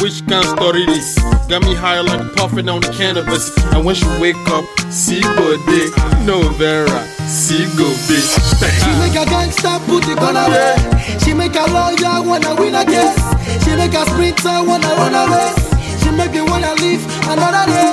Which 0.00 0.24
kind 0.26 0.44
of 0.44 0.56
story 0.56 0.86
this? 0.86 1.18
Got 1.48 1.62
me 1.62 1.74
high 1.74 2.00
like 2.00 2.32
puffing 2.36 2.68
on 2.68 2.80
the 2.80 2.88
cannabis. 2.92 3.50
And 3.74 3.84
when 3.84 3.94
she 3.94 4.06
wake 4.20 4.38
up, 4.46 4.64
see 4.90 5.20
body, 5.20 5.90
no 6.22 6.40
vera, 6.54 7.02
see 7.26 7.66
go 7.74 7.90
bitch. 8.06 8.30
She 8.62 8.90
make 9.02 9.18
a 9.18 9.26
gangster 9.28 9.74
put 9.90 10.04
the 10.06 10.14
gun 10.14 10.38
away. 10.38 10.78
She 11.18 11.34
make 11.34 11.56
a 11.56 11.66
lawyer 11.66 12.22
wanna 12.22 12.54
win 12.54 12.76
a 12.76 12.84
case. 12.84 13.18
She 13.64 13.74
make 13.74 13.94
a 13.94 14.06
sprinter 14.06 14.62
wanna 14.62 14.88
run 14.94 15.14
away. 15.14 15.50
She 16.00 16.10
make 16.10 16.32
me 16.32 16.42
wanna 16.42 16.74
leave 16.78 17.02
another 17.26 17.66
day. 17.66 17.90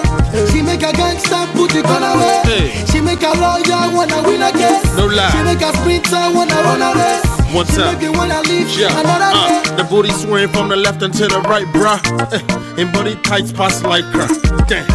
She 0.52 0.62
make 0.62 0.84
a 0.84 0.94
gangster 0.94 1.48
put 1.58 1.72
the 1.72 1.82
gun 1.82 2.04
away. 2.06 2.70
She 2.86 3.02
make 3.02 3.24
a 3.24 3.34
lawyer 3.34 3.90
wanna 3.90 4.22
win 4.22 4.44
a 4.44 4.52
case. 4.52 4.86
No 4.96 5.08
lie. 5.08 5.32
She 5.32 5.42
make 5.44 5.62
a 5.62 5.74
sprinter 5.74 6.30
wanna 6.38 6.56
run 6.62 6.82
away. 6.82 7.35
One 7.56 7.66
time. 7.68 7.94
make 7.94 8.12
me 8.12 8.18
wanna 8.18 8.42
leave 8.42 8.68
Yeah, 8.78 8.90
uh, 8.92 9.78
the 9.78 9.84
booty 9.86 10.10
swaying 10.12 10.50
from 10.50 10.68
the 10.68 10.76
left 10.76 11.02
and 11.02 11.14
to 11.14 11.28
the 11.28 11.40
right, 11.48 11.66
bruh. 11.68 12.04
Eh, 12.34 12.82
and 12.82 12.92
body 12.92 13.16
tights 13.24 13.54
pass 13.54 13.82
like 13.82 14.04
her. 14.04 14.28
Damn, 14.68 14.86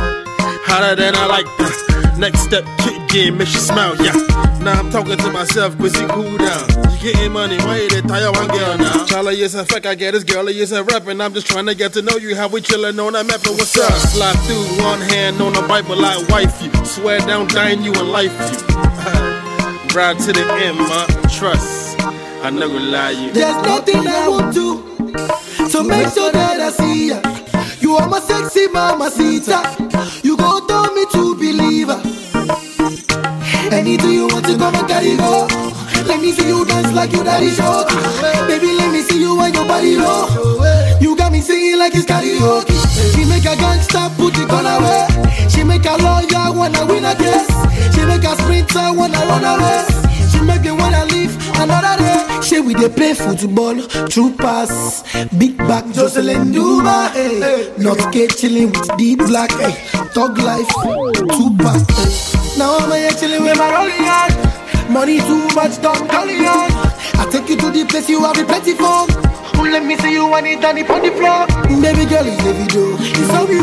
hotter 0.69 0.95
than 0.95 1.17
I 1.17 1.25
like 1.25 1.47
her. 1.57 2.19
Next 2.19 2.41
step, 2.41 2.65
kick 2.81 3.09
game, 3.09 3.39
make 3.39 3.49
you 3.49 3.61
smile, 3.61 3.97
yeah. 3.97 4.13
Now 4.61 4.79
I'm 4.79 4.91
talking 4.91 5.17
to 5.17 5.31
myself, 5.31 5.79
cause 5.79 5.97
he 5.97 6.07
cool 6.09 6.37
down. 6.37 6.69
You 7.01 7.15
getting 7.15 7.33
money, 7.33 7.57
why 7.65 7.79
you 7.81 7.89
they 7.89 8.03
tire 8.03 8.31
one 8.31 8.49
girl 8.49 8.77
now? 8.77 9.07
Charlie 9.07 9.41
is 9.41 9.55
a 9.55 9.65
fuck, 9.65 9.87
I 9.87 9.95
get 9.95 10.13
this 10.13 10.25
girl, 10.25 10.47
he 10.47 10.61
is 10.61 10.73
a 10.73 10.85
rap, 10.85 11.07
and 11.07 11.23
I'm 11.23 11.33
just 11.33 11.47
trying 11.47 11.65
to 11.65 11.75
get 11.75 11.95
to 11.95 12.03
know 12.03 12.19
you. 12.19 12.37
How 12.37 12.49
we 12.49 12.61
chillin' 12.61 13.03
on 13.03 13.15
that 13.15 13.25
map, 13.25 13.43
and 13.47 13.57
what's 13.57 13.79
up? 13.79 13.91
Slide 14.13 14.37
through 14.45 14.85
one 14.85 15.01
hand 15.01 15.41
on 15.41 15.55
the 15.55 15.63
Bible, 15.63 16.05
I 16.05 16.23
wife 16.29 16.63
you. 16.63 16.71
Swear 16.85 17.21
down, 17.21 17.49
dying 17.49 17.83
you 17.83 17.95
and 17.95 18.11
life 18.13 18.37
you. 18.53 18.59
Ride 19.97 20.19
to 20.21 20.33
the 20.35 20.45
end, 20.61 20.77
my 20.77 21.07
trust. 21.31 21.90
I 22.43 22.51
never 22.51 22.81
lie 22.81 23.11
you. 23.11 23.33
There's 23.33 23.57
nothing 23.63 24.07
I 24.07 24.29
won't 24.29 24.55
do. 24.55 24.83
So 25.69 25.83
make 25.83 26.09
sure 26.13 26.33
that 26.33 26.61
I 26.61 26.71
see 26.71 27.09
ya. 27.09 27.21
You 27.81 27.97
are 27.97 28.09
my 28.09 28.21
sexy 28.21 28.67
mama 28.69 29.11
Sita. 29.11 29.61
You 30.23 30.37
go 30.37 30.67
tell 30.67 30.93
me 30.95 31.05
to 31.13 31.37
believe 31.37 31.89
her. 31.89 32.01
Anything 33.73 34.13
you 34.13 34.27
want 34.29 34.47
to 34.47 34.57
come 34.57 34.75
and 34.75 34.89
carry 34.89 35.17
go. 35.17 35.47
Let 36.07 36.21
me 36.21 36.33
see 36.33 36.49
you 36.49 36.65
dance 36.65 36.93
like 36.93 37.13
you 37.13 37.23
daddy 37.23 37.51
show. 37.51 37.85
Baby, 38.49 38.73
let 38.73 38.91
me 38.93 39.03
see 39.03 39.21
you 39.21 39.39
on 39.39 39.53
your 39.53 39.67
body 39.67 39.97
low. 39.97 40.97
You 41.01 41.17
got 41.17 41.33
me 41.33 41.41
singing 41.41 41.79
like 41.79 41.95
it's 41.95 42.07
karaoke. 42.07 42.73
She 43.15 43.25
make 43.29 43.45
a 43.45 43.55
gangster 43.57 44.09
put 44.17 44.35
the 44.35 44.47
gun 44.49 44.65
away. 44.65 45.07
She 45.49 45.63
make 45.63 45.85
a 45.85 45.97
lawyer 46.01 46.57
wanna 46.57 46.87
win 46.87 47.05
a 47.05 47.15
case. 47.15 47.49
She 47.95 48.05
make 48.05 48.25
a 48.25 48.35
sprinter 48.41 48.93
wanna 48.97 49.21
run 49.29 49.45
away. 49.45 49.85
She 50.33 50.41
make 50.41 50.63
me 50.63 50.73
wanna 50.73 51.05
leave 51.07 51.37
another 51.61 52.03
day. 52.03 52.41
She 52.43 52.61
we 52.61 52.75
dey 52.75 52.89
play 52.89 53.15
football, 53.15 53.77
true 54.09 54.33
pass, 54.37 55.03
big 55.39 55.57
back, 55.59 55.85
Jocelyn 55.93 56.53
Duma, 56.53 57.13
eh. 57.15 57.73
Not 57.79 58.13
get 58.13 58.37
chilling 58.37 58.73
with 58.73 58.97
deep 58.97 59.19
black, 59.19 59.53
eh. 59.61 59.73
Thug 60.15 60.39
life, 60.39 60.69
Tupac, 61.37 61.77
eh. 61.77 62.59
Now 62.59 62.79
I'm 62.79 62.91
here 62.93 63.11
chilling 63.13 63.43
with 63.45 63.59
my 63.59 63.71
rolling 63.73 64.09
on. 64.09 64.93
Money 64.93 65.19
too 65.21 65.47
much, 65.55 65.81
don't 65.83 66.09
call 66.09 66.29
on. 66.29 66.71
I 67.21 67.29
take 67.31 67.49
you 67.49 67.57
to 67.57 67.71
the 67.71 67.85
place 67.85 68.09
you 68.09 68.25
have 68.25 68.37
the 68.37 68.45
plenty 68.45 68.75
fun. 68.75 69.09
Let 69.71 69.85
me 69.85 69.97
see 69.99 70.13
you 70.15 70.25
on 70.25 70.47
it 70.47 70.65
on 70.65 70.75
the 70.75 70.83
floor. 71.13 71.47
Baby 71.81 72.09
girl, 72.09 72.27
it's 72.27 72.43
the 72.43 72.53
video, 72.55 72.97
it's 72.99 73.31
how 73.31 73.45
we. 73.47 73.61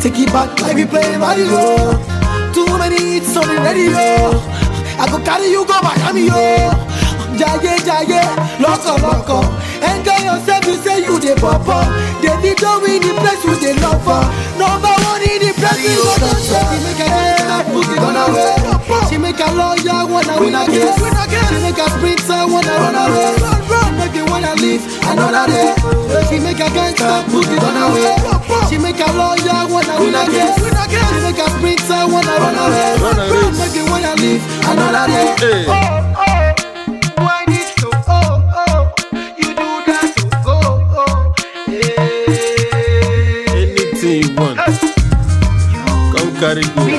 Take 0.00 0.18
it 0.20 0.32
back 0.32 0.60
like 0.60 0.76
we 0.76 0.84
play 0.86 1.16
Mario. 1.18 1.90
Too 2.52 2.66
many 2.78 3.18
hits 3.18 3.36
on 3.36 3.48
the 3.48 3.60
radio. 3.62 4.67
I 4.98 5.06
go 5.10 5.18
carry 5.22 5.48
you 5.50 5.64
go 5.64 5.78
Miami, 5.82 6.26
yo. 6.26 6.70
Jaye, 7.38 7.78
jaye, 7.86 8.20
loco, 8.58 8.98
loco. 8.98 9.38
Enjoy 9.78 10.18
yourself, 10.26 10.66
you 10.66 10.74
say 10.82 10.98
you 11.06 11.18
the 11.22 11.38
papa. 11.38 11.86
The 12.20 12.34
video 12.42 12.82
in 12.82 12.98
the 12.98 13.14
place 13.14 13.44
with 13.46 13.60
the 13.62 13.78
lover. 13.78 14.26
Number 14.58 14.90
one 15.06 15.22
in 15.22 15.38
the 15.38 15.52
place 15.54 15.78
with 15.78 16.02
the 16.02 16.18
dancer. 16.18 16.62
She 16.66 16.78
make 16.82 16.98
a 16.98 17.06
gangster 17.06 17.62
put 17.70 17.86
it 17.94 18.02
on 18.02 18.18
away. 18.18 18.58
She 19.06 19.16
make 19.18 19.38
a 19.38 19.48
lawyer 19.54 20.02
wanna 20.10 20.34
win 20.42 20.54
a 20.58 20.66
case. 20.66 20.98
She 20.98 21.56
make 21.62 21.78
a 21.78 21.86
sprinter 21.94 22.42
wanna 22.50 22.74
run 22.82 22.96
away. 22.98 23.97
She 24.38 24.44
make 24.44 24.54
you 24.54 24.54
wanna 24.54 24.54
live 24.62 24.82
another 25.02 25.46
day. 25.50 25.74
She 26.28 26.38
make 26.38 26.60
a 26.60 26.68
gangster 26.70 27.24
put 27.30 27.48
it 27.48 27.62
on 27.62 27.74
her 27.74 27.88
way. 27.92 28.14
She 28.68 28.78
make 28.78 29.00
a 29.00 29.10
lawyer 29.12 29.66
wanna 29.68 29.98
win 29.98 30.14
again. 30.14 30.54
She 30.54 30.70
make 31.22 31.38
a 31.38 31.50
sprinter 31.50 32.06
wanna 32.06 32.34
run 32.38 32.54
away. 32.54 32.98
Make 33.58 33.74
you 33.74 33.84
wanna 33.90 34.14
live 34.16 34.42
another 34.68 35.06
day. 35.40 35.66
Oh, 35.66 35.72
oh. 36.16 36.54
Why 37.16 37.44
this 37.46 37.68
so? 37.80 37.90
Oh, 38.06 38.42
oh. 38.54 38.92
You 39.38 39.48
do 39.54 39.68
that 39.86 40.06
so? 40.16 40.28
Oh, 40.46 40.54
oh. 40.94 41.34
Anything 43.56 44.22
you 44.22 44.30
want. 44.36 44.58
Come 46.14 46.30
carry 46.38 46.62
go. 46.62 46.97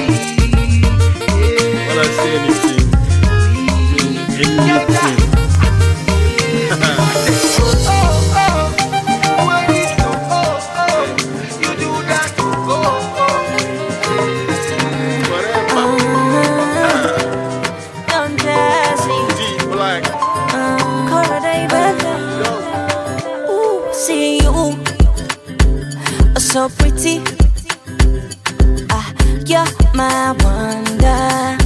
My 29.99 30.31
wonder. 30.45 31.57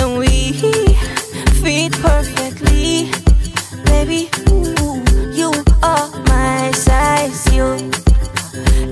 And 0.00 0.18
we 0.18 0.52
fit 1.62 1.92
perfectly. 2.02 3.10
Baby, 3.84 4.28
ooh, 4.50 5.04
you 5.32 5.52
are 5.84 6.08
my 6.26 6.72
size. 6.72 7.46
You. 7.54 7.68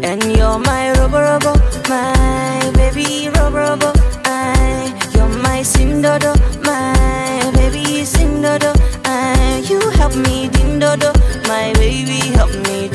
And 0.08 0.22
you're 0.36 0.60
my 0.60 0.92
rubber 0.98 1.22
rubber, 1.30 1.56
my 1.88 2.70
baby 2.76 3.28
rubber 3.34 3.62
rubber. 3.66 3.92
I, 4.26 4.94
you're 5.14 5.34
my 5.48 5.60
sindodo, 5.72 6.32
my 6.62 7.50
baby 7.56 8.04
sindodo. 8.14 8.70
I, 9.04 9.64
you 9.68 9.80
help 9.98 10.14
me 10.14 10.48
dindodo, 10.50 11.10
my 11.48 11.72
baby 11.82 12.20
help 12.38 12.54
me 12.68 12.93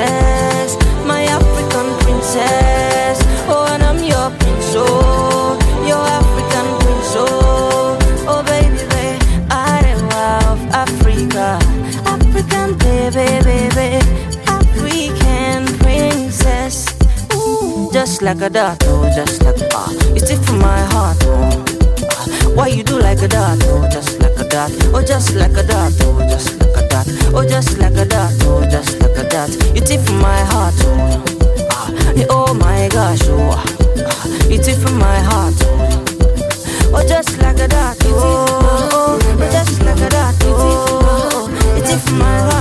princess, 0.00 0.76
my 1.04 1.24
African 1.24 1.86
princess. 2.00 3.18
Oh, 3.48 3.66
and 3.70 3.82
I'm 3.82 3.98
your 4.02 4.30
prince, 4.38 4.72
oh, 4.74 5.58
your 5.86 5.98
African 5.98 6.66
prince, 6.80 7.12
oh, 7.16 7.98
oh 8.26 8.42
baby, 8.44 8.76
baby. 8.88 9.46
I 9.50 9.94
love 10.14 10.60
Africa, 10.72 11.58
African 12.06 12.78
baby, 12.78 13.44
baby, 13.44 14.04
African 14.46 15.66
princess. 15.78 16.86
Ooh, 17.34 17.90
just 17.92 18.22
like 18.22 18.40
a 18.40 18.50
dot, 18.50 18.82
oh, 18.86 19.10
just 19.14 19.42
like 19.42 19.56
ah, 19.74 19.90
you 20.14 20.20
stick 20.20 20.40
to 20.46 20.52
my 20.52 20.80
heart, 20.92 21.18
oh. 21.24 21.69
Why 22.54 22.66
you 22.68 22.82
do 22.84 22.98
like 22.98 23.20
a 23.22 23.28
dot, 23.28 23.58
oh, 23.64 23.88
just 23.90 24.20
like 24.20 24.36
a 24.38 24.44
dot, 24.48 24.70
oh, 24.92 25.02
just 25.02 25.34
like 25.34 25.56
a 25.56 25.62
dot, 25.62 25.92
oh, 26.02 26.20
just 26.28 26.58
like 26.60 26.76
a 26.76 26.88
dot, 26.88 27.06
oh, 27.34 27.44
just 27.48 27.78
like 27.78 27.94
a 27.96 28.04
dot, 28.04 28.32
oh, 28.42 28.64
just 28.70 29.00
like 29.00 29.16
a 29.16 29.28
dot. 29.28 29.50
You 29.74 29.80
tip 29.80 30.00
my 30.20 30.38
heart, 30.50 30.74
oh, 30.80 31.24
oh 32.28 32.54
my 32.54 32.88
gosh, 32.88 33.20
oh, 33.24 33.54
ah, 33.56 34.26
you 34.48 34.58
tip 34.62 34.78
my 34.98 35.18
heart, 35.20 35.54
oh. 35.62 36.04
Oh, 36.92 37.06
just 37.06 37.38
like 37.38 37.58
a 37.60 37.68
dot, 37.68 37.96
oh, 38.04 38.46
oh, 38.92 39.18
oh, 39.22 39.50
just 39.50 39.80
like 39.82 40.00
a 40.00 40.08
dot, 40.10 40.34
oh, 40.42 40.98
oh, 41.00 41.48
oh, 41.50 41.76
it's 41.76 42.10
in 42.10 42.18
my 42.18 42.38
heart, 42.40 42.59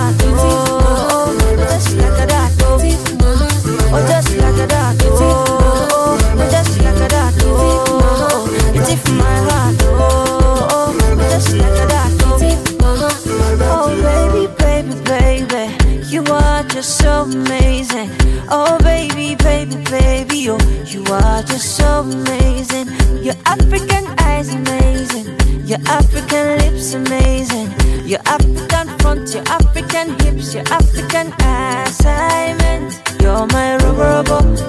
so 21.60 22.02
amazing, 22.02 22.88
your 23.22 23.36
African 23.46 24.08
eyes 24.20 24.54
amazing, 24.54 25.28
your 25.66 25.80
African 25.88 26.58
lips 26.60 26.94
amazing, 26.94 27.70
your 28.08 28.20
African 28.26 28.88
front, 29.00 29.34
your 29.34 29.44
African 29.48 30.18
hips, 30.20 30.54
your 30.54 30.64
African 30.72 31.34
assignment. 31.42 33.02
You're 33.22 33.46
my 33.48 33.76
rubber 33.78 34.24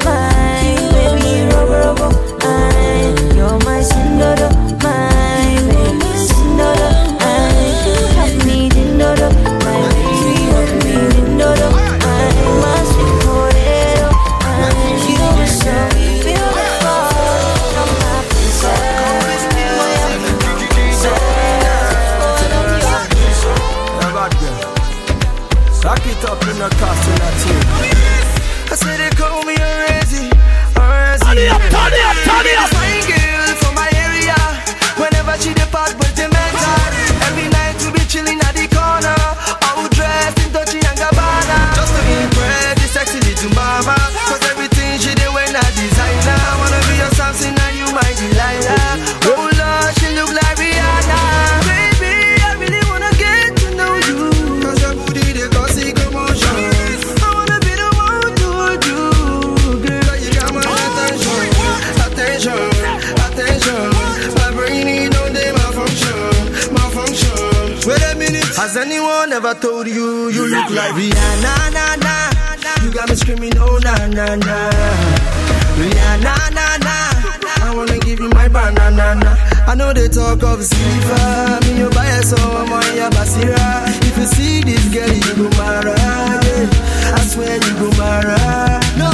my 0.05 0.61
baby 0.93 1.47
rubber 1.55 1.95
my. 1.95 3.35
You're 3.37 3.59
my 3.65 3.81
sindodo, 3.81 4.49
anyone 69.31 69.51
ever 69.51 69.61
told 69.61 69.87
you 69.87 70.29
you 70.31 70.47
look 70.49 70.71
like 70.71 70.93
Rihanna? 70.95 71.73
Na, 71.73 71.97
na. 71.97 72.31
You 72.85 72.93
got 72.93 73.09
me 73.09 73.15
screaming, 73.15 73.53
oh 73.59 73.79
na 73.83 73.95
na 74.09 74.35
na. 74.37 74.71
Rihanna, 75.79 76.35
na 76.55 76.77
na. 76.79 76.97
I 77.63 77.75
wanna 77.75 77.99
give 77.99 78.19
you 78.21 78.29
my 78.31 78.49
banana. 78.49 79.15
na. 79.15 79.37
I 79.67 79.75
know 79.75 79.93
they 79.93 80.09
talk 80.09 80.43
of 80.43 80.63
silver. 80.63 81.61
Me, 81.63 81.79
you 81.79 81.91
buy 81.91 82.07
a 82.07 82.23
so 82.23 82.37
I'm 82.37 82.73
on 82.73 82.97
your 82.97 83.11
basira. 83.11 83.87
If 84.03 84.17
you 84.19 84.27
see 84.27 84.63
this 84.63 84.85
girl, 84.93 85.13
you 85.13 85.35
go 85.37 85.57
mara. 85.57 85.95
Yeah. 85.95 87.15
I 87.15 87.21
swear 87.31 87.55
you 87.55 87.75
go 87.79 87.91
mara. 87.97 88.81
No, 88.99 89.11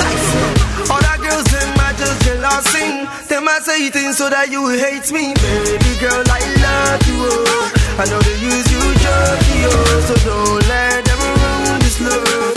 like. 0.00 0.24
Other 0.90 1.16
girls, 1.22 1.44
them 1.52 1.74
I 1.80 1.92
just 1.96 2.18
jealousy. 2.24 2.86
Them 3.28 3.48
I 3.48 3.58
say 3.60 3.90
things 3.90 4.18
so 4.18 4.28
that 4.30 4.50
you 4.50 4.68
hate 4.68 5.10
me. 5.12 5.34
Baby 5.40 5.92
girl, 6.00 6.24
I 6.28 6.40
love 6.64 7.02
you. 7.08 7.18
Oh. 7.20 7.72
I 7.98 8.04
know 8.10 8.20
they 8.20 8.36
use 8.38 8.68
you 8.72 8.82
jockey, 9.02 9.58
oh. 9.70 10.00
So 10.08 10.14
don't 10.26 10.68
let 10.68 11.04
them 11.04 11.20
ruin 11.20 11.80
this 11.80 12.00
love. 12.00 12.53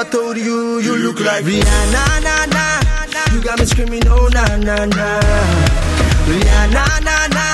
Never 0.00 0.10
told 0.10 0.36
you 0.36 0.78
you 0.80 0.96
look 0.96 1.20
like 1.20 1.44
Rihanna, 1.44 2.22
na 2.22 2.46
na. 2.46 2.80
You 3.32 3.42
got 3.42 3.58
me 3.58 3.66
screaming, 3.66 4.02
oh 4.08 4.28
na 4.32 4.44
na 4.56 4.86
na. 4.86 5.20
Rihanna, 6.28 6.84
na 7.04 7.26
na. 7.28 7.46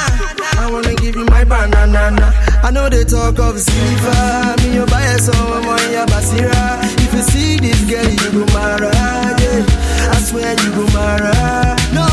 I 0.62 0.70
wanna 0.70 0.94
give 0.94 1.16
you 1.16 1.24
my 1.26 1.44
banana. 1.44 2.10
na. 2.10 2.32
I 2.62 2.70
know 2.70 2.88
they 2.88 3.04
talk 3.04 3.38
of 3.38 3.58
silver. 3.58 4.54
Me 4.62 4.74
you 4.74 4.86
buy 4.86 5.02
a 5.02 5.14
oh, 5.14 5.18
song, 5.18 5.52
I'm 5.52 5.68
on 5.68 5.92
your 5.92 6.06
basira. 6.06 6.80
If 7.04 7.14
you 7.14 7.22
see 7.22 7.56
this 7.58 7.80
girl, 7.90 8.08
you 8.08 8.30
go 8.32 8.52
mara. 8.54 8.92
Yeah. 9.42 10.12
I 10.14 10.18
swear 10.20 10.52
you 10.62 10.70
go 10.70 10.84
mara. 10.94 11.76
No, 11.94 12.05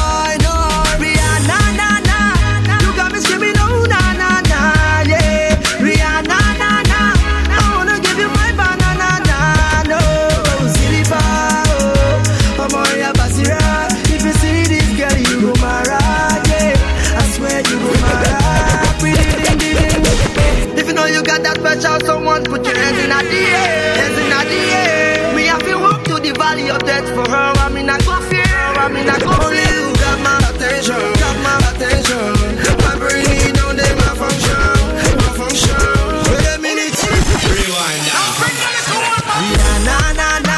for 27.14 27.30
her. 27.30 27.54
I 27.62 27.70
mean, 27.70 27.90
I 27.90 27.98
go 28.00 28.20
fear, 28.30 28.44
I 28.44 28.90
mean, 28.90 29.10
I 29.10 29.18
go 29.20 29.30
Only 29.30 29.62
you 29.62 29.94
got 30.02 30.18
my 30.26 30.38
attention, 30.50 31.00
got 31.22 31.38
my 31.46 31.56
attention. 31.70 32.34
My 32.84 32.94
brain 32.98 33.54
no 33.58 33.74
day, 33.74 33.94
my 34.02 34.12
function, 34.18 34.58
my 35.22 35.30
function. 35.38 35.78
Wait 36.30 36.48
a 36.54 36.58
minute, 36.60 36.98
rewind 37.54 38.04
now. 38.10 38.42
Rihanna, 39.40 39.98
na 40.20 40.28
na, 40.48 40.58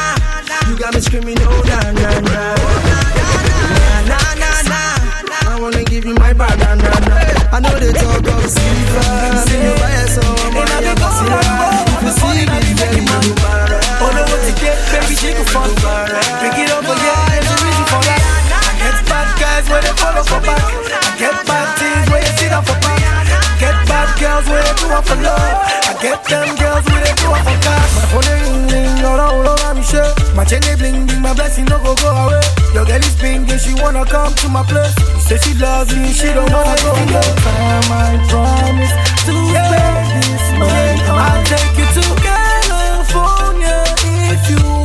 you 0.69 0.75
got 0.77 0.93
me 0.93 1.01
screaming, 1.01 1.37
oh 1.41 1.61
na 1.67 1.79
na 1.91 2.11
na. 2.23 2.41
Na 4.09 4.19
na 4.41 4.51
na, 4.71 4.81
I 5.51 5.59
wanna 5.59 5.83
give 5.83 6.05
you 6.05 6.15
my 6.15 6.33
banana. 6.33 6.91
I 7.51 7.59
know 7.59 7.75
they 7.79 7.91
talk 7.93 8.27
of 8.27 8.49
silver. 8.49 9.44
Girls 24.95 25.03
where 25.03 25.03
they 25.03 25.03
do 25.03 25.03
it 25.03 25.03
for 25.03 25.17
love. 25.21 25.39
I 25.85 25.93
get 26.01 26.23
them 26.25 26.55
girls 26.55 26.85
with 26.85 27.03
a 27.03 27.11
do 27.15 27.27
it 27.31 27.43
for 27.43 27.57
cash. 27.63 27.91
My 27.95 28.05
phone 28.11 28.27
ring 28.31 28.67
ring, 28.71 29.05
all 29.05 29.19
all 29.19 29.47
over 29.47 29.73
me 29.75 29.83
shit. 29.83 30.35
My 30.35 30.45
chain 30.45 30.61
bling 30.61 31.05
bling, 31.07 31.21
my 31.21 31.33
blessing 31.33 31.65
no 31.65 31.77
go 31.79 31.95
go 31.95 32.09
away. 32.09 32.41
Your 32.73 32.85
girl 32.85 33.03
is 33.03 33.15
pinging, 33.15 33.59
she 33.59 33.73
wanna 33.81 34.05
come 34.05 34.33
to 34.35 34.49
my 34.49 34.63
place. 34.63 34.95
She 35.27 35.35
say 35.35 35.37
she 35.37 35.53
loves 35.59 35.95
me, 35.95 36.11
she 36.11 36.27
don't 36.33 36.51
wanna 36.51 36.75
go 36.81 36.91
away. 36.91 37.27
Time 37.43 37.91
I 37.91 38.11
promise 38.29 38.93
to 39.25 39.33
spend 39.51 40.07
this 40.23 40.45
money. 40.59 41.01
I'll 41.11 41.43
take 41.43 41.75
you 41.79 41.87
to 41.95 42.03
California 42.23 43.83
if 44.31 44.43
you 44.49 44.84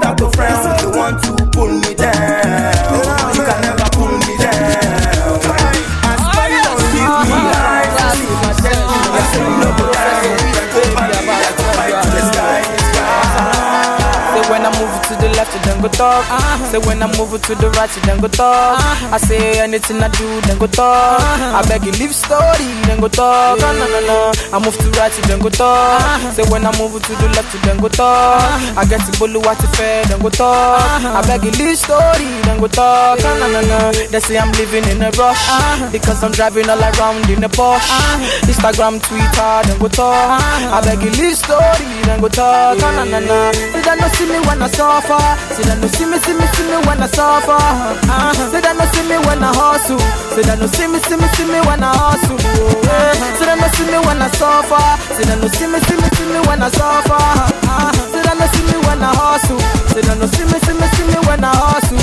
left, 16.01 16.21
then 16.21 16.29
go 16.31 16.31
talk. 16.31 16.31
Uh-huh. 16.31 16.71
Say 16.71 16.79
when 16.87 17.03
I 17.03 17.07
move 17.17 17.41
to 17.41 17.55
the 17.55 17.69
right, 17.71 17.89
then 18.05 18.19
go 18.19 18.27
talk. 18.27 18.79
Uh-huh. 18.79 19.15
I 19.15 19.17
say 19.17 19.59
anything 19.59 20.01
I 20.01 20.07
do, 20.09 20.41
then 20.41 20.57
go 20.57 20.67
talk. 20.67 21.19
Uh-huh. 21.19 21.57
I 21.57 21.67
beg 21.67 21.85
you 21.85 21.91
leave 21.93 22.15
story, 22.15 22.69
then 22.87 22.99
go 22.99 23.07
talk. 23.07 23.59
No, 23.59 23.73
no, 23.73 23.85
no, 23.87 23.99
no. 24.07 24.31
I 24.53 24.59
move 24.59 24.77
to 24.77 24.89
right, 24.99 25.11
then 25.27 25.39
go 25.39 25.49
talk. 25.49 26.33
Say 26.33 26.43
when 26.49 26.65
I 26.65 26.71
move 26.77 27.01
to 27.01 27.13
the 27.15 27.27
left, 27.35 27.53
then 27.63 27.77
go 27.77 27.87
talk. 27.87 28.41
I 28.77 28.85
get 28.85 29.01
to 29.05 29.11
bolu 29.19 29.43
what 29.45 29.57
fair, 29.75 30.05
then 30.05 30.19
go 30.21 30.29
talk. 30.29 30.81
I 30.81 31.21
beg 31.27 31.43
you 31.43 31.51
leave 31.51 31.77
story, 31.77 32.25
then 32.45 32.59
go 32.59 32.67
talk. 32.67 33.19
No, 33.19 33.37
no, 33.39 33.47
no, 33.51 33.61
no. 33.61 33.91
They 33.91 34.19
say 34.19 34.37
I'm 34.37 34.51
living 34.53 34.85
in 34.89 35.01
a 35.01 35.09
rush 35.11 35.45
because 35.91 36.23
I'm 36.23 36.31
driving 36.31 36.69
all 36.69 36.81
around 36.81 37.29
in 37.29 37.43
a 37.43 37.49
Porsche. 37.49 37.99
Instagram, 38.47 39.01
Twitter, 39.01 39.53
then 39.67 39.77
go 39.79 39.87
talk. 39.87 40.41
I 40.41 40.81
beg 40.81 41.01
you 41.03 41.11
leave 41.11 41.37
story, 41.37 41.85
then 42.05 42.21
go 42.21 42.27
talk. 42.27 42.77
No, 42.79 42.91
no, 42.91 43.03
no, 43.05 43.19
no. 43.19 43.51
Say 43.51 43.81
they 43.81 43.95
no 43.95 44.07
see 44.15 44.25
me 44.25 44.39
when 44.47 44.61
I 44.61 44.67
suffer. 44.67 45.19
Say 45.55 45.63
they 45.63 45.79
no 45.79 45.87
see 45.91 46.05
me, 46.05 46.17
see 46.19 46.33
me, 46.33 46.45
see 46.53 46.63
me 46.67 46.77
when 46.87 47.01
I 47.01 47.07
suffer. 47.07 47.57
Uh, 47.57 48.33
say 48.33 48.61
they 48.61 48.73
no 48.73 48.85
see 48.91 49.03
me 49.09 49.17
when 49.27 49.43
I 49.43 49.51
hustle. 49.53 49.99
Say 50.33 50.41
they 50.43 50.55
no 50.59 50.67
see 50.67 50.87
me, 50.87 50.99
see 50.99 51.15
me, 51.17 51.27
see 51.35 51.45
me 51.45 51.59
when 51.67 51.83
I 51.83 51.91
hustle. 51.95 52.37
Uh, 52.37 53.13
say 53.37 53.45
they 53.45 53.55
no 53.59 53.67
see 53.75 53.85
me 53.91 53.97
when 54.05 54.21
I 54.21 54.27
suffer. 54.39 54.83
Say 55.15 55.23
they 55.29 55.37
no 55.39 55.47
see 55.47 55.67
me, 55.67 55.79
see 55.87 55.95
me, 55.97 56.07
see 56.15 56.25
me 56.31 56.39
when 56.47 56.61
I 56.63 56.69
suffer. 56.69 57.17
Uh, 57.17 57.91
no 58.10 58.10
see 58.53 58.63
me 58.67 58.77
when 58.87 59.01
I 59.03 59.11
hustle. 59.15 59.59
They 59.95 60.03
no 60.07 60.25
see 60.27 60.45
me, 60.47 60.57
see 60.63 60.75
me, 60.75 60.87
see 60.95 61.05
me 61.07 61.17
when 61.27 61.43
I 61.43 61.51
hustle. 61.51 61.99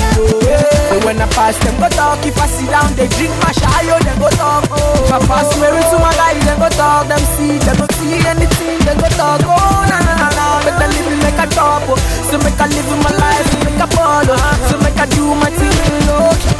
Say 0.89 0.99
when 1.05 1.21
I 1.21 1.27
pass 1.33 1.57
them 1.63 1.75
go 1.81 1.89
talk. 1.89 2.21
If 2.25 2.37
I 2.37 2.47
sit 2.47 2.69
down, 2.69 2.93
they 2.97 3.07
drink 3.17 3.33
my 3.41 3.51
shayo, 3.53 3.97
then 4.03 4.17
go 4.19 4.29
talk. 4.37 4.65
If 4.69 5.11
I 5.13 5.19
pass 5.25 5.49
Mary 5.59 5.81
to 5.91 5.97
my 5.99 6.13
guy, 6.15 6.33
then 6.45 6.57
go 6.59 6.69
talk. 6.69 7.07
Them 7.09 7.21
see, 7.37 7.57
they 7.61 7.73
don't 7.75 7.91
see 7.99 8.17
anything, 8.25 8.77
then 8.85 8.97
go 8.97 9.09
talk. 9.17 9.41
Oh 9.45 9.81
na 9.89 9.97
na 10.05 10.13
na 10.21 10.27
na, 10.37 10.45
make 10.65 10.77
them 10.77 10.91
live 10.93 11.19
make 11.25 11.39
a 11.41 11.47
top. 11.53 11.83
oh. 11.89 11.97
So 12.29 12.37
make 12.45 12.59
I 12.61 12.67
live 12.69 12.89
my 13.01 13.11
life, 13.17 13.49
make 13.65 13.81
a 13.81 13.87
follow. 13.93 14.37
So 14.69 14.77
make 14.85 14.97
I 14.99 15.05
do 15.09 15.33
my 15.35 15.49
thing. 15.49 15.77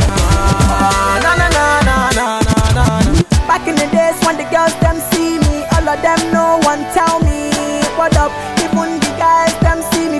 Ah, 0.10 1.20
Na 1.24 1.32
na 1.38 1.48
na 1.49 1.66
na 1.88 1.95
na 2.18 2.26
na 2.41 2.56
na. 2.74 2.86
Back 3.48 3.68
in 3.68 3.76
the 3.76 3.88
days 3.94 4.18
when 4.26 4.38
the 4.38 4.45
girls 4.49 4.74
them 4.82 4.98
see 5.14 5.38
me, 5.40 5.64
all 5.78 5.88
of 5.90 6.02
them 6.02 6.20
know 6.34 6.60
one 6.66 6.82
tell 6.94 6.98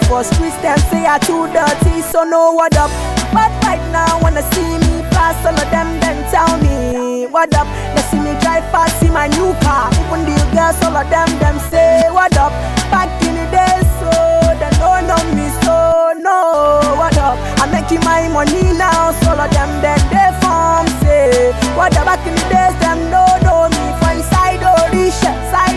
see 0.10 0.24
streets, 0.34 0.58
them 0.62 0.78
say 0.90 1.06
I 1.06 1.18
too 1.20 1.46
dirty, 1.54 2.02
so 2.02 2.24
know 2.24 2.52
what 2.52 2.76
up. 2.78 2.90
But 3.32 3.52
right 3.64 3.82
now 3.94 4.18
they 4.34 4.42
see 4.54 4.74
me 4.82 5.06
fast, 5.14 5.46
all 5.46 5.54
of 5.54 5.70
them 5.70 6.00
then 6.02 6.18
tell 6.34 6.58
me 6.58 7.28
what 7.28 7.54
up. 7.54 7.68
They 7.96 8.02
see 8.10 8.20
me 8.20 8.34
drive 8.42 8.66
fast 8.74 9.02
in 9.04 9.14
my 9.14 9.28
new 9.28 9.54
car. 9.62 9.90
Even 9.94 10.26
the 10.26 10.36
girls, 10.54 10.82
all 10.82 10.98
of 10.98 11.06
them 11.10 11.30
them 11.40 11.60
say 11.70 12.10
what 12.10 12.36
up. 12.38 12.52
Back 12.90 13.10
in 13.22 13.38
the 13.38 13.46
days, 13.54 13.86
so 14.02 14.10
they 14.58 14.72
don't 14.82 15.06
know 15.06 15.22
me, 15.38 15.46
so 15.62 16.18
no 16.18 16.98
what 16.98 17.18
up. 17.18 17.38
I'm 17.62 17.70
making 17.72 18.02
my 18.02 18.28
money 18.30 18.74
now, 18.74 19.12
so 19.22 19.32
all 19.32 19.42
of 19.42 19.52
them 19.54 19.70
then 19.82 20.02
they 20.10 20.30
form 20.42 20.88
say 21.06 21.54
what 21.78 21.96
up. 21.96 22.06
Back 22.10 22.26
in 22.26 22.34
the 22.34 22.46
days, 22.50 22.76
them 22.82 22.98
don't 23.14 23.40
know 23.46 23.70
me 23.70 23.86
for 24.02 24.12
inside 24.18 24.62
Orisha, 24.66 25.32
side 25.54 25.69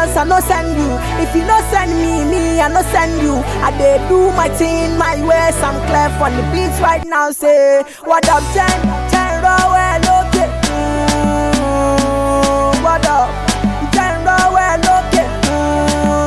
pass, 0.00 0.16
I 0.16 0.24
no 0.24 0.40
send 0.40 0.76
you. 0.76 0.90
If 1.22 1.34
you 1.34 1.44
no 1.44 1.58
send 1.70 1.92
me, 2.00 2.24
me, 2.30 2.60
I 2.60 2.68
no 2.68 2.82
send 2.82 3.20
you. 3.22 3.34
I 3.66 3.70
dey 3.76 3.98
do 4.08 4.30
my 4.32 4.48
thing, 4.48 4.96
my 4.96 5.16
ways. 5.24 5.56
I'm 5.62 5.76
clear 5.86 6.10
on 6.24 6.32
the 6.36 6.42
beats 6.52 6.80
right 6.80 7.04
now. 7.06 7.30
Say, 7.30 7.82
what 8.04 8.26
up, 8.28 8.42
ten, 8.54 8.80
ten 9.10 9.42
row, 9.42 9.72
well, 9.74 10.26
okay. 10.26 10.48
Mm, 10.70 12.82
what 12.82 13.06
up, 13.06 13.30
ten. 13.92 14.10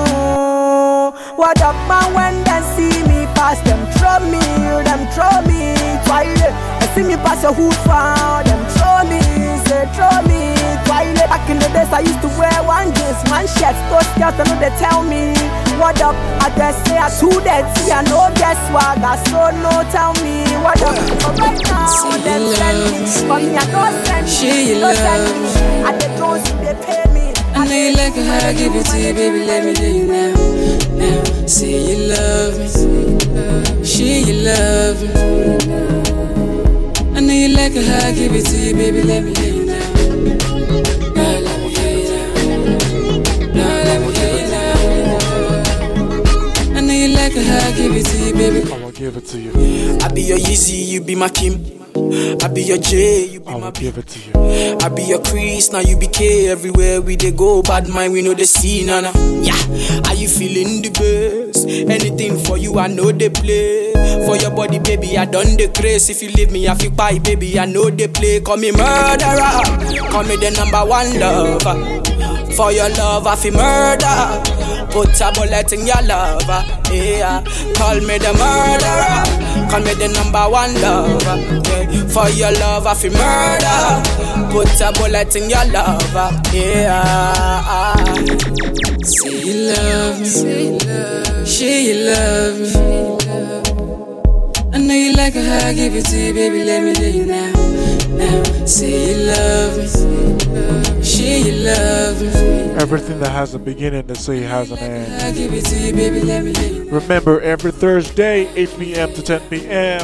Mm, 0.04 1.38
what 1.38 1.62
up, 1.62 1.76
man? 1.88 2.14
When 2.14 2.44
they 2.44 2.62
see 2.76 3.02
me 3.10 3.26
pass, 3.34 3.60
them 3.62 3.80
throw 3.98 4.20
me, 4.30 4.40
them 4.88 5.02
throw 5.14 5.41
me. 5.50 5.74
Twilight, 6.06 6.54
they 6.80 6.88
see 6.94 7.04
me 7.08 7.16
pass 7.18 7.41
your 7.44 7.54
hood 7.54 7.74
far, 7.88 8.44
them 8.44 8.62
throw 8.76 9.04
me, 9.10 9.20
say 9.74 9.86
throw 9.98 10.22
me. 10.30 10.54
Twilight, 10.86 11.30
back 11.32 11.50
in 11.50 11.58
the 11.58 11.70
days 11.74 11.90
I 11.90 12.02
used 12.06 12.22
to 12.22 12.30
wear 12.38 12.54
one 12.64 12.94
jeans, 12.94 13.20
one 13.32 13.48
shirt, 13.48 13.76
those 13.90 14.10
girls 14.20 14.38
I 14.38 14.44
know 14.45 14.58
they 14.62 14.74
tell 14.78 15.02
me 15.02 15.34
what 15.82 16.00
up. 16.02 16.16
I 16.44 16.48
just 16.54 16.86
say 16.86 16.98
I 16.98 17.10
too 17.10 17.34
dead, 17.41 17.66
see 17.78 17.91
I 17.91 18.04
know 18.06 18.30
guess 18.36 18.60
what, 18.70 19.00
I 19.00 19.16
so 19.26 19.40
oh, 19.40 19.52
no 19.64 19.74
tell 19.90 20.14
me 20.22 20.45
what 20.62 20.82
up. 20.84 20.98
But 21.24 21.34
right 21.40 21.62
now, 21.66 21.88
them 22.22 22.44
send 22.54 22.80
me, 22.84 23.00
for 23.26 23.40
me 23.41 23.58
I 23.58 23.66
don't 23.74 23.95
send 24.06 24.26
me, 24.28 24.32
She 24.36 24.80
don't 24.80 24.95
send 24.95 25.24
love 25.24 25.41
me. 25.41 25.50
I 25.88 25.91
they 25.98 26.12
don't 26.20 26.40
see 26.45 26.58
they 26.62 26.76
pay 26.86 27.04
me. 27.16 27.26
I 27.56 27.66
know 27.66 27.80
you 27.80 27.91
like 27.95 28.16
it 28.18 28.26
how 28.28 28.50
I 28.50 28.54
give 28.54 28.76
it 28.76 28.86
to 28.91 28.98
you, 29.00 29.14
baby. 29.14 29.45
Let 29.45 29.64
me 29.66 29.74
do 29.74 29.88
you 29.88 30.06
now. 30.08 30.34
Now, 31.00 31.48
say 31.48 31.80
you 31.90 31.98
love 32.12 32.60
me. 32.60 32.68
She, 33.86 34.24
you 34.28 34.36
love 34.44 35.00
me. 35.02 35.10
I 37.16 37.20
know 37.22 37.34
you 37.34 37.50
like 37.56 37.74
it 37.76 37.86
how 37.88 38.08
I 38.08 38.12
give 38.12 38.34
it 38.34 38.45
to 38.45 38.58
you, 38.58 38.74
baby. 38.74 39.02
Let 39.04 39.24
me 39.24 39.34
hear 39.36 39.54
you 39.54 39.62
like 47.35 47.64
I 47.64 47.72
give 47.76 47.93
it 47.95 48.05
to 48.05 48.18
you, 48.26 48.34
baby. 48.34 48.72
I'ma 48.72 48.91
give 48.91 49.18
it 49.18 49.26
to 49.27 49.39
you. 49.39 49.97
I 50.01 50.07
be 50.10 50.22
your 50.23 50.38
Yeezy, 50.38 50.88
you 50.88 51.01
be 51.01 51.15
my 51.15 51.30
Kim. 51.30 51.81
I 52.41 52.47
be 52.47 52.64
your 52.64 52.77
J, 52.77 53.26
you 53.27 53.39
be 53.39 53.47
I'ma 53.47 53.72
give 53.72 53.97
it 53.97 54.07
to 54.07 54.19
you. 54.19 54.77
I 54.81 54.89
be 54.89 55.03
your 55.03 55.22
Chris, 55.22 55.72
now 55.72 55.80
you 55.80 55.97
be 55.97 56.07
K. 56.07 56.49
Everywhere 56.49 57.01
we 57.01 57.15
dey 57.15 57.31
go, 57.31 57.61
bad 57.61 57.88
mind, 57.88 58.14
we 58.14 58.22
know 58.22 58.34
the 58.34 58.45
scene, 58.45 58.88
Nana. 58.88 59.11
Yeah, 59.41 60.10
are 60.10 60.15
you 60.15 60.27
feeling 60.27 60.81
the 60.81 60.89
best? 60.89 61.68
Anything 61.68 62.38
for 62.43 62.57
you, 62.57 62.80
I 62.80 62.88
know 62.88 63.11
they 63.11 63.30
play. 63.30 63.93
For 64.26 64.35
your 64.38 64.51
body, 64.51 64.80
baby, 64.80 65.18
I 65.18 65.26
done 65.26 65.55
the 65.57 65.72
grace. 65.80 66.10
If 66.10 66.22
you 66.23 66.30
leave 66.31 66.51
me, 66.51 66.68
I 66.68 66.76
feel 66.76 66.91
bye, 66.91 67.19
baby, 67.19 67.60
I 67.60 67.65
know 67.65 67.89
they 67.89 68.07
play. 68.07 68.39
Call 68.41 68.57
me 68.57 68.72
murderer, 68.72 70.10
call 70.11 70.23
me 70.23 70.35
the 70.38 70.51
number 70.57 70.84
one 70.85 71.19
lover. 71.19 72.53
For 72.55 72.72
your 72.72 72.89
love, 72.89 73.27
I 73.27 73.35
feel 73.35 73.53
murder. 73.53 74.62
Put 74.94 75.20
a 75.22 75.32
bullet 75.34 75.74
in 75.74 75.88
your 75.88 76.02
lover, 76.03 76.64
yeah. 76.94 77.41
Call 77.76 77.99
me 78.02 78.18
the 78.20 78.32
murderer, 78.38 79.68
call 79.70 79.82
me 79.82 79.94
the 79.95 80.07
number 80.14 80.45
one 80.49 80.74
lover. 80.82 81.38
Yeah. 81.91 82.07
For 82.10 82.30
your 82.30 82.52
love, 82.52 82.86
I 82.86 82.94
feel 82.94 83.11
murder. 83.11 84.52
Put 84.52 84.80
a 84.82 84.91
bullet 84.94 85.36
in 85.36 85.49
your 85.49 85.65
lover, 85.74 86.30
yeah. 86.53 87.95
Say 89.03 89.41
you 89.41 89.56
love 89.74 90.20
me. 90.20 90.80
She, 91.45 91.88
you 91.88 91.95
love 92.11 92.60
me. 92.60 93.18
I 94.74 94.78
know 94.78 94.94
you 94.94 95.14
like 95.14 95.34
how 95.34 95.68
I 95.70 95.74
give 95.74 95.95
it 95.95 96.06
to 96.06 96.18
you, 96.18 96.34
baby. 96.34 96.64
Let 96.64 96.84
me 96.84 96.94
hear 96.95 97.10
you 97.10 97.26
now. 97.26 97.62
You. 98.18 98.44
She, 101.03 101.40
you. 101.40 101.68
Everything 102.80 103.19
that 103.19 103.31
has 103.31 103.53
a 103.53 103.60
beginning, 103.60 104.07
they 104.07 104.14
say 104.14 104.40
has 104.41 104.72
an 104.72 104.77
end. 104.80 105.35
To 105.35 105.41
you, 105.41 105.49
you. 106.80 106.90
Remember, 106.90 107.41
every 107.41 107.72
Thursday, 107.72 108.48
8 108.56 108.76
p.m. 108.80 109.14
to 109.14 109.22
10 109.22 109.41
p.m. 109.49 110.02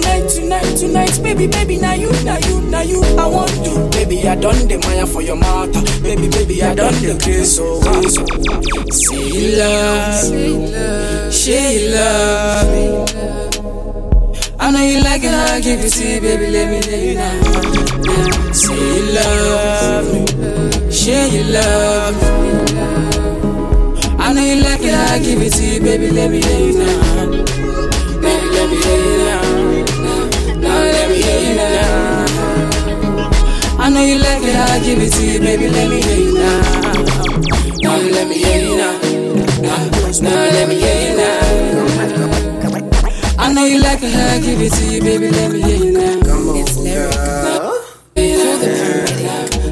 nine. 0.88 1.22
Baby, 1.22 1.46
baby, 1.46 1.78
now 1.78 1.94
you, 1.94 2.12
now 2.24 2.38
you, 2.40 2.62
now 2.62 2.82
you. 2.82 3.00
I 3.16 3.28
want 3.28 3.52
to. 3.64 3.90
Baby, 3.96 4.28
I 4.28 4.34
done 4.34 4.68
the 4.68 4.80
Maya 4.80 5.06
for 5.06 5.22
your 5.22 5.36
mata. 5.36 5.82
Baby, 6.02 6.30
baby, 6.30 6.64
I 6.64 6.74
done 6.74 6.96
the 6.96 7.14
grace. 7.24 7.58
So, 7.58 7.80
so. 8.10 8.26
Say 8.90 9.28
you 9.38 9.56
love. 9.56 11.32
She, 11.32 11.52
you 11.52 11.94
love. 11.94 13.10
I 14.60 14.72
know 14.72 14.82
you 14.82 15.02
like 15.04 15.24
it 15.24 15.32
I 15.32 15.62
give 15.62 15.80
you, 15.80 16.22
baby. 16.22 16.48
Let 16.50 16.70
me 16.72 16.82
hear 16.90 17.06
you 17.06 17.16
now. 17.18 17.42
now. 18.02 18.52
Say 18.52 18.74
you 18.98 19.14
love 19.14 20.08
me. 20.12 20.92
She, 20.92 21.12
you 21.38 21.44
love 21.54 22.16
me. 22.16 22.50
I 24.18 24.34
know 24.34 24.42
you 24.44 24.64
like 24.64 24.82
it 24.82 24.94
I 24.94 25.20
give 25.20 25.42
it 25.42 25.52
to 25.54 25.64
you, 25.66 25.80
baby. 25.82 26.10
Let 26.10 26.32
me 26.32 26.42
hear 26.42 26.60
you 26.68 26.78
now 26.80 27.11
now. 29.28 29.42
Let 30.96 31.10
me 31.10 31.16
hear 31.22 31.40
you 31.48 31.56
now. 31.56 32.26
I 33.80 33.90
know 33.90 34.04
you 34.04 34.18
like 34.20 34.44
it, 34.44 34.56
I 34.56 34.80
give 34.84 35.00
it 35.02 35.12
to 35.14 35.24
you, 35.26 35.40
baby. 35.40 35.70
Let 35.70 35.90
me 35.90 36.02
hear 36.02 36.18
you 36.18 36.34
now. 36.36 36.62
Now 37.84 37.98
let 37.98 38.28
me 38.28 38.36
hear 38.38 38.60
you 38.66 38.78
now. 38.78 39.00
Now, 40.22 40.30
let 40.30 40.68
me 40.68 40.76
hear 40.76 41.10
you 41.10 41.16
now. 41.18 41.40
I 43.40 43.54
know 43.54 43.66
you 43.66 43.80
like 43.82 44.04
it, 44.04 44.14
I 44.16 44.40
give 44.40 44.62
it 44.62 44.72
to 44.74 44.86
you, 44.86 45.02
baby. 45.02 45.30
Let 45.32 45.52
me 45.52 45.62
hear 45.62 45.78
you 45.78 45.92
now. 45.94 46.22
Come 46.22 46.50
on, 46.50 46.58
it's 46.58 46.78
lyrical. 46.78 47.82
Now, 48.16 48.60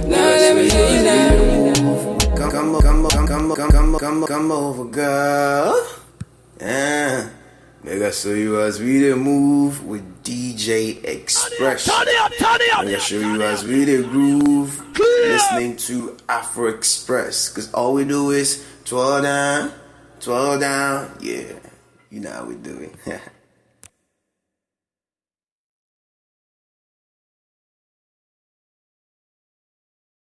now 0.08 0.30
let 0.42 0.56
me 0.56 0.70
hear 0.70 0.90
you 0.90 1.04
now. 1.04 1.30
Come, 2.36 2.52
come, 2.52 2.80
come, 2.82 3.08
come, 3.10 3.28
come, 3.28 3.56
come, 3.56 3.98
come, 4.00 4.26
come 4.26 4.52
over, 4.52 4.86
girl. 4.86 5.88
Yeah. 6.60 7.30
I 7.88 8.12
show 8.12 8.34
you 8.34 8.60
as 8.62 8.80
we 8.80 9.00
the 9.00 9.16
move 9.16 9.86
with 9.86 10.24
DJ 10.24 11.02
Express. 11.04 11.86
Turn 11.86 12.08
it 12.08 12.22
up, 12.22 12.32
turn 12.38 12.62
it 12.62 12.74
up. 12.74 12.86
Make 12.86 12.96
I 12.98 13.00
show 13.00 13.20
you 13.20 13.42
as 13.42 13.64
we 13.64 13.86
the 13.86 14.04
groove 14.04 15.00
listening 15.00 15.78
to 15.78 16.18
Afro 16.28 16.68
Express. 16.68 17.48
Cause 17.50 17.74
all 17.74 17.94
we 17.94 18.04
do 18.04 18.32
is 18.32 18.66
twirl 18.84 19.22
down, 19.22 19.72
twirl 20.20 20.60
down. 20.60 21.18
Yeah, 21.22 21.54
you 22.10 22.20
know 22.20 22.32
how 22.32 22.46
we 22.46 22.56
do 22.56 22.92
it. 23.06 23.22